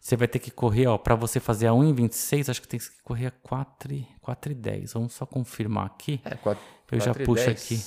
Você 0.00 0.16
vai 0.16 0.26
ter 0.26 0.38
que 0.38 0.50
correr, 0.50 0.86
ó, 0.86 0.96
para 0.96 1.14
você 1.14 1.38
fazer 1.38 1.66
a 1.66 1.72
1,26, 1.72 2.48
acho 2.48 2.62
que 2.62 2.68
tem 2.68 2.80
que 2.80 2.86
correr 3.04 3.26
a 3.26 3.30
4, 3.30 3.94
4,10. 4.26 4.94
Vamos 4.94 5.12
só 5.12 5.26
confirmar 5.26 5.86
aqui. 5.86 6.20
é, 6.24 6.34
4, 6.36 6.62
Eu 6.90 7.00
já 7.00 7.14
puxo 7.14 7.50
aqui. 7.50 7.82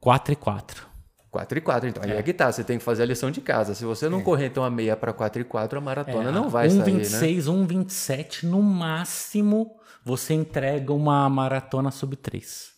4 0.00 0.32
e 0.32 0.36
4. 0.36 0.86
4 1.30 1.58
e 1.58 1.60
4, 1.60 1.88
então. 1.90 2.02
Aí 2.02 2.12
é 2.12 2.22
que 2.22 2.32
tá, 2.32 2.50
você 2.50 2.64
tem 2.64 2.78
que 2.78 2.84
fazer 2.84 3.02
a 3.02 3.06
lição 3.06 3.30
de 3.30 3.42
casa. 3.42 3.74
Se 3.74 3.84
você 3.84 4.08
não 4.08 4.22
correr 4.22 4.46
então 4.46 4.64
a 4.64 4.70
meia 4.70 4.96
para 4.96 5.12
4 5.12 5.42
e 5.42 5.44
4, 5.44 5.78
a 5.78 5.82
maratona 5.82 6.32
não 6.32 6.48
vai 6.48 6.70
sair, 6.70 6.92
né? 6.94 7.00
1,26, 7.04 7.42
1,27 7.44 8.42
no 8.44 8.62
máximo, 8.62 9.76
você 10.02 10.32
entrega 10.32 10.94
uma 10.94 11.28
maratona 11.28 11.90
sub 11.90 12.16
3. 12.16 12.75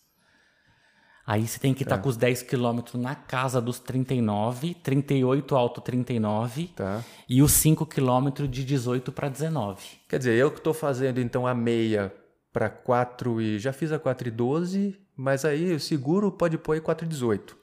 Aí 1.31 1.47
você 1.47 1.59
tem 1.59 1.75
que 1.75 1.83
estar 1.83 1.99
com 1.99 2.09
os 2.09 2.17
10 2.17 2.41
quilômetros 2.41 2.95
na 2.99 3.15
casa 3.15 3.61
dos 3.61 3.79
39, 3.79 4.73
38 4.83 5.55
alto 5.55 5.79
39 5.83 6.69
Tá. 6.75 7.05
e 7.29 7.43
os 7.43 7.53
5 7.53 7.85
quilômetros 7.85 8.51
de 8.51 8.65
18 8.65 9.13
para 9.13 9.29
19. 9.29 9.83
Quer 10.09 10.17
dizer, 10.17 10.35
eu 10.39 10.51
que 10.51 10.59
tô 10.63 10.73
fazendo 10.73 11.21
então 11.21 11.47
a 11.47 11.55
meia 11.55 12.11
para 12.51 12.71
4 12.71 13.43
e 13.43 13.59
já 13.59 13.75
fiz 13.75 13.93
a 13.93 13.99
4 13.99 14.29
e 14.29 14.31
12, 14.31 14.99
mas 15.15 15.45
aí 15.45 15.75
o 15.75 15.79
seguro 15.79 16.33
pode 16.33 16.57
pôr 16.57 16.73
aí 16.73 16.81
4 16.81 17.05
e 17.05 17.09
18. 17.11 17.55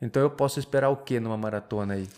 Então 0.00 0.22
eu 0.22 0.30
posso 0.30 0.58
esperar 0.58 0.88
o 0.88 0.96
que 0.96 1.20
numa 1.20 1.36
maratona 1.36 1.92
aí? 1.94 2.08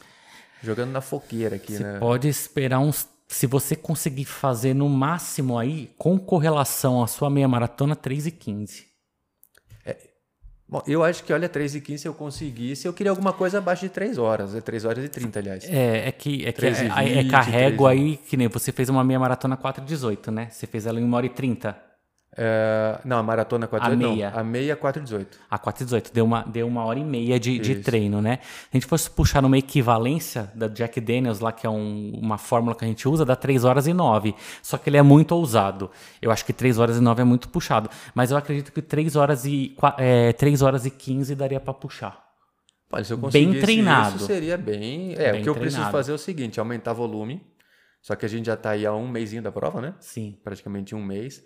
Jogando 0.63 0.93
na 0.93 1.01
fogueira 1.01 1.57
aqui, 1.57 1.73
Você 1.79 1.83
né? 1.83 1.99
pode 1.99 2.29
esperar 2.29 2.79
uns. 2.79 3.09
Se 3.27 3.49
você 3.49 3.75
conseguir 3.75 4.27
fazer 4.27 4.73
no 4.73 4.89
máximo 4.89 5.59
aí, 5.59 5.91
com 5.99 6.17
correlação 6.17 7.03
à 7.03 7.09
sua 7.09 7.29
meia 7.29 7.49
maratona, 7.49 7.97
3 7.97 8.27
e 8.27 8.31
15. 8.31 8.92
Bom, 10.73 10.83
eu 10.87 11.05
acho 11.05 11.23
que, 11.23 11.31
olha, 11.35 11.51
3 11.51 11.75
e 11.75 11.83
15 11.83 11.99
se 12.01 12.09
eu 12.09 12.15
conseguisse, 12.15 12.89
eu 12.89 12.95
queria 12.95 13.11
alguma 13.11 13.31
coisa 13.31 13.59
abaixo 13.59 13.83
de 13.83 13.91
3 13.91 14.17
horas, 14.17 14.55
é 14.55 14.61
3 14.63 14.87
horas 14.87 15.05
e 15.05 15.09
30, 15.11 15.39
aliás. 15.39 15.65
É, 15.69 16.09
é 16.09 16.11
que, 16.13 16.47
é, 16.47 16.51
que 16.51 16.53
3 16.53 16.81
é, 16.81 16.87
é 16.87 17.23
20, 17.23 17.31
carrego 17.31 17.85
3 17.85 18.01
e- 18.01 18.03
aí, 18.05 18.17
que 18.17 18.39
nem 18.39 18.49
você 18.49 18.73
fez 18.73 18.89
uma 18.89 19.05
meia 19.05 19.21
maratona 19.21 19.55
4 19.55 19.85
e 19.85 19.87
18, 19.87 20.31
né? 20.33 20.49
Você 20.51 20.67
fez 20.67 20.87
ela 20.87 20.99
em 20.99 21.05
1 21.05 21.13
hora 21.13 21.27
e 21.27 21.29
30. 21.29 21.77
É, 22.35 22.99
não, 23.05 23.19
a 23.19 23.23
maratona 23.23 23.67
4 23.67 23.87
A 23.87 23.95
18, 23.95 24.11
meia. 24.15 24.31
não, 24.31 24.39
a 24.39 24.45
meia 24.45 24.75
4 24.75 25.01
e 25.01 25.05
18. 25.05 25.39
A 25.51 25.59
4 25.59 25.83
e 25.83 25.85
18, 25.85 26.13
deu 26.15 26.25
uma, 26.25 26.43
deu 26.45 26.67
uma 26.67 26.83
hora 26.85 26.99
e 26.99 27.05
meia 27.05 27.39
de, 27.39 27.59
de 27.59 27.77
treino, 27.77 28.23
né? 28.23 28.39
Se 28.43 28.69
a 28.73 28.77
gente 28.77 28.87
fosse 28.87 29.11
puxar 29.11 29.43
numa 29.43 29.59
equivalência 29.59 30.51
da 30.55 30.67
Jack 30.67 30.99
Daniels 31.01 31.41
lá, 31.41 31.53
que 31.53 31.67
é 31.67 31.71
um- 31.71 32.13
uma 32.15 32.39
fórmula 32.39 32.75
que 32.75 32.85
a 32.85 32.89
gente 32.89 33.07
usa, 33.07 33.25
dá 33.25 33.37
3 33.37 33.65
horas 33.65 33.87
e 33.87 33.93
9. 33.93 34.35
Só 34.63 34.79
que 34.79 34.89
ele 34.89 34.97
é 34.97 35.03
muito 35.03 35.33
ousado. 35.33 35.91
Eu 36.23 36.31
acho 36.31 36.45
que 36.47 36.53
3 36.55 36.79
horas 36.79 36.97
e 36.97 37.01
9 37.01 37.21
é 37.21 37.25
muito 37.25 37.49
puxado. 37.51 37.91
Mas 38.15 38.31
eu 38.31 38.37
acredito 38.39 38.73
que 38.73 38.81
3 38.81 39.15
horas 39.15 39.45
e, 39.45 39.77
é, 39.99 40.33
3 40.33 40.63
horas 40.63 40.87
e 40.87 40.91
15 40.91 41.35
daria 41.35 41.61
pra 41.61 41.75
puxar. 41.75 42.19
Olha, 42.91 43.05
se 43.05 43.13
eu 43.13 43.17
Bem 43.19 43.59
treinado. 43.61 44.17
isso, 44.17 44.27
seria 44.27 44.57
bem... 44.59 45.15
É, 45.19 45.33
Bem 45.33 45.41
o 45.41 45.43
que 45.45 45.49
eu 45.49 45.55
preciso 45.55 45.77
treinado. 45.77 45.93
fazer 45.93 46.13
é 46.13 46.15
o 46.15 46.19
seguinte, 46.19 46.61
aumentar 46.61 46.93
volume, 46.93 47.43
só 48.03 48.15
que 48.15 48.27
a 48.27 48.29
gente 48.29 48.47
já 48.47 48.57
tá 48.57 48.71
aí 48.71 48.85
há 48.85 48.93
um 48.95 49.09
mêsinho 49.09 49.43
da 49.43 49.51
prova, 49.51 49.81
né? 49.81 49.95
Sim. 49.99 50.39
praticamente 50.45 50.95
um 50.95 51.03
mês. 51.03 51.43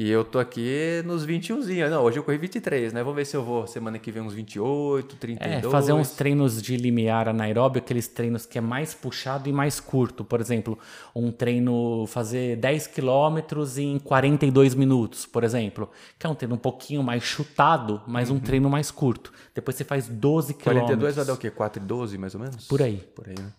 E 0.00 0.08
eu 0.08 0.24
tô 0.24 0.38
aqui 0.38 1.02
nos 1.04 1.26
21zinhos. 1.26 1.90
Não, 1.90 2.04
hoje 2.04 2.20
eu 2.20 2.22
corri 2.22 2.38
23, 2.38 2.92
né? 2.92 3.02
Vamos 3.02 3.16
ver 3.16 3.24
se 3.24 3.36
eu 3.36 3.42
vou 3.42 3.66
semana 3.66 3.98
que 3.98 4.12
vem 4.12 4.22
uns 4.22 4.32
28, 4.32 5.16
32. 5.16 5.64
É, 5.64 5.68
fazer 5.68 5.92
uns 5.92 6.12
treinos 6.12 6.62
de 6.62 6.76
limiar 6.76 7.28
anaeróbio, 7.28 7.82
aqueles 7.82 8.06
treinos 8.06 8.46
que 8.46 8.56
é 8.56 8.60
mais 8.60 8.94
puxado 8.94 9.48
e 9.48 9.52
mais 9.52 9.80
curto. 9.80 10.24
Por 10.24 10.40
exemplo, 10.40 10.78
um 11.12 11.32
treino 11.32 12.06
fazer 12.06 12.54
10 12.58 12.86
quilômetros 12.86 13.76
em 13.76 13.98
42 13.98 14.76
minutos, 14.76 15.26
por 15.26 15.42
exemplo. 15.42 15.90
Que 16.16 16.28
é 16.28 16.30
um 16.30 16.34
treino 16.36 16.54
um 16.54 16.58
pouquinho 16.58 17.02
mais 17.02 17.24
chutado, 17.24 18.00
mas 18.06 18.30
um 18.30 18.38
treino 18.38 18.70
mais 18.70 18.92
curto. 18.92 19.32
Depois 19.52 19.74
você 19.76 19.82
faz 19.82 20.06
12 20.06 20.54
quilômetros. 20.54 20.90
42 20.90 21.16
vai 21.16 21.24
dar 21.24 21.32
o 21.32 21.36
quê? 21.36 21.50
4 21.50 21.82
e 21.82 21.84
12, 21.84 22.18
mais 22.18 22.36
ou 22.36 22.40
menos? 22.40 22.68
Por 22.68 22.80
aí. 22.80 22.98
Por 23.16 23.28
aí, 23.28 23.34
né? 23.36 23.52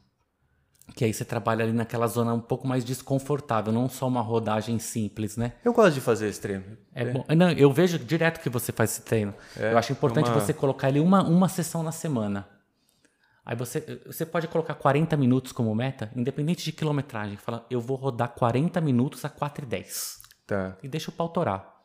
Que 0.96 1.06
aí 1.06 1.14
você 1.14 1.24
trabalha 1.24 1.64
ali 1.64 1.74
naquela 1.74 2.08
zona 2.08 2.34
um 2.34 2.40
pouco 2.40 2.68
mais 2.68 2.84
desconfortável, 2.84 3.72
não 3.72 3.88
só 3.88 4.08
uma 4.08 4.22
rodagem 4.22 4.80
simples, 4.80 5.38
né? 5.38 5.54
Eu 5.64 5.72
gosto 5.74 5.94
de 5.96 6.02
fazer 6.02 6.28
esse 6.28 6.42
treino. 6.42 6.66
É 6.94 7.06
bom. 7.06 7.24
Não, 7.38 7.52
eu 7.52 7.72
vejo 7.72 7.98
direto 8.00 8.42
que 8.42 8.50
você 8.50 8.72
faz 8.72 8.92
esse 8.92 9.02
treino. 9.04 9.34
eu 9.56 9.78
acho 9.78 9.92
importante 9.92 10.30
uma- 10.30 10.40
você 10.40 10.54
colocar 10.54 10.90
ele 10.90 11.00
uma, 11.00 11.24
uma 11.24 11.48
sessão 11.48 11.84
na 11.84 11.92
semana. 11.92 12.48
Aí 13.46 13.56
você, 13.56 14.02
você 14.06 14.26
pode 14.26 14.48
colocar 14.48 14.76
40 14.76 15.16
minutos 15.18 15.52
como 15.52 15.74
meta, 15.74 16.12
independente 16.16 16.64
de 16.64 16.72
quilometragem. 16.72 17.38
Fala, 17.38 17.66
eu 17.70 17.80
vou 17.82 17.98
rodar 17.98 18.30
40 18.30 18.80
minutos 18.82 19.26
a 19.26 19.30
4 19.30 19.66
e 19.66 19.68
10. 19.68 20.20
Tá. 20.46 20.78
E 20.84 20.88
deixa 20.88 21.10
o 21.10 21.14
pau 21.14 21.30
torar. 21.30 21.76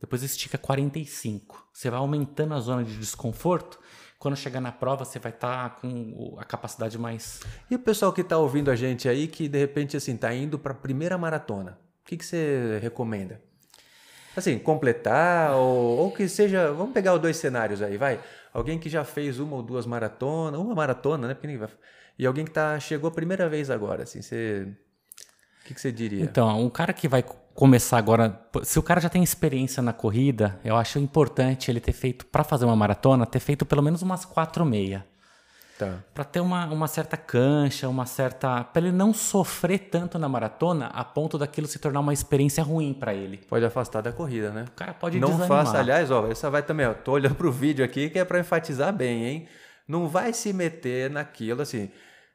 Depois 0.00 0.22
estica 0.24 0.58
45. 0.58 1.64
Você 1.72 1.88
vai 1.90 1.98
aumentando 2.00 2.54
a 2.54 2.60
zona 2.60 2.82
de 2.82 2.96
desconforto. 2.98 3.78
Quando 4.22 4.36
chegar 4.36 4.60
na 4.60 4.70
prova, 4.70 5.04
você 5.04 5.18
vai 5.18 5.32
estar 5.32 5.70
com 5.80 5.88
o- 6.16 6.36
a 6.38 6.44
capacidade 6.44 6.96
mais. 6.96 7.40
E 7.68 7.74
o 7.74 7.78
pessoal 7.80 8.12
que 8.12 8.22
tá 8.22 8.38
ouvindo 8.38 8.70
a 8.70 8.76
gente 8.76 9.08
aí, 9.08 9.26
que 9.26 9.48
de 9.48 9.58
repente, 9.58 9.96
assim, 9.96 10.16
tá 10.16 10.32
indo 10.32 10.60
pra 10.60 10.72
primeira 10.72 11.18
maratona, 11.18 11.72
o 11.72 12.08
que, 12.08 12.16
que 12.16 12.24
você 12.24 12.78
recomenda? 12.80 13.40
Assim, 14.36 14.60
completar 14.60 15.56
ou, 15.56 15.98
ou 15.98 16.12
que 16.12 16.28
seja... 16.28 16.72
Vamos 16.72 16.92
pegar 16.94 17.14
os 17.14 17.20
dois 17.20 17.36
cenários 17.36 17.82
aí, 17.82 17.96
vai. 17.96 18.20
Alguém 18.54 18.78
que 18.78 18.88
já 18.88 19.02
fez 19.02 19.40
uma 19.40 19.56
ou 19.56 19.62
duas 19.62 19.86
maratonas, 19.86 20.60
uma 20.60 20.72
maratona, 20.74 21.26
né? 21.26 21.34
Porque 21.34 21.48
ninguém 21.48 21.66
vai- 21.66 21.76
E 22.16 22.24
alguém 22.24 22.44
que 22.44 22.52
tá, 22.52 22.78
chegou 22.78 23.08
a 23.08 23.12
primeira 23.12 23.48
vez 23.48 23.70
agora, 23.70 24.04
assim, 24.04 24.22
você... 24.22 24.68
O 25.62 25.64
que, 25.64 25.74
que 25.74 25.80
você 25.80 25.90
diria? 25.90 26.22
Então, 26.22 26.60
um 26.64 26.70
cara 26.70 26.92
que 26.92 27.08
vai 27.08 27.24
começar 27.54 27.98
agora, 27.98 28.40
se 28.62 28.78
o 28.78 28.82
cara 28.82 29.00
já 29.00 29.08
tem 29.08 29.22
experiência 29.22 29.82
na 29.82 29.92
corrida, 29.92 30.58
eu 30.64 30.76
acho 30.76 30.98
importante 30.98 31.70
ele 31.70 31.80
ter 31.80 31.92
feito, 31.92 32.26
para 32.26 32.44
fazer 32.44 32.64
uma 32.64 32.76
maratona, 32.76 33.26
ter 33.26 33.40
feito 33.40 33.64
pelo 33.64 33.82
menos 33.82 34.02
umas 34.02 34.24
quatro 34.24 34.64
meia. 34.64 35.04
Tá. 35.78 35.98
Para 36.14 36.24
ter 36.24 36.40
uma, 36.40 36.66
uma 36.66 36.86
certa 36.86 37.16
cancha, 37.16 37.88
uma 37.88 38.06
certa. 38.06 38.62
para 38.62 38.82
ele 38.82 38.92
não 38.92 39.12
sofrer 39.12 39.78
tanto 39.78 40.18
na 40.18 40.28
maratona 40.28 40.86
a 40.86 41.02
ponto 41.02 41.38
daquilo 41.38 41.66
se 41.66 41.78
tornar 41.78 42.00
uma 42.00 42.12
experiência 42.12 42.62
ruim 42.62 42.92
para 42.92 43.14
ele. 43.14 43.38
Pode 43.48 43.64
afastar 43.64 44.00
da 44.02 44.12
corrida, 44.12 44.50
né? 44.50 44.66
O 44.68 44.72
cara 44.72 44.94
pode 44.94 45.18
não 45.18 45.30
desanimar. 45.30 45.64
faça, 45.64 45.78
aliás, 45.78 46.10
ó, 46.10 46.28
essa 46.28 46.50
vai 46.50 46.62
também, 46.62 46.86
ó, 46.86 46.94
tô 46.94 47.12
olhando 47.12 47.34
pro 47.34 47.50
vídeo 47.50 47.84
aqui 47.84 48.10
que 48.10 48.18
é 48.18 48.24
para 48.24 48.38
enfatizar 48.38 48.92
bem, 48.92 49.24
hein? 49.24 49.48
Não 49.88 50.08
vai 50.08 50.32
se 50.32 50.52
meter 50.52 51.10
naquilo 51.10 51.62
assim. 51.62 51.90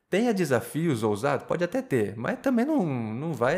Tenha 0.10 0.34
desafios 0.34 1.04
ousados, 1.04 1.46
pode 1.46 1.64
até 1.66 1.82
ter, 1.82 2.16
mas 2.16 2.40
também 2.40 2.66
não, 2.66 2.86
não 2.86 3.34
vai 3.34 3.58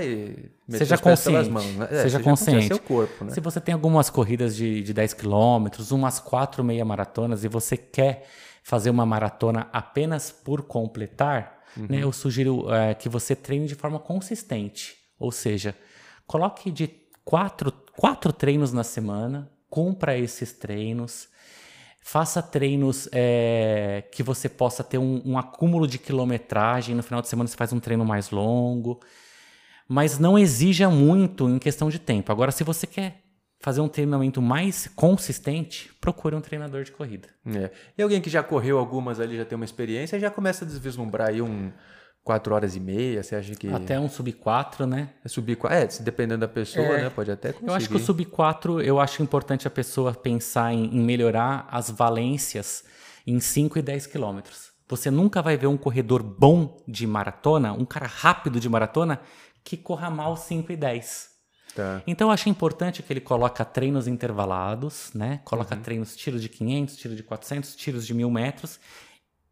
meter 0.68 0.80
Seja 0.80 0.96
os 0.96 1.02
pés 1.02 1.24
pelas 1.24 1.48
consciente. 1.48 1.50
mãos, 1.52 1.76
né? 1.76 1.88
É, 1.92 2.02
seja 2.02 2.20
consciente. 2.20 2.66
É 2.66 2.68
seu 2.68 2.80
corpo, 2.80 3.26
né? 3.26 3.32
Se 3.32 3.40
você 3.40 3.62
tem 3.62 3.74
algumas 3.74 4.10
corridas 4.10 4.56
de, 4.56 4.82
de 4.82 4.92
10 4.92 5.14
quilômetros, 5.14 5.92
umas 5.92 6.20
4 6.20 6.64
meia 6.64 6.84
maratonas 6.84 7.44
e 7.44 7.48
você 7.48 7.78
quer 7.78 8.28
fazer 8.64 8.90
uma 8.90 9.06
maratona 9.06 9.68
apenas 9.72 10.32
por 10.32 10.64
completar, 10.64 11.60
uhum. 11.78 11.86
né, 11.88 12.04
eu 12.04 12.12
sugiro 12.12 12.72
é, 12.74 12.96
que 12.96 13.08
você 13.08 13.36
treine 13.36 13.68
de 13.68 13.76
forma 13.76 14.00
consistente. 14.00 14.98
Ou 15.20 15.32
seja, 15.32 15.76
coloque 16.26 16.72
de 16.72 16.90
quatro, 17.24 17.72
quatro 17.96 18.34
treinos 18.34 18.74
na 18.74 18.84
semana, 18.84 19.52
cumpra 19.70 20.18
esses 20.18 20.52
treinos, 20.52 21.28
faça 22.02 22.42
treinos 22.42 23.08
é, 23.12 24.04
que 24.12 24.24
você 24.24 24.48
possa 24.50 24.84
ter 24.84 24.98
um, 24.98 25.22
um 25.26 25.38
acúmulo 25.38 25.88
de 25.88 25.98
quilometragem. 25.98 26.96
No 26.96 27.04
final 27.04 27.22
de 27.22 27.28
semana 27.28 27.48
você 27.48 27.58
faz 27.58 27.72
um 27.74 27.80
treino 27.80 28.06
mais 28.06 28.30
longo 28.32 29.00
mas 29.90 30.20
não 30.20 30.38
exija 30.38 30.88
muito 30.88 31.50
em 31.50 31.58
questão 31.58 31.90
de 31.90 31.98
tempo. 31.98 32.32
Agora, 32.32 32.52
se 32.52 32.64
você 32.64 32.86
quer 32.86 33.24
fazer 33.60 33.82
um 33.82 33.90
treinamento 33.90 34.40
mais 34.40 34.88
consistente, 34.96 35.92
procure 36.00 36.36
um 36.36 36.42
treinador 36.42 36.84
de 36.84 36.92
corrida. 36.92 37.28
É. 37.48 37.72
E 37.98 38.04
alguém 38.04 38.22
que 38.22 38.30
já 38.30 38.44
correu 38.44 38.78
algumas 38.78 39.20
ali, 39.20 39.36
já 39.36 39.44
tem 39.44 39.56
uma 39.56 39.66
experiência, 39.66 40.20
já 40.20 40.30
começa 40.30 40.64
a 40.64 40.68
desvislumbrar 40.68 41.30
aí 41.30 41.42
um 41.42 41.72
4 42.30 42.54
horas 42.54 42.76
e 42.76 42.80
meia, 42.80 43.24
você 43.24 43.36
acha 43.36 43.56
que... 43.56 43.68
Até 43.74 44.00
um 44.00 44.08
sub 44.08 44.32
4, 44.32 44.86
né? 44.86 45.10
É 45.26 45.28
sub 45.28 45.56
4, 45.56 45.76
é, 45.76 45.88
dependendo 46.04 46.42
da 46.42 46.48
pessoa, 46.48 46.86
é. 46.86 47.04
né? 47.06 47.10
Pode 47.10 47.32
até 47.32 47.52
conseguir. 47.52 47.72
Eu 47.72 47.74
acho 47.74 47.90
que 47.90 47.96
o 47.96 48.00
sub 48.00 48.24
4, 48.24 48.82
eu 48.82 49.00
acho 49.00 49.24
importante 49.24 49.68
a 49.68 49.72
pessoa 49.72 50.14
pensar 50.14 50.72
em, 50.72 50.96
em 50.96 51.00
melhorar 51.00 51.68
as 51.72 51.90
valências 51.90 52.84
em 53.26 53.40
5 53.40 53.80
e 53.80 53.82
10 53.82 54.06
quilômetros. 54.06 54.70
Você 54.88 55.10
nunca 55.10 55.42
vai 55.42 55.58
ver 55.58 55.66
um 55.66 55.76
corredor 55.76 56.22
bom 56.22 56.78
de 56.88 57.08
maratona, 57.08 57.74
um 57.74 57.84
cara 57.84 58.06
rápido 58.06 58.60
de 58.60 58.70
maratona, 58.70 59.20
que 59.64 59.76
corra 59.76 60.12
mal 60.12 60.38
5 60.38 60.72
e 60.72 60.76
10. 60.76 61.30
Tá. 61.74 62.04
Então 62.06 62.28
eu 62.28 62.32
acho 62.32 62.48
importante 62.48 63.02
que 63.02 63.12
ele 63.12 63.22
coloca 63.22 63.66
treinos 63.66 64.08
intervalados, 64.08 65.10
né? 65.16 65.42
Coloca 65.44 65.74
uhum. 65.74 65.82
treinos 65.82 66.16
tiro 66.16 66.40
de 66.40 66.48
500, 66.48 66.96
tiro 66.96 67.16
de 67.16 67.24
400, 67.24 67.76
tiros 67.76 68.06
de 68.06 68.14
1000 68.14 68.30
metros 68.30 68.80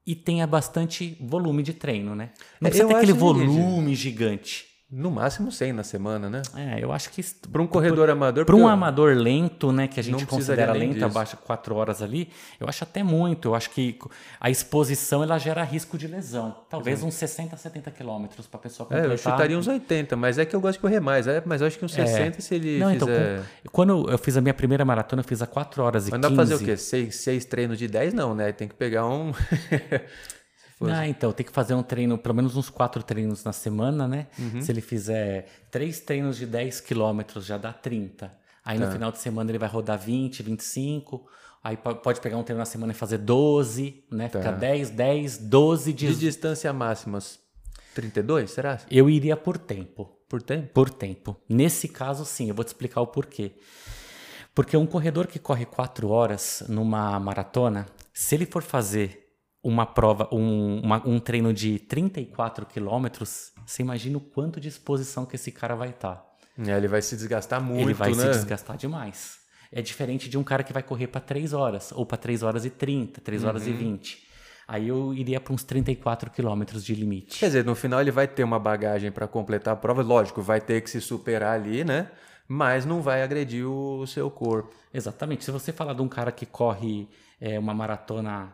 e 0.07 0.15
tenha 0.15 0.47
bastante 0.47 1.17
volume 1.19 1.61
de 1.61 1.73
treino, 1.73 2.15
né? 2.15 2.31
Não 2.61 2.67
é, 2.67 2.71
precisa 2.71 2.87
ter 2.87 2.95
aquele 2.95 3.11
volume 3.11 3.93
gigante. 3.93 4.65
No 4.89 5.12
máximo 5.12 5.52
100 5.52 5.73
na 5.73 5.84
semana, 5.84 6.30
né? 6.30 6.41
É, 6.56 6.82
eu 6.82 6.93
acho 6.93 7.10
que. 7.10 7.21
Para 7.52 7.62
um 7.62 7.67
corredor 7.67 8.10
amador. 8.10 8.45
Para 8.45 8.56
um 8.56 8.69
amador 8.69 9.17
lento, 9.17 9.69
né? 9.69 9.86
Que 9.86 10.00
a 10.00 10.04
gente 10.04 10.26
considera 10.26 10.71
lento, 10.71 10.93
disso. 10.93 11.06
abaixo 11.06 11.36
de 11.36 11.43
4 11.43 11.76
horas 11.76 12.02
ali, 12.02 12.30
eu 12.58 12.69
acho 12.69 12.86
até 12.86 13.04
muito. 13.04 13.50
Eu 13.50 13.56
acho 13.56 13.69
que 13.71 14.00
a 14.39 14.50
exposição 14.50 15.21
ela 15.21 15.38
gera 15.38 15.62
risco 15.62 15.97
de 15.97 16.08
lesão. 16.08 16.56
Talvez 16.69 17.04
uns 17.04 17.15
60, 17.15 17.58
70 17.58 17.91
quilômetros 17.91 18.47
para 18.47 18.60
a 18.60 18.63
pessoa 18.63 18.88
completar. 18.88 19.12
É, 19.12 19.13
eu 19.13 19.17
chutaria 19.17 19.60
uns 19.60 19.67
80, 19.67 20.15
mas 20.15 20.38
é 20.38 20.45
que 20.45 20.56
eu 20.56 20.62
gosto 20.62 20.76
de 20.76 20.80
correr 20.80 21.02
mais. 21.02 21.28
É, 21.28 21.43
mas 21.45 21.60
eu 21.60 21.67
acho 21.67 21.78
que 21.78 21.84
uns 21.84 21.91
60 21.91 22.38
é. 22.38 22.39
se 22.39 22.56
ele. 22.56 22.80
Não, 22.80 22.89
então, 22.89 23.10
fizer... 23.10 23.39
então, 23.60 23.71
quando 23.73 24.10
eu 24.10 24.17
fiz 24.17 24.38
a 24.38 24.41
minha 24.41 24.54
primeira 24.54 24.86
maratona, 24.86 25.19
eu 25.19 25.26
fiz 25.26 25.41
a 25.41 25.47
4 25.47 25.84
horas 25.84 26.08
e 26.08 26.12
mas 26.12 26.21
15. 26.21 26.21
Mas 26.21 26.32
dá 26.32 26.45
pra 26.45 26.58
fazer 26.58 26.63
o 26.63 26.65
quê? 26.65 26.78
6 26.78 27.13
seis 27.13 27.43
treinos 27.43 27.78
de 27.78 27.89
10? 27.89 28.13
Não, 28.13 28.34
né? 28.34 28.54
Tem 28.54 28.69
que 28.69 28.76
pegar 28.76 29.06
um. 29.06 29.34
Ah, 30.81 31.07
então, 31.07 31.31
tem 31.31 31.45
que 31.45 31.51
fazer 31.51 31.73
um 31.73 31.81
treino, 31.81 32.17
pelo 32.17 32.35
menos 32.35 32.55
uns 32.55 32.69
quatro 32.69 33.01
treinos 33.01 33.43
na 33.43 33.51
semana, 33.51 34.07
né? 34.07 34.27
Uhum. 34.37 34.61
Se 34.61 34.71
ele 34.71 34.81
fizer 34.81 35.47
três 35.71 35.99
treinos 35.99 36.37
de 36.37 36.45
10 36.45 36.81
quilômetros, 36.81 37.45
já 37.45 37.57
dá 37.57 37.73
30. 37.73 38.31
Aí 38.63 38.77
tá. 38.77 38.85
no 38.85 38.91
final 38.91 39.11
de 39.11 39.17
semana 39.17 39.49
ele 39.49 39.57
vai 39.57 39.69
rodar 39.69 39.97
20, 39.97 40.43
25. 40.43 41.25
Aí 41.63 41.77
pode 41.77 42.21
pegar 42.21 42.37
um 42.37 42.43
treino 42.43 42.59
na 42.59 42.65
semana 42.65 42.91
e 42.91 42.95
fazer 42.95 43.17
12, 43.17 44.03
né? 44.11 44.29
Tá. 44.29 44.39
Fica 44.39 44.51
10, 44.51 44.89
10, 44.91 45.37
12 45.39 45.93
de... 45.93 46.07
de 46.07 46.15
distância 46.19 46.71
máximas. 46.71 47.39
32, 47.95 48.51
será? 48.51 48.79
Eu 48.91 49.09
iria 49.09 49.35
por 49.35 49.57
tempo. 49.57 50.17
Por 50.29 50.41
tempo? 50.41 50.69
Por 50.73 50.89
tempo. 50.89 51.35
Nesse 51.49 51.87
caso, 51.87 52.25
sim, 52.25 52.49
eu 52.49 52.55
vou 52.55 52.63
te 52.63 52.67
explicar 52.67 53.01
o 53.01 53.07
porquê. 53.07 53.53
Porque 54.53 54.77
um 54.77 54.85
corredor 54.85 55.27
que 55.27 55.39
corre 55.39 55.65
4 55.65 56.09
horas 56.09 56.63
numa 56.67 57.19
maratona, 57.19 57.87
se 58.13 58.35
ele 58.35 58.45
for 58.45 58.61
fazer 58.61 59.26
uma 59.67 59.86
prova, 59.86 60.30
um, 60.32 60.80
uma, 60.80 61.06
um 61.06 61.19
treino 61.19 61.53
de 61.53 61.77
34 61.77 62.65
quilômetros, 62.65 63.51
você 63.65 63.82
imagina 63.82 64.17
o 64.17 64.21
quanto 64.21 64.62
de 64.62 64.69
exposição 64.69 65.25
que 65.25 65.36
esse 65.36 65.51
cara 65.51 65.75
vai 65.75 65.89
estar. 65.89 66.15
Tá. 66.15 66.25
É, 66.65 66.77
ele 66.77 66.88
vai 66.88 67.01
se 67.01 67.17
desgastar 67.17 67.62
muito, 67.62 67.82
Ele 67.82 67.93
vai 67.93 68.12
né? 68.12 68.15
se 68.15 68.30
desgastar 68.30 68.77
demais. 68.77 69.39
É 69.69 69.82
diferente 69.82 70.30
de 70.30 70.38
um 70.38 70.43
cara 70.43 70.63
que 70.63 70.71
vai 70.71 70.82
correr 70.82 71.08
para 71.08 71.19
3 71.19 71.51
horas, 71.51 71.91
ou 71.91 72.06
para 72.06 72.17
3 72.17 72.43
horas 72.43 72.63
e 72.63 72.69
30, 72.69 73.19
3 73.19 73.43
horas 73.43 73.63
uhum. 73.63 73.69
e 73.69 73.73
20. 73.73 74.27
Aí 74.65 74.88
eu 74.88 75.13
iria 75.13 75.39
para 75.39 75.53
uns 75.53 75.63
34 75.65 76.32
quilômetros 76.32 76.84
de 76.84 76.95
limite. 76.95 77.38
Quer 77.38 77.47
dizer, 77.47 77.65
no 77.65 77.75
final 77.75 77.99
ele 77.99 78.12
vai 78.12 78.27
ter 78.27 78.45
uma 78.45 78.58
bagagem 78.58 79.12
para 79.12 79.27
completar 79.27 79.73
a 79.73 79.77
prova, 79.77 80.01
lógico, 80.01 80.41
vai 80.41 80.62
ter 80.62 80.82
que 80.82 80.89
se 80.89 81.01
superar 81.01 81.56
ali, 81.56 81.84
né? 81.84 82.10
Mas 82.47 82.86
não 82.86 83.01
vai 83.01 83.21
agredir 83.21 83.67
o 83.67 84.08
seu 84.08 84.32
corpo. 84.32 84.73
Exatamente. 84.93 85.43
Se 85.43 85.51
você 85.51 85.73
falar 85.73 85.93
de 85.93 86.01
um 86.01 86.08
cara 86.08 86.32
que 86.32 86.45
corre 86.45 87.10
é, 87.39 87.60
uma 87.60 87.73
maratona 87.73 88.53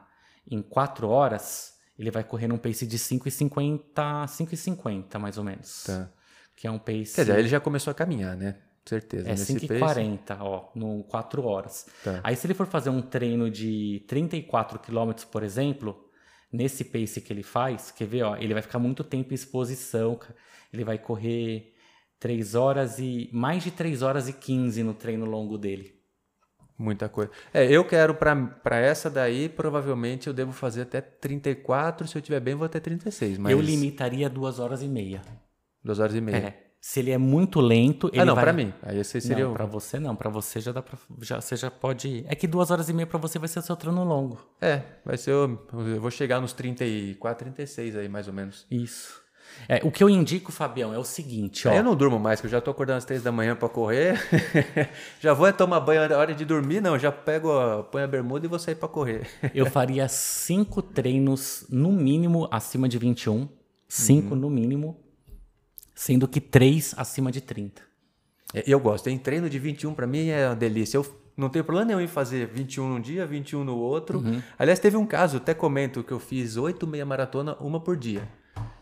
em 0.49 0.62
4 0.62 1.08
horas, 1.08 1.73
ele 1.97 2.12
vai 2.12 2.23
correr 2.23 2.47
num 2.47 2.58
pace 2.58 2.86
de 2.86 2.97
5,50, 2.97 3.93
5,50 4.27 5.19
mais 5.19 5.38
ou 5.38 5.43
menos. 5.43 5.84
Tá. 5.86 6.12
Que 6.56 6.67
é 6.67 6.71
um 6.71 6.79
pace. 6.79 7.15
Quer 7.15 7.21
dizer, 7.21 7.39
ele 7.39 7.47
já 7.47 7.60
começou 7.60 7.91
a 7.91 7.93
caminhar, 7.93 8.36
né? 8.36 8.58
Certeza. 8.86 9.29
É 9.29 9.34
5,40, 9.34 10.38
ó, 10.41 10.69
no 10.75 11.03
4 11.06 11.43
horas. 11.45 11.88
Tá. 12.03 12.19
Aí 12.23 12.36
se 12.36 12.45
ele 12.45 12.53
for 12.53 12.67
fazer 12.67 12.89
um 12.89 13.01
treino 13.01 13.49
de 13.49 14.03
34 14.08 14.79
km, 14.79 15.12
por 15.32 15.41
exemplo, 15.41 16.10
nesse 16.51 16.84
pace 16.84 17.21
que 17.21 17.32
ele 17.32 17.43
faz, 17.43 17.91
quer 17.91 18.06
ver, 18.06 18.23
ó, 18.23 18.36
ele 18.36 18.53
vai 18.53 18.62
ficar 18.62 18.79
muito 18.79 19.03
tempo 19.03 19.32
em 19.32 19.36
exposição, 19.36 20.19
ele 20.71 20.84
vai 20.84 20.97
correr 20.97 21.73
3 22.19 22.56
horas 22.56 22.99
e 22.99 23.29
mais 23.32 23.63
de 23.63 23.71
3 23.71 24.01
horas 24.01 24.27
e 24.27 24.34
15 24.34 24.84
no 24.84 24.93
treino 24.93 25.25
longo 25.25 25.58
dele. 25.58 26.02
Muita 26.77 27.07
coisa. 27.07 27.31
É, 27.53 27.65
eu 27.65 27.86
quero 27.86 28.15
para 28.15 28.77
essa 28.77 29.09
daí, 29.09 29.47
provavelmente 29.47 30.27
eu 30.27 30.33
devo 30.33 30.51
fazer 30.51 30.81
até 30.81 31.01
34, 31.01 32.07
se 32.07 32.17
eu 32.17 32.21
tiver 32.21 32.39
bem 32.39 32.55
vou 32.55 32.65
até 32.65 32.79
36. 32.79 33.38
Mas... 33.38 33.51
Eu 33.51 33.62
limitaria 33.62 34.29
duas 34.29 34.59
horas 34.59 34.81
e 34.81 34.88
meia. 34.88 35.21
Duas 35.83 35.99
horas 35.99 36.15
e 36.15 36.21
meia. 36.21 36.38
É. 36.38 36.63
Se 36.81 36.99
ele 36.99 37.12
é 37.12 37.17
muito 37.17 37.62
lento, 37.62 38.09
ele 38.12 38.19
Ah, 38.19 38.25
não, 38.25 38.36
vai... 38.36 38.43
para 38.43 38.51
mim. 38.51 38.73
Aí 38.81 38.99
esse 38.99 39.21
seria 39.21 39.45
não, 39.45 39.51
o... 39.51 39.53
para 39.53 39.65
você 39.65 39.99
não, 39.99 40.17
para 40.17 40.29
você 40.29 40.59
já 40.59 40.73
dá 40.73 40.81
para 40.81 40.97
já 41.21 41.39
você 41.39 41.55
já 41.55 41.71
pode 41.71 42.25
É 42.27 42.36
que 42.36 42.45
duas 42.45 42.71
horas 42.71 42.89
e 42.89 42.93
meia 42.93 43.07
para 43.07 43.17
você 43.17 43.39
vai 43.39 43.47
ser 43.47 43.62
seu 43.62 43.77
treino 43.77 44.03
longo. 44.03 44.38
É, 44.59 44.81
vai 45.05 45.15
ser 45.15 45.31
eu, 45.31 45.65
eu 45.71 46.01
vou 46.01 46.12
chegar 46.12 46.41
nos 46.41 46.51
34, 46.51 47.45
36 47.45 47.95
aí 47.95 48.09
mais 48.09 48.27
ou 48.27 48.33
menos. 48.33 48.67
Isso. 48.69 49.22
É, 49.67 49.81
o 49.83 49.91
que 49.91 50.03
eu 50.03 50.09
indico, 50.09 50.51
Fabião, 50.51 50.93
é 50.93 50.97
o 50.97 51.03
seguinte. 51.03 51.67
Ó. 51.67 51.73
eu 51.73 51.83
não 51.83 51.95
durmo 51.95 52.19
mais, 52.19 52.41
que 52.41 52.47
eu 52.47 52.51
já 52.51 52.59
tô 52.59 52.71
acordando 52.71 52.97
às 52.97 53.05
três 53.05 53.23
da 53.23 53.31
manhã 53.31 53.55
para 53.55 53.69
correr. 53.69 54.19
já 55.19 55.33
vou 55.33 55.51
tomar 55.53 55.79
banho 55.79 56.07
na 56.07 56.17
hora 56.17 56.33
de 56.33 56.45
dormir, 56.45 56.81
não. 56.81 56.97
Já 56.97 57.11
pego, 57.11 57.51
a, 57.51 57.83
ponho 57.83 58.03
a 58.03 58.07
bermuda 58.07 58.45
e 58.45 58.49
vou 58.49 58.59
sair 58.59 58.75
para 58.75 58.89
correr. 58.89 59.27
eu 59.53 59.65
faria 59.65 60.07
cinco 60.07 60.81
treinos, 60.81 61.65
no 61.69 61.91
mínimo, 61.91 62.47
acima 62.51 62.87
de 62.87 62.97
21. 62.97 63.47
Cinco 63.87 64.33
uhum. 64.33 64.41
no 64.41 64.49
mínimo. 64.49 64.99
Sendo 65.95 66.27
que 66.27 66.41
três 66.41 66.93
acima 66.97 67.31
de 67.31 67.41
30. 67.41 67.81
É, 68.53 68.63
eu 68.65 68.79
gosto, 68.79 69.07
hein? 69.07 69.17
Treino 69.17 69.49
de 69.49 69.59
21 69.59 69.93
para 69.93 70.07
mim 70.07 70.29
é 70.29 70.47
uma 70.47 70.55
delícia. 70.55 70.97
Eu 70.97 71.05
não 71.35 71.49
tenho 71.49 71.65
problema 71.65 71.87
nenhum 71.87 72.01
em 72.01 72.07
fazer 72.07 72.47
21 72.47 72.87
num 72.87 72.99
dia, 72.99 73.25
21 73.25 73.63
no 73.63 73.77
outro. 73.77 74.19
Uhum. 74.19 74.41
Aliás, 74.57 74.79
teve 74.79 74.97
um 74.97 75.05
caso, 75.05 75.37
até 75.37 75.53
comento, 75.53 76.03
que 76.03 76.11
eu 76.11 76.19
fiz 76.19 76.57
oito 76.57 76.85
meia 76.85 77.05
maratona, 77.05 77.55
uma 77.59 77.79
por 77.79 77.97
dia. 77.97 78.27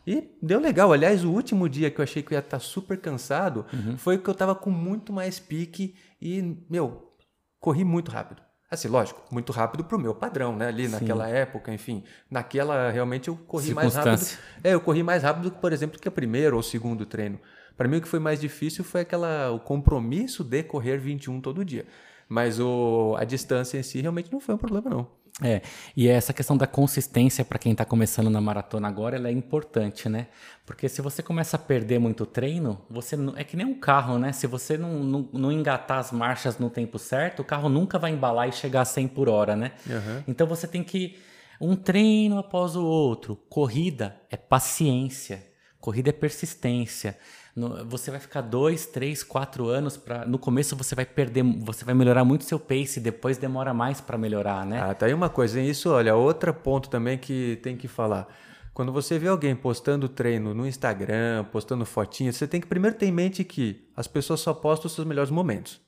E 0.06 0.30
deu 0.42 0.60
legal. 0.60 0.92
Aliás, 0.92 1.24
o 1.24 1.32
último 1.32 1.70
dia 1.70 1.92
que 1.92 2.00
eu 2.00 2.04
achei 2.04 2.24
que 2.24 2.34
eu 2.34 2.36
ia 2.36 2.40
estar 2.40 2.60
super 2.60 3.00
cansado 3.00 3.66
uhum. 3.72 3.98
foi 3.98 4.18
que 4.18 4.30
eu 4.30 4.34
estava 4.34 4.56
com 4.56 4.72
muito 4.72 5.14
mais 5.14 5.40
pique 5.40 5.96
e, 6.22 6.58
meu, 6.70 7.14
corri 7.60 7.84
muito 7.84 8.12
rápido. 8.12 8.42
Assim, 8.70 8.88
lógico, 8.88 9.22
muito 9.30 9.52
rápido 9.52 9.84
pro 9.84 10.00
meu 10.00 10.16
padrão, 10.16 10.56
né? 10.56 10.68
Ali 10.68 10.86
Sim. 10.86 10.94
naquela 10.94 11.28
época, 11.28 11.74
enfim. 11.74 12.04
Naquela, 12.30 12.90
realmente, 12.90 13.28
eu 13.28 13.36
corri 13.36 13.74
mais 13.74 13.96
rápido. 13.96 14.26
É, 14.64 14.74
eu 14.74 14.80
corri 14.80 15.04
mais 15.04 15.24
rápido, 15.24 15.52
por 15.52 15.74
exemplo, 15.74 16.00
que 16.00 16.08
o 16.08 16.12
primeiro 16.12 16.56
ou 16.56 16.64
segundo 16.64 17.06
treino. 17.06 17.38
Para 17.76 17.88
mim, 17.88 17.98
o 17.98 18.02
que 18.02 18.08
foi 18.08 18.20
mais 18.20 18.40
difícil 18.40 18.84
foi 18.84 19.02
aquela, 19.02 19.52
o 19.52 19.60
compromisso 19.60 20.44
de 20.44 20.64
correr 20.64 20.98
21 20.98 21.42
todo 21.42 21.66
dia. 21.66 21.86
Mas 22.30 22.62
o, 22.62 23.14
a 23.20 23.26
distância 23.26 23.78
em 23.78 23.84
si 23.84 24.00
realmente 24.00 24.32
não 24.32 24.40
foi 24.40 24.56
um 24.56 24.58
problema, 24.58 24.90
não. 24.90 25.08
É, 25.44 25.62
e 25.98 26.08
essa 26.08 26.32
questão 26.32 26.56
da 26.56 26.68
consistência 26.68 27.44
para 27.44 27.58
quem 27.58 27.72
está 27.72 27.84
começando 27.84 28.30
na 28.30 28.40
maratona 28.40 28.88
agora, 28.88 29.16
ela 29.16 29.28
é 29.28 29.32
importante, 29.32 30.08
né? 30.08 30.28
Porque 30.66 30.88
se 30.88 31.02
você 31.02 31.24
começa 31.24 31.58
a 31.58 31.60
perder 31.60 32.00
muito 32.00 32.26
treino, 32.26 32.80
você 32.90 33.16
não, 33.16 33.36
é 33.36 33.44
que 33.44 33.58
nem 33.58 33.66
um 33.66 33.74
carro, 33.74 34.20
né? 34.20 34.32
Se 34.32 34.46
você 34.46 34.78
não, 34.78 35.04
não, 35.04 35.30
não, 35.34 35.52
engatar 35.52 35.98
as 35.98 36.12
marchas 36.12 36.60
no 36.60 36.70
tempo 36.70 37.00
certo, 37.00 37.42
o 37.42 37.44
carro 37.44 37.70
nunca 37.70 37.98
vai 37.98 38.12
embalar 38.12 38.48
e 38.48 38.52
chegar 38.52 38.82
a 38.82 38.86
100 38.86 39.08
por 39.08 39.28
hora, 39.28 39.56
né? 39.56 39.72
Uhum. 39.88 40.24
Então 40.28 40.46
você 40.46 40.68
tem 40.68 40.84
que 40.84 41.18
um 41.60 41.76
treino 41.76 42.38
após 42.38 42.76
o 42.76 42.86
outro. 42.86 43.36
Corrida 43.50 44.16
é 44.30 44.38
paciência, 44.38 45.44
corrida 45.80 46.10
é 46.10 46.14
persistência. 46.14 47.18
No, 47.56 47.86
você 47.86 48.10
vai 48.10 48.20
ficar 48.20 48.42
dois, 48.42 48.86
três, 48.86 49.24
quatro 49.24 49.68
anos 49.68 49.98
para. 49.98 50.26
No 50.26 50.40
começo 50.40 50.76
você 50.76 50.96
vai 50.96 51.06
perder, 51.06 51.44
você 51.44 51.84
vai 51.84 51.94
melhorar 51.94 52.24
muito 52.24 52.46
seu 52.46 52.60
pace, 52.60 53.00
depois 53.00 53.38
demora 53.38 53.74
mais 53.74 54.00
para 54.00 54.18
melhorar, 54.18 54.66
né? 54.66 54.82
Ah, 54.82 54.94
tá 54.94 55.06
aí 55.06 55.14
uma 55.14 55.30
coisa. 55.30 55.60
Isso, 55.60 55.90
olha, 55.90 56.16
outro 56.16 56.54
ponto 56.54 56.90
também 56.90 57.18
que 57.18 57.60
tem 57.62 57.76
que 57.76 57.88
falar. 57.88 58.28
Quando 58.74 58.92
você 58.92 59.20
vê 59.20 59.28
alguém 59.28 59.54
postando 59.54 60.08
treino 60.08 60.54
no 60.54 60.66
Instagram, 60.66 61.44
postando 61.52 61.86
fotinhas, 61.86 62.38
você 62.38 62.48
tem 62.48 62.62
que 62.62 62.68
primeiro 62.68 62.96
ter 62.96 63.08
em 63.08 63.12
mente 63.12 63.44
que 63.44 63.86
as 63.98 64.08
pessoas 64.08 64.40
só 64.40 64.54
postam 64.54 64.88
os 64.88 64.94
seus 64.94 65.06
melhores 65.06 65.30
momentos. 65.30 65.82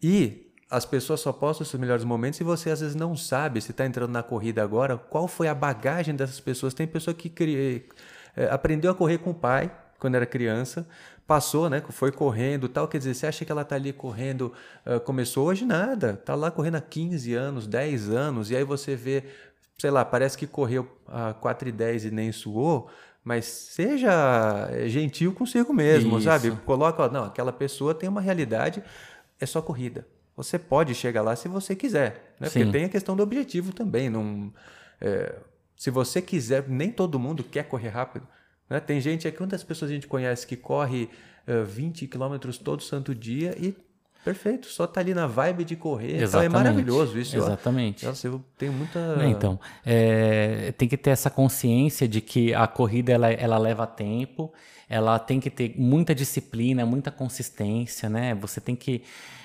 E 0.00 0.52
as 0.70 0.86
pessoas 0.86 1.20
só 1.20 1.32
postam 1.32 1.64
os 1.64 1.68
seus 1.68 1.80
melhores 1.80 2.04
momentos 2.04 2.40
e 2.40 2.44
você 2.44 2.70
às 2.70 2.80
vezes 2.80 2.94
não 2.94 3.16
sabe 3.16 3.60
se 3.60 3.72
está 3.72 3.84
entrando 3.84 4.12
na 4.12 4.22
corrida 4.22 4.62
agora, 4.62 4.96
qual 4.96 5.26
foi 5.26 5.48
a 5.48 5.54
bagagem 5.54 6.14
dessas 6.14 6.38
pessoas. 6.38 6.72
Tem 6.72 6.86
pessoa 6.86 7.12
que 7.12 7.84
é, 8.36 8.44
aprendeu 8.46 8.92
a 8.92 8.94
correr 8.94 9.18
com 9.18 9.30
o 9.30 9.34
pai 9.34 9.70
quando 10.02 10.16
era 10.16 10.26
criança, 10.26 10.84
passou, 11.28 11.70
né? 11.70 11.80
Foi 11.90 12.10
correndo 12.10 12.68
tal. 12.68 12.88
Quer 12.88 12.98
dizer, 12.98 13.14
você 13.14 13.24
acha 13.24 13.44
que 13.44 13.52
ela 13.52 13.62
está 13.62 13.76
ali 13.76 13.92
correndo, 13.92 14.52
uh, 14.84 14.98
começou 14.98 15.46
hoje? 15.46 15.64
Nada. 15.64 16.18
Está 16.20 16.34
lá 16.34 16.50
correndo 16.50 16.74
há 16.74 16.80
15 16.80 17.32
anos, 17.34 17.68
10 17.68 18.10
anos, 18.10 18.50
e 18.50 18.56
aí 18.56 18.64
você 18.64 18.96
vê, 18.96 19.22
sei 19.78 19.92
lá, 19.92 20.04
parece 20.04 20.36
que 20.36 20.44
correu 20.44 20.90
a 21.06 21.34
4 21.34 21.68
e 21.68 21.72
10 21.72 22.06
e 22.06 22.10
nem 22.10 22.32
suou, 22.32 22.90
mas 23.22 23.44
seja 23.44 24.10
gentil 24.88 25.32
consigo 25.32 25.72
mesmo, 25.72 26.16
Isso. 26.16 26.24
sabe? 26.24 26.50
Coloca, 26.66 27.04
ó, 27.04 27.08
não, 27.08 27.22
aquela 27.22 27.52
pessoa 27.52 27.94
tem 27.94 28.08
uma 28.08 28.20
realidade, 28.20 28.82
é 29.38 29.46
só 29.46 29.62
corrida. 29.62 30.04
Você 30.36 30.58
pode 30.58 30.96
chegar 30.96 31.22
lá 31.22 31.36
se 31.36 31.46
você 31.46 31.76
quiser, 31.76 32.34
né? 32.40 32.48
Porque 32.50 32.66
tem 32.72 32.86
a 32.86 32.88
questão 32.88 33.14
do 33.14 33.22
objetivo 33.22 33.72
também. 33.72 34.10
Não, 34.10 34.52
é, 35.00 35.36
se 35.76 35.90
você 35.90 36.20
quiser, 36.20 36.68
nem 36.68 36.90
todo 36.90 37.20
mundo 37.20 37.44
quer 37.44 37.68
correr 37.68 37.90
rápido. 37.90 38.26
Né? 38.72 38.80
Tem 38.80 39.00
gente 39.00 39.28
aqui, 39.28 39.36
quantas 39.36 39.62
pessoas 39.62 39.90
a 39.90 39.94
gente 39.94 40.06
conhece 40.06 40.46
que 40.46 40.56
corre 40.56 41.10
uh, 41.46 41.62
20 41.64 42.06
quilômetros 42.06 42.56
todo 42.56 42.82
santo 42.82 43.14
dia 43.14 43.54
e 43.60 43.76
Perfeito, 44.24 44.68
só 44.68 44.86
tá 44.86 45.00
ali 45.00 45.12
na 45.12 45.26
vibe 45.26 45.64
de 45.64 45.74
correr. 45.74 46.22
Então 46.22 46.40
é 46.40 46.48
maravilhoso 46.48 47.18
isso. 47.18 47.36
Exatamente. 47.36 48.06
Nossa, 48.06 48.28
eu 48.28 48.40
tenho 48.56 48.72
muita. 48.72 49.16
Então, 49.26 49.58
é, 49.84 50.72
tem 50.78 50.88
que 50.88 50.96
ter 50.96 51.10
essa 51.10 51.28
consciência 51.28 52.06
de 52.06 52.20
que 52.20 52.54
a 52.54 52.68
corrida 52.68 53.10
ela, 53.12 53.32
ela 53.32 53.58
leva 53.58 53.84
tempo, 53.84 54.52
ela 54.88 55.18
tem 55.18 55.40
que 55.40 55.50
ter 55.50 55.74
muita 55.76 56.14
disciplina, 56.14 56.86
muita 56.86 57.10
consistência, 57.10 58.08
né? 58.08 58.32
Você 58.36 58.60
tem 58.60 58.76
que. 58.76 59.02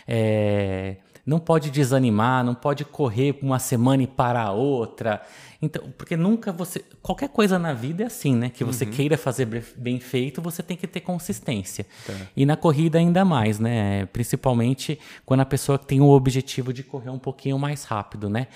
É, 0.07 0.97
não 1.27 1.39
pode 1.39 1.69
desanimar, 1.69 2.41
não 2.41 2.55
pode 2.55 2.85
correr 2.85 3.37
uma 3.41 3.59
semana 3.59 4.01
e 4.01 4.07
parar 4.07 4.51
outra. 4.53 5.21
Então, 5.61 5.91
porque 5.97 6.15
nunca 6.15 6.53
você. 6.53 6.85
Qualquer 7.01 7.27
coisa 7.27 7.59
na 7.59 7.73
vida 7.73 8.03
é 8.03 8.05
assim, 8.07 8.33
né? 8.33 8.49
Que 8.49 8.63
você 8.63 8.85
uhum. 8.85 8.91
queira 8.91 9.17
fazer 9.17 9.45
bem 9.75 9.99
feito, 9.99 10.41
você 10.41 10.63
tem 10.63 10.77
que 10.77 10.87
ter 10.87 11.01
consistência. 11.01 11.85
Tá. 12.05 12.13
E 12.33 12.45
na 12.45 12.55
corrida 12.55 12.97
ainda 12.97 13.25
mais, 13.25 13.59
né? 13.59 14.05
Principalmente 14.05 14.97
quando 15.25 15.41
a 15.41 15.45
pessoa 15.45 15.77
tem 15.77 15.99
o 15.99 16.07
objetivo 16.07 16.71
de 16.71 16.81
correr 16.81 17.09
um 17.09 17.19
pouquinho 17.19 17.59
mais 17.59 17.83
rápido, 17.83 18.29
né? 18.29 18.47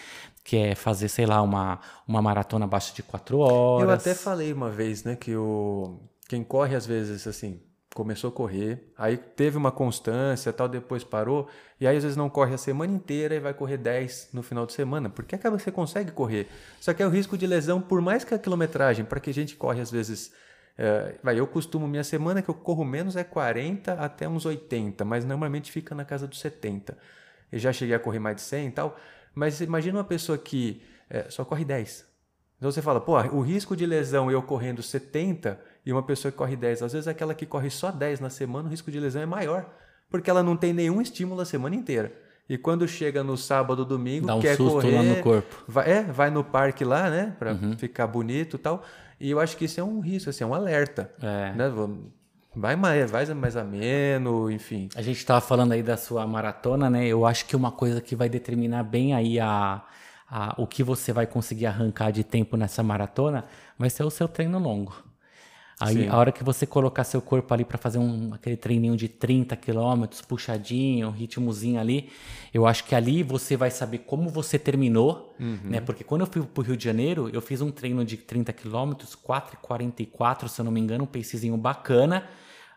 Que 0.41 0.55
é 0.55 0.75
fazer, 0.75 1.09
sei 1.09 1.25
lá, 1.25 1.41
uma, 1.41 1.77
uma 2.07 2.21
maratona 2.21 2.63
abaixo 2.63 2.95
de 2.95 3.03
quatro 3.03 3.39
horas. 3.39 3.89
Eu 3.89 3.93
até 3.93 4.15
falei 4.15 4.53
uma 4.53 4.69
vez, 4.69 5.03
né, 5.03 5.17
que 5.17 5.35
o. 5.35 5.99
Quem 6.29 6.41
corre 6.41 6.73
às 6.73 6.85
vezes 6.85 7.27
assim, 7.27 7.59
começou 7.93 8.29
a 8.29 8.31
correr, 8.31 8.91
aí 8.97 9.17
teve 9.17 9.57
uma 9.57 9.71
constância, 9.71 10.51
tal, 10.53 10.69
depois 10.69 11.03
parou, 11.03 11.49
e 11.79 11.85
aí 11.85 11.97
às 11.97 12.03
vezes 12.03 12.17
não 12.17 12.29
corre 12.29 12.53
a 12.53 12.57
semana 12.57 12.93
inteira 12.93 13.35
e 13.35 13.39
vai 13.39 13.53
correr 13.53 13.77
10 13.77 14.29
no 14.33 14.41
final 14.41 14.65
de 14.65 14.73
semana, 14.73 15.09
porque 15.09 15.35
acaba 15.35 15.57
que 15.57 15.63
você 15.63 15.71
consegue 15.71 16.11
correr. 16.11 16.47
Só 16.79 16.93
que 16.93 17.03
é 17.03 17.05
o 17.05 17.09
risco 17.09 17.37
de 17.37 17.45
lesão, 17.45 17.81
por 17.81 18.01
mais 18.01 18.23
que 18.23 18.33
a 18.33 18.39
quilometragem, 18.39 19.03
para 19.03 19.19
que 19.19 19.29
a 19.29 19.33
gente 19.33 19.55
corre 19.55 19.81
às 19.81 19.91
vezes. 19.91 20.31
É, 20.77 21.15
vai, 21.21 21.37
eu 21.37 21.45
costumo, 21.45 21.85
minha 21.85 22.03
semana 22.03 22.41
que 22.41 22.49
eu 22.49 22.55
corro 22.55 22.85
menos 22.85 23.17
é 23.17 23.25
40 23.25 23.93
até 23.93 24.27
uns 24.27 24.45
80, 24.45 25.03
mas 25.03 25.25
normalmente 25.25 25.69
fica 25.69 25.93
na 25.93 26.05
casa 26.05 26.25
dos 26.25 26.39
70. 26.39 26.97
Eu 27.51 27.59
já 27.59 27.73
cheguei 27.73 27.93
a 27.93 27.99
correr 27.99 28.19
mais 28.19 28.37
de 28.37 28.41
100 28.43 28.67
e 28.67 28.71
tal, 28.71 28.97
mas 29.35 29.59
imagina 29.59 29.97
uma 29.97 30.05
pessoa 30.05 30.37
que 30.37 30.81
é, 31.09 31.29
só 31.29 31.43
corre 31.43 31.65
10. 31.65 32.05
Então 32.57 32.71
você 32.71 32.81
fala, 32.81 33.01
pô, 33.01 33.19
o 33.33 33.41
risco 33.41 33.75
de 33.75 33.85
lesão 33.85 34.31
eu 34.31 34.41
correndo 34.41 34.81
70 34.81 35.59
e 35.85 35.91
uma 35.91 36.03
pessoa 36.03 36.31
que 36.31 36.37
corre 36.37 36.55
10. 36.55 36.83
Às 36.83 36.93
vezes 36.93 37.07
aquela 37.07 37.33
que 37.33 37.45
corre 37.45 37.69
só 37.69 37.91
10 37.91 38.19
na 38.19 38.29
semana, 38.29 38.67
o 38.67 38.71
risco 38.71 38.91
de 38.91 38.99
lesão 38.99 39.21
é 39.21 39.25
maior, 39.25 39.69
porque 40.09 40.29
ela 40.29 40.43
não 40.43 40.55
tem 40.55 40.73
nenhum 40.73 41.01
estímulo 41.01 41.41
a 41.41 41.45
semana 41.45 41.75
inteira. 41.75 42.13
E 42.49 42.57
quando 42.57 42.87
chega 42.87 43.23
no 43.23 43.37
sábado, 43.37 43.85
domingo, 43.85 44.27
Dá 44.27 44.35
um 44.35 44.41
quer 44.41 44.57
susto 44.57 44.81
correr, 44.81 44.95
lá 44.95 45.03
no 45.03 45.23
corpo. 45.23 45.63
Vai, 45.67 45.89
é, 45.89 46.03
vai 46.03 46.29
no 46.29 46.43
parque 46.43 46.83
lá, 46.83 47.09
né, 47.09 47.35
para 47.39 47.53
uhum. 47.53 47.77
ficar 47.77 48.07
bonito 48.07 48.57
e 48.57 48.59
tal. 48.59 48.83
E 49.19 49.29
eu 49.29 49.39
acho 49.39 49.55
que 49.55 49.65
isso 49.65 49.79
é 49.79 49.83
um 49.83 49.99
risco, 49.99 50.29
assim, 50.29 50.43
é 50.43 50.47
um 50.47 50.53
alerta. 50.53 51.11
É. 51.21 51.53
Né? 51.53 51.71
Vai 52.53 52.75
mais, 52.75 53.09
vai 53.09 53.25
mais 53.33 53.55
ameno, 53.55 54.51
enfim. 54.51 54.89
A 54.95 55.01
gente 55.01 55.17
estava 55.17 55.39
falando 55.39 55.71
aí 55.71 55.81
da 55.81 55.95
sua 55.95 56.27
maratona, 56.27 56.89
né? 56.89 57.07
Eu 57.07 57.25
acho 57.25 57.45
que 57.45 57.55
uma 57.55 57.71
coisa 57.71 58.01
que 58.01 58.13
vai 58.13 58.27
determinar 58.27 58.83
bem 58.83 59.13
aí 59.13 59.39
a, 59.39 59.81
a, 60.29 60.55
o 60.57 60.67
que 60.67 60.83
você 60.83 61.13
vai 61.13 61.25
conseguir 61.25 61.67
arrancar 61.67 62.11
de 62.11 62.25
tempo 62.25 62.57
nessa 62.57 62.83
maratona 62.83 63.45
vai 63.79 63.89
ser 63.89 64.03
o 64.03 64.09
seu 64.09 64.27
treino 64.27 64.59
longo. 64.59 64.93
Aí, 65.81 66.03
Sim. 66.03 66.07
a 66.09 66.17
hora 66.17 66.31
que 66.31 66.43
você 66.43 66.65
colocar 66.65 67.03
seu 67.03 67.21
corpo 67.21 67.51
ali 67.53 67.65
para 67.65 67.77
fazer 67.77 67.97
um, 67.97 68.33
aquele 68.33 68.55
treininho 68.55 68.95
de 68.95 69.07
30 69.07 69.55
quilômetros, 69.55 70.21
puxadinho, 70.21 71.09
ritmozinho 71.09 71.79
ali, 71.79 72.09
eu 72.53 72.67
acho 72.67 72.83
que 72.83 72.93
ali 72.93 73.23
você 73.23 73.57
vai 73.57 73.71
saber 73.71 73.99
como 73.99 74.29
você 74.29 74.59
terminou, 74.59 75.35
uhum. 75.39 75.59
né? 75.63 75.81
Porque 75.81 76.03
quando 76.03 76.21
eu 76.21 76.27
fui 76.27 76.43
pro 76.43 76.63
Rio 76.63 76.77
de 76.77 76.83
Janeiro, 76.83 77.29
eu 77.33 77.41
fiz 77.41 77.61
um 77.61 77.71
treino 77.71 78.05
de 78.05 78.17
30 78.17 78.53
quilômetros, 78.53 79.15
4,44, 79.15 80.47
se 80.47 80.61
eu 80.61 80.65
não 80.65 80.71
me 80.71 80.79
engano, 80.79 81.05
um 81.05 81.07
pacezinho 81.07 81.57
bacana, 81.57 82.27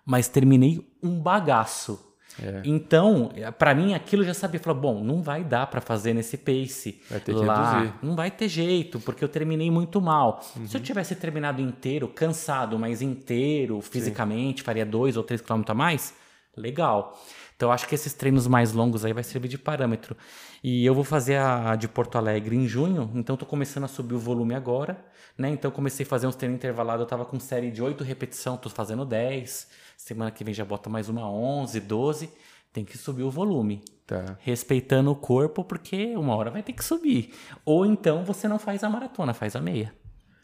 mas 0.07 0.27
terminei 0.27 0.91
um 1.03 1.21
bagaço. 1.21 2.14
É. 2.43 2.63
Então, 2.65 3.31
para 3.59 3.75
mim, 3.75 3.95
aquilo 3.95 4.25
já 4.25 4.35
sabia. 4.35 4.59
Falou, 4.61 4.81
bom, 4.81 5.05
não 5.05 5.23
vai 5.23 5.45
dar 5.45 5.67
para 5.67 5.81
fazer 5.81 6.13
nesse 6.15 6.37
pace. 6.37 7.01
Vai 7.09 7.21
ter 7.21 7.35
que 7.35 7.45
lá. 7.45 7.79
reduzir. 7.79 7.95
Não 8.03 8.17
vai 8.17 8.31
ter 8.31 8.49
jeito, 8.49 8.99
porque 9.01 9.23
eu 9.23 9.29
terminei 9.29 9.71
muito 9.71 10.01
mal. 10.01 10.41
Uhum. 10.57 10.67
Se 10.67 10.77
eu 10.77 10.81
tivesse 10.81 11.15
terminado 11.15 11.61
inteiro, 11.61 12.09
cansado, 12.09 12.79
mas 12.79 13.03
inteiro, 13.03 13.81
fisicamente, 13.81 14.61
Sim. 14.61 14.65
faria 14.65 14.85
dois 14.85 15.17
ou 15.17 15.23
três 15.23 15.41
quilômetros 15.41 15.71
a 15.71 15.75
mais, 15.75 16.15
legal. 16.57 17.19
Então, 17.57 17.71
acho 17.71 17.87
que 17.87 17.95
esses 17.95 18.13
treinos 18.13 18.49
mais 18.49 18.73
longos 18.73 19.05
aí 19.05 19.13
vai 19.13 19.23
servir 19.23 19.49
de 19.49 19.59
parâmetro. 19.59 20.17
E 20.63 20.85
eu 20.85 20.95
vou 20.95 21.05
fazer 21.05 21.37
a 21.37 21.77
de 21.77 21.87
Porto 21.87 22.19
Alegre 22.19 22.57
em 22.57 22.67
junho, 22.67 23.11
então 23.15 23.35
estou 23.35 23.49
começando 23.49 23.85
a 23.85 23.89
subir 23.89 24.15
o 24.15 24.19
volume 24.19 24.55
agora. 24.55 25.05
Né? 25.39 25.51
Então, 25.51 25.71
comecei 25.71 26.05
a 26.05 26.09
fazer 26.09 26.27
uns 26.27 26.35
treinos 26.35 26.57
intervalados. 26.57 27.01
Eu 27.01 27.05
estava 27.05 27.25
com 27.25 27.39
série 27.39 27.71
de 27.71 27.83
oito 27.83 28.03
repetições, 28.03 28.57
estou 28.57 28.73
fazendo 28.73 29.05
10. 29.05 29.69
Semana 30.05 30.31
que 30.31 30.45
vem 30.45 30.53
já 30.53 30.67
bota 30.67 30.91
mais 30.91 31.09
uma 31.09 31.27
11, 31.27 31.81
12. 31.81 32.29
Tem 32.71 32.85
que 32.85 32.99
subir 32.99 33.23
o 33.23 33.31
volume. 33.31 33.83
Tá. 34.07 34.37
Respeitando 34.39 35.11
o 35.11 35.17
corpo, 35.17 35.65
porque 35.65 36.15
uma 36.15 36.37
hora 36.37 36.51
vai 36.51 36.63
ter 36.63 36.75
que 36.75 36.85
subir. 36.85 37.33
Ou 37.65 37.87
então 37.87 38.23
você 38.23 38.47
não 38.47 38.59
faz 38.59 38.85
a 38.85 38.91
maratona, 38.91 39.33
faz 39.33 39.57
a 39.57 39.63
meia. 39.63 39.95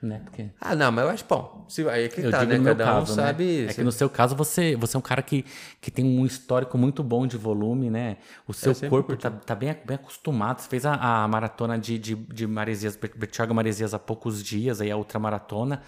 Né? 0.00 0.22
Porque... 0.24 0.48
Ah, 0.58 0.74
não, 0.74 0.90
mas 0.90 1.04
eu 1.04 1.10
acho 1.10 1.26
bom. 1.28 1.66
Se, 1.68 1.86
aí 1.90 2.04
é 2.04 2.08
que 2.08 2.22
eu 2.22 2.30
tá, 2.30 2.42
né? 2.46 2.58
Cada 2.58 2.84
caso, 2.86 3.12
um 3.12 3.16
né? 3.16 3.22
sabe. 3.22 3.66
É 3.66 3.74
que 3.74 3.84
no 3.84 3.92
seu 3.92 4.08
caso 4.08 4.34
você, 4.34 4.74
você 4.76 4.96
é 4.96 4.98
um 4.98 5.02
cara 5.02 5.20
que, 5.20 5.44
que 5.78 5.90
tem 5.90 6.06
um 6.06 6.24
histórico 6.24 6.78
muito 6.78 7.04
bom 7.04 7.26
de 7.26 7.36
volume, 7.36 7.90
né? 7.90 8.16
O 8.48 8.54
seu 8.54 8.74
corpo 8.88 9.14
tá, 9.14 9.30
tá, 9.30 9.54
bem, 9.54 9.76
bem 9.84 9.96
acostumado. 9.96 10.62
Você 10.62 10.70
fez 10.70 10.86
a, 10.86 10.94
a 10.94 11.28
maratona 11.28 11.78
de, 11.78 11.98
de, 11.98 12.14
de 12.14 12.46
Maresias, 12.46 12.96
Bertioga 12.96 13.52
Maresias 13.52 13.92
há 13.92 13.98
poucos 13.98 14.42
dias, 14.42 14.80
aí 14.80 14.90
a 14.90 14.96
outra 14.96 15.18
maratona. 15.18 15.82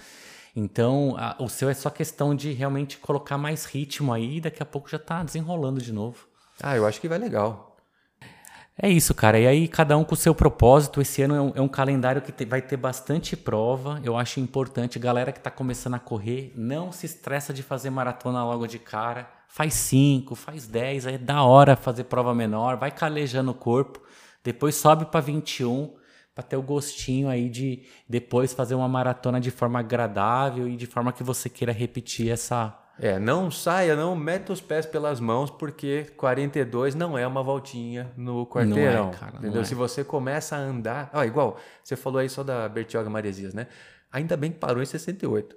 Então, 0.55 1.15
a, 1.19 1.37
o 1.39 1.49
seu 1.49 1.69
é 1.69 1.75
só 1.75 1.89
questão 1.89 2.35
de 2.35 2.53
realmente 2.53 2.99
colocar 2.99 3.39
mais 3.39 3.65
ritmo 3.65 4.13
aí 4.13 4.37
e 4.37 4.41
daqui 4.41 4.63
a 4.63 4.67
pouco 4.67 4.89
já 4.89 4.99
tá 4.99 5.23
desenrolando 5.23 5.81
de 5.81 5.93
novo. 5.93 6.27
Ah, 6.63 6.77
eu 6.77 6.87
acho 6.87 7.01
que 7.01 7.09
vai 7.09 7.19
legal. 7.19 7.77
É 8.81 8.89
isso, 8.89 9.15
cara. 9.15 9.39
E 9.39 9.47
aí, 9.47 9.69
cada 9.69 9.97
um 9.97 10.05
com 10.05 10.15
o 10.15 10.17
seu 10.17 10.35
propósito. 10.35 11.01
Esse 11.01 11.23
ano 11.23 11.35
é 11.35 11.41
um, 11.41 11.53
é 11.57 11.61
um 11.61 11.69
calendário 11.69 12.23
que 12.23 12.33
te, 12.33 12.45
vai 12.45 12.63
ter 12.63 12.77
bastante 12.77 13.37
prova. 13.37 14.01
Eu 14.03 14.17
acho 14.17 14.41
importante. 14.41 14.99
Galera 14.99 15.33
que 15.33 15.39
está 15.39 15.51
começando 15.51 15.95
a 15.95 15.99
correr, 15.99 16.53
não 16.57 16.91
se 16.91 17.07
estressa 17.07 17.53
de 17.53 17.63
fazer 17.63 17.91
maratona 17.91 18.45
logo 18.45 18.67
de 18.67 18.79
cara. 18.79 19.29
Faz 19.49 19.75
5, 19.75 20.35
faz 20.35 20.67
10, 20.67 21.07
é 21.07 21.19
da 21.19 21.43
hora 21.43 21.77
fazer 21.77 22.05
prova 22.05 22.35
menor, 22.35 22.79
vai 22.79 22.91
calejando 22.91 23.51
o 23.51 23.55
corpo. 23.55 24.01
Depois 24.43 24.75
sobe 24.75 25.05
para 25.05 25.21
21 25.21 25.93
para 26.35 26.43
ter 26.43 26.57
o 26.57 26.63
gostinho 26.63 27.29
aí 27.29 27.49
de 27.49 27.83
depois 28.09 28.53
fazer 28.53 28.75
uma 28.75 28.89
maratona 28.89 29.41
de 29.41 29.51
forma 29.51 29.81
agradável 29.81 30.69
e 30.69 30.77
de 30.77 30.87
forma 30.87 31.13
que 31.13 31.23
você 31.23 31.49
queira 31.49 31.73
repetir 31.73 32.31
essa. 32.31 32.79
É, 32.99 33.19
não 33.19 33.51
saia, 33.51 33.97
não 33.97 34.15
meta 34.15 34.53
os 34.53 34.61
pés 34.61 34.87
pelas 34.87 35.19
mãos, 35.19 35.51
porque 35.51 36.07
42 36.17 36.95
não 36.95 37.17
é 37.17 37.27
uma 37.27 37.43
voltinha 37.43 38.13
no 38.17 38.47
quarteirão. 38.47 39.05
Não 39.05 39.11
é, 39.11 39.15
cara, 39.15 39.37
entendeu? 39.39 39.63
É. 39.63 39.65
Se 39.65 39.75
você 39.75 40.05
começa 40.05 40.57
a 40.57 40.59
andar. 40.59 41.11
Ó, 41.13 41.25
igual, 41.25 41.59
você 41.83 41.97
falou 41.97 42.21
aí 42.21 42.29
só 42.29 42.43
da 42.43 42.69
Bertioga 42.69 43.11
Maresias, 43.11 43.55
né? 43.55 43.67
Ainda 44.11 44.37
bem 44.37 44.53
que 44.53 44.59
parou 44.59 44.83
em 44.83 44.87
68. 44.87 45.57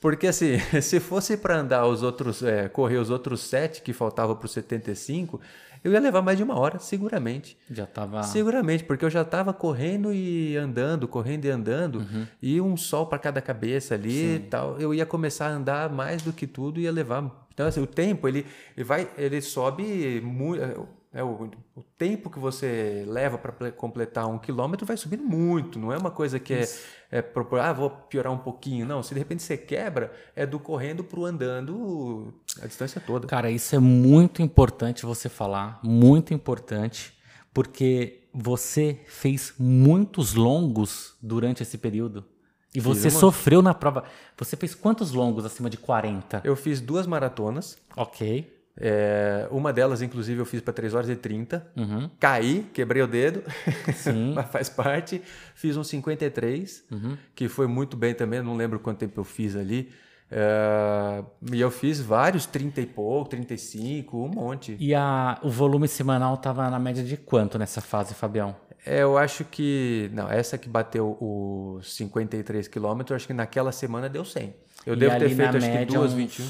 Porque 0.00 0.26
assim, 0.26 0.58
se 0.80 1.00
fosse 1.00 1.36
para 1.36 1.56
andar 1.58 1.86
os 1.86 2.02
outros, 2.02 2.42
é, 2.42 2.68
correr 2.68 2.98
os 2.98 3.10
outros 3.10 3.40
sete 3.40 3.82
que 3.82 3.92
faltavam 3.92 4.36
para 4.36 4.46
o 4.46 4.48
75, 4.48 5.40
eu 5.86 5.92
ia 5.92 6.00
levar 6.00 6.20
mais 6.20 6.36
de 6.36 6.42
uma 6.42 6.58
hora, 6.58 6.80
seguramente. 6.80 7.56
Já 7.70 7.86
tava. 7.86 8.20
Seguramente, 8.24 8.82
porque 8.82 9.04
eu 9.04 9.10
já 9.10 9.22
estava 9.22 9.52
correndo 9.52 10.12
e 10.12 10.56
andando, 10.56 11.06
correndo 11.06 11.44
e 11.44 11.48
andando, 11.48 12.00
uhum. 12.00 12.26
e 12.42 12.60
um 12.60 12.76
sol 12.76 13.06
para 13.06 13.20
cada 13.20 13.40
cabeça 13.40 13.94
ali 13.94 14.10
Sim. 14.10 14.34
e 14.34 14.38
tal. 14.40 14.80
Eu 14.80 14.92
ia 14.92 15.06
começar 15.06 15.46
a 15.46 15.50
andar 15.50 15.88
mais 15.88 16.22
do 16.22 16.32
que 16.32 16.44
tudo, 16.44 16.80
ia 16.80 16.90
levar. 16.90 17.46
Então, 17.54 17.68
assim, 17.68 17.80
o 17.80 17.86
tempo, 17.86 18.26
ele, 18.26 18.44
ele 18.76 18.82
vai, 18.82 19.08
ele 19.16 19.40
sobe 19.40 20.20
muito. 20.22 20.88
É, 21.16 21.22
o, 21.22 21.50
o, 21.74 21.82
tempo 21.96 22.28
que 22.28 22.38
você 22.38 23.02
leva 23.08 23.38
para 23.38 23.72
completar 23.72 24.26
um 24.26 24.38
quilômetro 24.38 24.84
vai 24.84 24.98
subindo 24.98 25.24
muito, 25.24 25.78
não 25.78 25.90
é 25.90 25.96
uma 25.96 26.10
coisa 26.10 26.38
que 26.38 26.52
é, 26.52 26.68
é 27.10 27.24
ah, 27.62 27.72
vou 27.72 27.88
piorar 27.88 28.30
um 28.30 28.36
pouquinho. 28.36 28.84
Não, 28.84 29.02
se 29.02 29.14
de 29.14 29.20
repente 29.20 29.42
você 29.42 29.56
quebra, 29.56 30.12
é 30.34 30.44
do 30.44 30.60
correndo 30.60 31.02
para 31.02 31.18
o 31.18 31.24
andando 31.24 32.34
a 32.60 32.66
distância 32.66 33.00
toda. 33.00 33.26
Cara, 33.26 33.50
isso 33.50 33.74
é 33.74 33.78
muito 33.78 34.42
importante 34.42 35.06
você 35.06 35.30
falar, 35.30 35.80
muito 35.82 36.34
importante, 36.34 37.14
porque 37.54 38.28
você 38.30 39.00
fez 39.06 39.54
muitos 39.58 40.34
longos 40.34 41.16
durante 41.22 41.62
esse 41.62 41.78
período. 41.78 42.26
E 42.74 42.80
você 42.80 43.08
uma- 43.08 43.18
sofreu 43.18 43.62
na 43.62 43.72
prova. 43.72 44.04
Você 44.36 44.54
fez 44.54 44.74
quantos 44.74 45.12
longos 45.12 45.46
acima 45.46 45.70
de 45.70 45.78
40? 45.78 46.42
Eu 46.44 46.54
fiz 46.54 46.78
duas 46.78 47.06
maratonas. 47.06 47.78
Ok. 47.96 48.54
É, 48.78 49.48
uma 49.50 49.72
delas, 49.72 50.02
inclusive, 50.02 50.38
eu 50.40 50.44
fiz 50.44 50.60
para 50.60 50.72
3 50.74 50.92
horas 50.94 51.08
e 51.08 51.16
30. 51.16 51.66
Uhum. 51.76 52.10
Caí, 52.20 52.66
quebrei 52.74 53.02
o 53.02 53.06
dedo, 53.06 53.42
mas 54.34 54.46
faz 54.50 54.68
parte. 54.68 55.22
Fiz 55.54 55.76
um 55.76 55.84
53, 55.84 56.84
Uhum. 56.90 57.16
que 57.34 57.48
foi 57.48 57.66
muito 57.66 57.96
bem 57.96 58.14
também, 58.14 58.42
não 58.42 58.56
lembro 58.56 58.78
quanto 58.78 58.98
tempo 58.98 59.18
eu 59.20 59.24
fiz 59.24 59.56
ali. 59.56 59.90
É, 60.30 61.22
e 61.52 61.60
eu 61.60 61.70
fiz 61.70 62.00
vários 62.00 62.46
30 62.46 62.80
e 62.80 62.86
pouco, 62.86 63.30
35, 63.30 64.24
um 64.24 64.28
monte. 64.28 64.76
E 64.78 64.92
a, 64.94 65.38
o 65.42 65.48
volume 65.48 65.86
semanal 65.88 66.36
tava 66.36 66.68
na 66.68 66.78
média 66.78 67.02
de 67.04 67.16
quanto 67.16 67.58
nessa 67.58 67.80
fase, 67.80 68.12
Fabião? 68.12 68.54
É, 68.84 69.02
eu 69.02 69.16
acho 69.16 69.44
que. 69.44 70.10
Não, 70.12 70.28
essa 70.30 70.58
que 70.58 70.68
bateu 70.68 71.16
os 71.20 71.94
53 71.94 72.68
quilômetros, 72.68 73.16
acho 73.16 73.26
que 73.26 73.32
naquela 73.32 73.72
semana 73.72 74.08
deu 74.08 74.24
100. 74.24 74.54
Eu 74.84 74.94
E 74.94 74.96
devo 74.96 75.18
ter 75.18 75.28
feito, 75.30 75.56
acho 75.56 75.70
que 75.70 75.84
duas 75.86 76.12
uns- 76.12 76.16
21. 76.16 76.46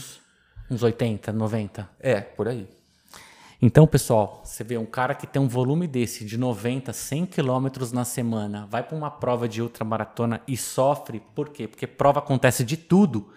Uns 0.70 0.82
80, 0.82 1.32
90. 1.32 1.88
É, 2.00 2.20
por 2.20 2.48
aí. 2.48 2.66
Então, 3.62 3.86
pessoal, 3.86 4.42
você 4.44 4.62
vê 4.62 4.76
um 4.76 4.84
cara 4.84 5.14
que 5.14 5.26
tem 5.26 5.40
um 5.40 5.48
volume 5.48 5.86
desse 5.86 6.24
de 6.24 6.36
90, 6.36 6.92
100 6.92 7.24
quilômetros 7.26 7.90
na 7.90 8.04
semana, 8.04 8.66
vai 8.70 8.82
para 8.82 8.96
uma 8.96 9.10
prova 9.10 9.48
de 9.48 9.62
ultramaratona 9.62 10.42
e 10.46 10.56
sofre. 10.56 11.22
Por 11.34 11.48
quê? 11.48 11.66
Porque 11.66 11.86
prova 11.86 12.18
acontece 12.18 12.62
de 12.64 12.76
tudo. 12.76 13.30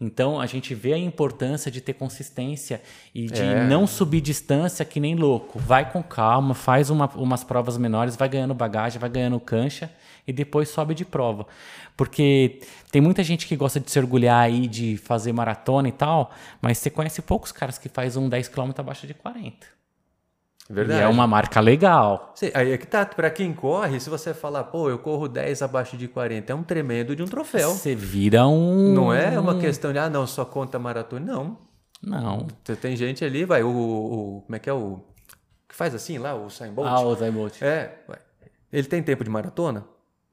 Então, 0.00 0.38
a 0.40 0.44
gente 0.44 0.74
vê 0.74 0.92
a 0.92 0.98
importância 0.98 1.70
de 1.70 1.80
ter 1.80 1.94
consistência 1.94 2.82
e 3.14 3.26
de 3.26 3.40
É. 3.40 3.64
não 3.66 3.86
subir 3.86 4.20
distância 4.20 4.84
que 4.84 5.00
nem 5.00 5.14
louco. 5.14 5.58
Vai 5.58 5.90
com 5.90 6.02
calma, 6.02 6.52
faz 6.52 6.90
uma- 6.90 7.08
umas 7.14 7.42
provas 7.44 7.78
menores, 7.78 8.16
vai 8.16 8.28
ganhando 8.28 8.52
bagagem, 8.54 8.98
vai 9.00 9.08
ganhando 9.08 9.38
cancha 9.40 9.90
e 10.26 10.32
depois 10.32 10.68
sobe 10.68 10.94
de 10.94 11.04
prova. 11.04 11.46
Porque 11.96 12.60
tem 12.90 13.00
muita 13.00 13.22
gente 13.22 13.46
que 13.46 13.56
gosta 13.56 13.78
de 13.80 13.90
se 13.90 13.98
orgulhar 13.98 14.40
aí 14.42 14.66
de 14.66 14.96
fazer 14.96 15.32
maratona 15.32 15.88
e 15.88 15.92
tal, 15.92 16.30
mas 16.60 16.78
você 16.78 16.90
conhece 16.90 17.22
poucos 17.22 17.52
caras 17.52 17.78
que 17.78 17.88
faz 17.88 18.16
um 18.16 18.28
10 18.28 18.48
km 18.48 18.70
abaixo 18.78 19.06
de 19.06 19.14
40. 19.14 19.66
Verdade. 20.70 21.00
E 21.00 21.02
é 21.02 21.08
uma 21.08 21.26
marca 21.26 21.60
legal. 21.60 22.32
Sim, 22.34 22.50
aí 22.54 22.72
é 22.72 22.78
que 22.78 22.86
tá, 22.86 23.04
pra 23.04 23.28
quem 23.30 23.52
corre, 23.52 24.00
se 24.00 24.08
você 24.08 24.32
falar, 24.32 24.64
pô, 24.64 24.88
eu 24.88 24.98
corro 24.98 25.28
10 25.28 25.60
abaixo 25.60 25.94
de 25.96 26.08
40, 26.08 26.50
é 26.50 26.56
um 26.56 26.62
tremendo 26.62 27.14
de 27.14 27.22
um 27.22 27.26
troféu. 27.26 27.70
Você 27.70 27.94
vira 27.94 28.46
um. 28.46 28.94
Não 28.94 29.12
é 29.12 29.38
uma 29.38 29.58
questão 29.58 29.92
de, 29.92 29.98
ah, 29.98 30.08
não, 30.08 30.26
só 30.26 30.42
conta 30.44 30.78
maratona. 30.78 31.32
Não. 31.34 31.58
Não. 32.02 32.46
Você 32.64 32.76
tem 32.76 32.96
gente 32.96 33.22
ali, 33.24 33.44
vai, 33.44 33.62
o, 33.62 33.68
o- 33.68 34.42
Como 34.42 34.56
é 34.56 34.58
que 34.58 34.70
é 34.70 34.72
o. 34.72 35.00
Que 35.68 35.74
faz 35.74 35.94
assim 35.94 36.16
lá, 36.18 36.34
o 36.34 36.46
Usain 36.46 36.72
Bolt? 36.72 36.88
Ah, 36.88 37.00
o 37.00 37.14
Zaymot. 37.14 37.62
É. 37.64 37.98
vai. 38.08 38.18
Ele 38.72 38.86
tem 38.86 39.02
tempo 39.02 39.22
de 39.22 39.28
maratona? 39.30 39.84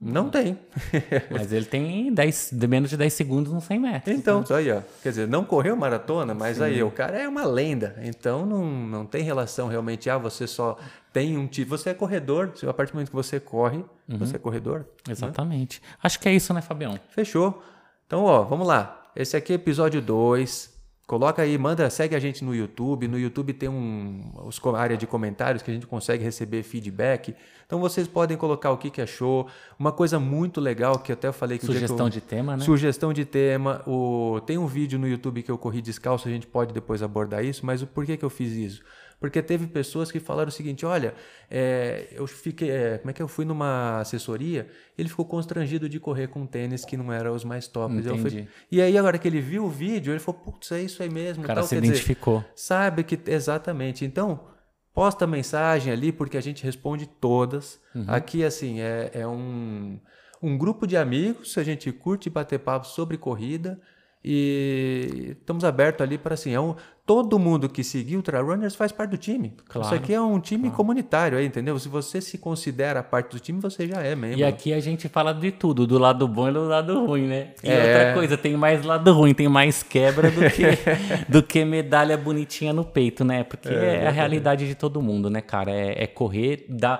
Não 0.01 0.31
tem. 0.31 0.57
Mas 1.29 1.53
ele 1.53 1.65
tem 1.65 2.11
10, 2.11 2.49
de 2.53 2.67
menos 2.67 2.89
de 2.89 2.97
10 2.97 3.13
segundos 3.13 3.53
nos 3.53 3.65
100 3.65 3.79
metros. 3.79 4.17
Então, 4.17 4.43
só 4.43 4.55
aí, 4.55 4.71
ó. 4.71 4.81
Quer 5.03 5.09
dizer, 5.09 5.27
não 5.27 5.45
correu 5.45 5.75
maratona, 5.75 6.33
mas 6.33 6.59
aí, 6.59 6.81
o 6.81 6.89
cara 6.89 7.19
é 7.19 7.27
uma 7.27 7.45
lenda. 7.45 7.95
Então, 8.01 8.43
não, 8.43 8.65
não 8.65 9.05
tem 9.05 9.21
relação 9.21 9.67
realmente. 9.67 10.09
Ah, 10.09 10.17
você 10.17 10.47
só 10.47 10.75
tem 11.13 11.37
um 11.37 11.45
tipo. 11.45 11.69
Você 11.77 11.91
é 11.91 11.93
corredor. 11.93 12.51
A 12.67 12.73
partir 12.73 12.93
do 12.93 12.95
momento 12.95 13.09
que 13.09 13.15
você 13.15 13.39
corre, 13.39 13.85
você 14.07 14.37
é 14.37 14.39
corredor. 14.39 14.87
Exatamente. 15.07 15.79
Acho 16.01 16.19
que 16.19 16.27
é 16.27 16.33
isso, 16.33 16.51
né, 16.51 16.61
Fabião? 16.61 16.99
Fechou. 17.09 17.61
Então, 18.07 18.23
ó, 18.23 18.41
vamos 18.43 18.65
lá. 18.65 19.11
Esse 19.15 19.37
aqui 19.37 19.53
é 19.53 19.55
episódio 19.55 20.01
2. 20.01 20.80
Coloca 21.07 21.41
aí, 21.41 21.57
manda, 21.57 21.89
segue 21.89 22.15
a 22.15 22.19
gente 22.19 22.43
no 22.43 22.55
YouTube. 22.55 23.07
No 23.07 23.19
YouTube 23.19 23.51
tem 23.53 23.67
um 23.67 24.31
os, 24.45 24.61
área 24.77 24.95
de 24.95 25.05
comentários 25.05 25.61
que 25.61 25.69
a 25.69 25.73
gente 25.73 25.85
consegue 25.85 26.23
receber 26.23 26.63
feedback. 26.63 27.35
Então 27.65 27.79
vocês 27.79 28.07
podem 28.07 28.37
colocar 28.37 28.71
o 28.71 28.77
que, 28.77 28.89
que 28.89 29.01
achou. 29.01 29.47
Uma 29.77 29.91
coisa 29.91 30.19
muito 30.19 30.61
legal 30.61 30.99
que 30.99 31.11
eu 31.11 31.13
até 31.13 31.31
falei 31.31 31.57
que 31.57 31.65
o 31.65 31.67
dia 31.69 31.79
que 31.79 31.83
eu- 31.83 31.87
Sugestão 31.89 32.09
de 32.09 32.21
tema, 32.21 32.55
né? 32.55 32.63
Sugestão 32.63 33.11
de 33.11 33.25
tema. 33.25 33.81
O... 33.85 34.39
Tem 34.45 34.57
um 34.57 34.67
vídeo 34.67 34.97
no 34.97 35.07
YouTube 35.07 35.43
que 35.43 35.51
eu 35.51 35.57
corri 35.57 35.81
descalço, 35.81 36.27
a 36.27 36.31
gente 36.31 36.47
pode 36.47 36.73
depois 36.73 37.03
abordar 37.03 37.43
isso, 37.43 37.65
mas 37.65 37.81
o 37.81 37.87
porquê 37.87 38.15
que 38.15 38.23
eu 38.23 38.29
fiz 38.29 38.53
isso? 38.53 38.81
Porque 39.21 39.39
teve 39.39 39.67
pessoas 39.67 40.11
que 40.11 40.19
falaram 40.19 40.49
o 40.49 40.51
seguinte: 40.51 40.83
olha, 40.83 41.13
é, 41.49 42.07
eu 42.11 42.25
fiquei. 42.25 42.71
é, 42.71 42.97
como 42.97 43.11
é 43.11 43.13
que 43.13 43.21
eu 43.21 43.27
fui 43.27 43.45
numa 43.45 43.99
assessoria? 43.99 44.67
Ele 44.97 45.07
ficou 45.07 45.23
constrangido 45.25 45.87
de 45.87 45.99
correr 45.99 46.27
com 46.27 46.43
tênis 46.47 46.83
que 46.83 46.97
não 46.97 47.13
eram 47.13 47.31
os 47.35 47.43
mais 47.43 47.67
tops. 47.67 48.03
Falei- 48.03 48.47
e 48.71 48.81
aí, 48.81 48.97
agora 48.97 49.19
que 49.19 49.27
ele 49.27 49.39
viu 49.39 49.63
o 49.65 49.69
vídeo, 49.69 50.11
ele 50.11 50.19
falou: 50.19 50.41
putz, 50.41 50.71
é 50.71 50.81
isso 50.81 51.03
aí 51.03 51.09
mesmo. 51.09 51.43
O 51.43 51.45
cara 51.45 51.59
tal. 51.59 51.67
se 51.67 51.75
Quer 51.75 51.81
dizer, 51.81 51.93
identificou. 51.93 52.43
Sabe 52.55 53.03
que 53.03 53.19
exatamente. 53.27 54.03
Então, 54.03 54.43
posta 54.91 55.27
mensagem 55.27 55.93
ali 55.93 56.11
porque 56.11 56.35
a 56.35 56.41
gente 56.41 56.63
responde 56.63 57.05
todas. 57.05 57.79
Uhum. 57.93 58.05
Aqui 58.07 58.43
assim 58.43 58.81
é, 58.81 59.11
é 59.13 59.27
um 59.27 59.99
um 60.41 60.57
grupo 60.57 60.87
de 60.87 60.97
amigos, 60.97 61.55
a 61.59 61.63
gente 61.63 61.91
curte 61.91 62.27
bater 62.27 62.57
papo 62.57 62.87
sobre 62.87 63.15
corrida 63.15 63.79
e 64.23 65.35
estamos 65.39 65.63
abertos 65.63 66.01
ali 66.01 66.17
para 66.17 66.35
assim, 66.35 66.53
é 66.53 66.59
um, 66.59 66.75
todo 67.05 67.39
mundo 67.39 67.67
que 67.67 67.83
seguiu 67.83 68.19
o 68.19 68.21
Trail 68.21 68.45
Runners 68.45 68.75
faz 68.75 68.91
parte 68.91 69.11
do 69.11 69.17
time. 69.17 69.53
Claro, 69.67 69.87
Isso 69.87 69.95
aqui 69.95 70.13
é 70.13 70.21
um 70.21 70.39
time 70.39 70.69
comunitário, 70.69 71.37
aí, 71.37 71.45
entendeu? 71.45 71.77
Se 71.79 71.89
você 71.89 72.21
se 72.21 72.37
considera 72.37 73.01
parte 73.01 73.31
do 73.31 73.39
time, 73.39 73.59
você 73.59 73.87
já 73.87 74.01
é 74.01 74.15
membro. 74.15 74.37
E 74.39 74.43
aqui 74.43 74.73
a 74.73 74.79
gente 74.79 75.09
fala 75.09 75.33
de 75.33 75.51
tudo, 75.51 75.87
do 75.87 75.97
lado 75.97 76.27
bom 76.27 76.49
e 76.49 76.53
do 76.53 76.65
lado 76.67 77.05
ruim, 77.05 77.27
né? 77.27 77.49
E 77.63 77.69
É. 77.69 77.77
outra 77.83 78.13
coisa, 78.13 78.37
tem 78.37 78.55
mais 78.55 78.85
lado 78.85 79.11
ruim, 79.11 79.33
tem 79.33 79.47
mais 79.49 79.81
quebra 79.81 80.29
do 80.29 80.41
que, 80.51 80.63
do 81.27 81.41
que 81.41 81.65
medalha 81.65 82.15
bonitinha 82.15 82.71
no 82.71 82.85
peito, 82.85 83.25
né? 83.25 83.43
Porque 83.43 83.69
é, 83.69 84.07
a 84.07 84.11
realidade 84.11 84.67
de 84.67 84.75
todo 84.75 85.01
mundo, 85.01 85.29
né, 85.29 85.41
cara? 85.41 85.71
É, 85.71 86.03
é 86.03 86.07
correr, 86.07 86.65
dá. 86.69 86.99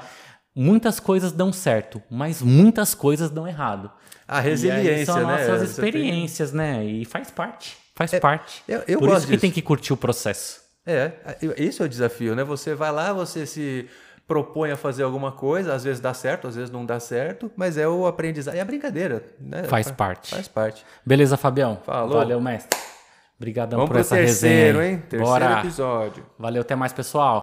Muitas 0.54 1.00
coisas 1.00 1.32
dão 1.32 1.54
certo, 1.54 2.02
mas 2.10 2.42
muitas 2.42 2.94
coisas 2.94 3.30
dão 3.30 3.48
errado. 3.48 3.90
A 4.32 4.40
resiliência, 4.40 5.06
são 5.06 5.18
né? 5.18 5.24
nossas 5.24 5.48
tem- 5.48 5.60
É, 5.60 5.64
experiências, 5.90 6.54
né? 6.54 6.84
E 6.86 7.06
faz 7.06 7.30
parte. 7.30 7.78
Faz 7.96 8.12
parte. 8.20 8.64
eu- 8.68 8.82
eu 8.88 9.00
Por 9.00 9.10
gosto 9.10 9.18
isso 9.20 9.28
que 9.28 9.32
disso. 9.34 9.42
tem 9.42 9.52
que 9.52 9.62
curtir 9.62 9.94
o 9.94 9.98
processo. 9.98 10.62
É, 10.86 11.12
esse 11.58 11.82
é 11.82 11.86
o 11.86 11.90
desafio, 11.90 12.36
né? 12.36 12.44
Você 12.44 12.74
vai 12.74 12.92
lá, 12.92 13.14
você 13.14 13.46
se 13.46 13.88
propõe 14.28 14.72
a 14.72 14.78
fazer 14.78 15.04
alguma 15.04 15.32
coisa, 15.32 15.74
às 15.74 15.84
vezes 15.84 16.00
dá 16.00 16.14
certo, 16.14 16.48
às 16.48 16.56
vezes 16.56 16.72
não 16.72 16.86
dá 16.86 17.00
certo, 17.00 17.52
mas 17.56 17.78
é 17.78 17.88
o 17.88 18.08
aprendizado, 18.08 18.56
é 18.56 18.62
a 18.62 18.66
brincadeira, 18.66 19.24
né? 19.40 19.64
Faz 19.66 19.88
Fa- 19.90 19.94
parte. 19.94 20.34
Faz 20.34 20.48
parte. 20.48 20.84
Beleza, 21.06 21.36
Fabião? 21.38 21.80
Falou. 21.86 22.18
Valeu, 22.18 22.40
mestre. 22.42 22.80
Obrigadão 23.38 23.80
Vamos 23.80 23.92
por 23.92 24.00
essa 24.00 24.16
terceiro, 24.16 24.78
resenha. 24.80 24.92
hein? 24.94 25.04
Terceiro 25.10 25.26
Bora. 25.26 25.60
episódio. 25.60 26.24
Valeu, 26.38 26.62
até 26.62 26.76
mais, 26.76 26.94
pessoal. 26.94 27.40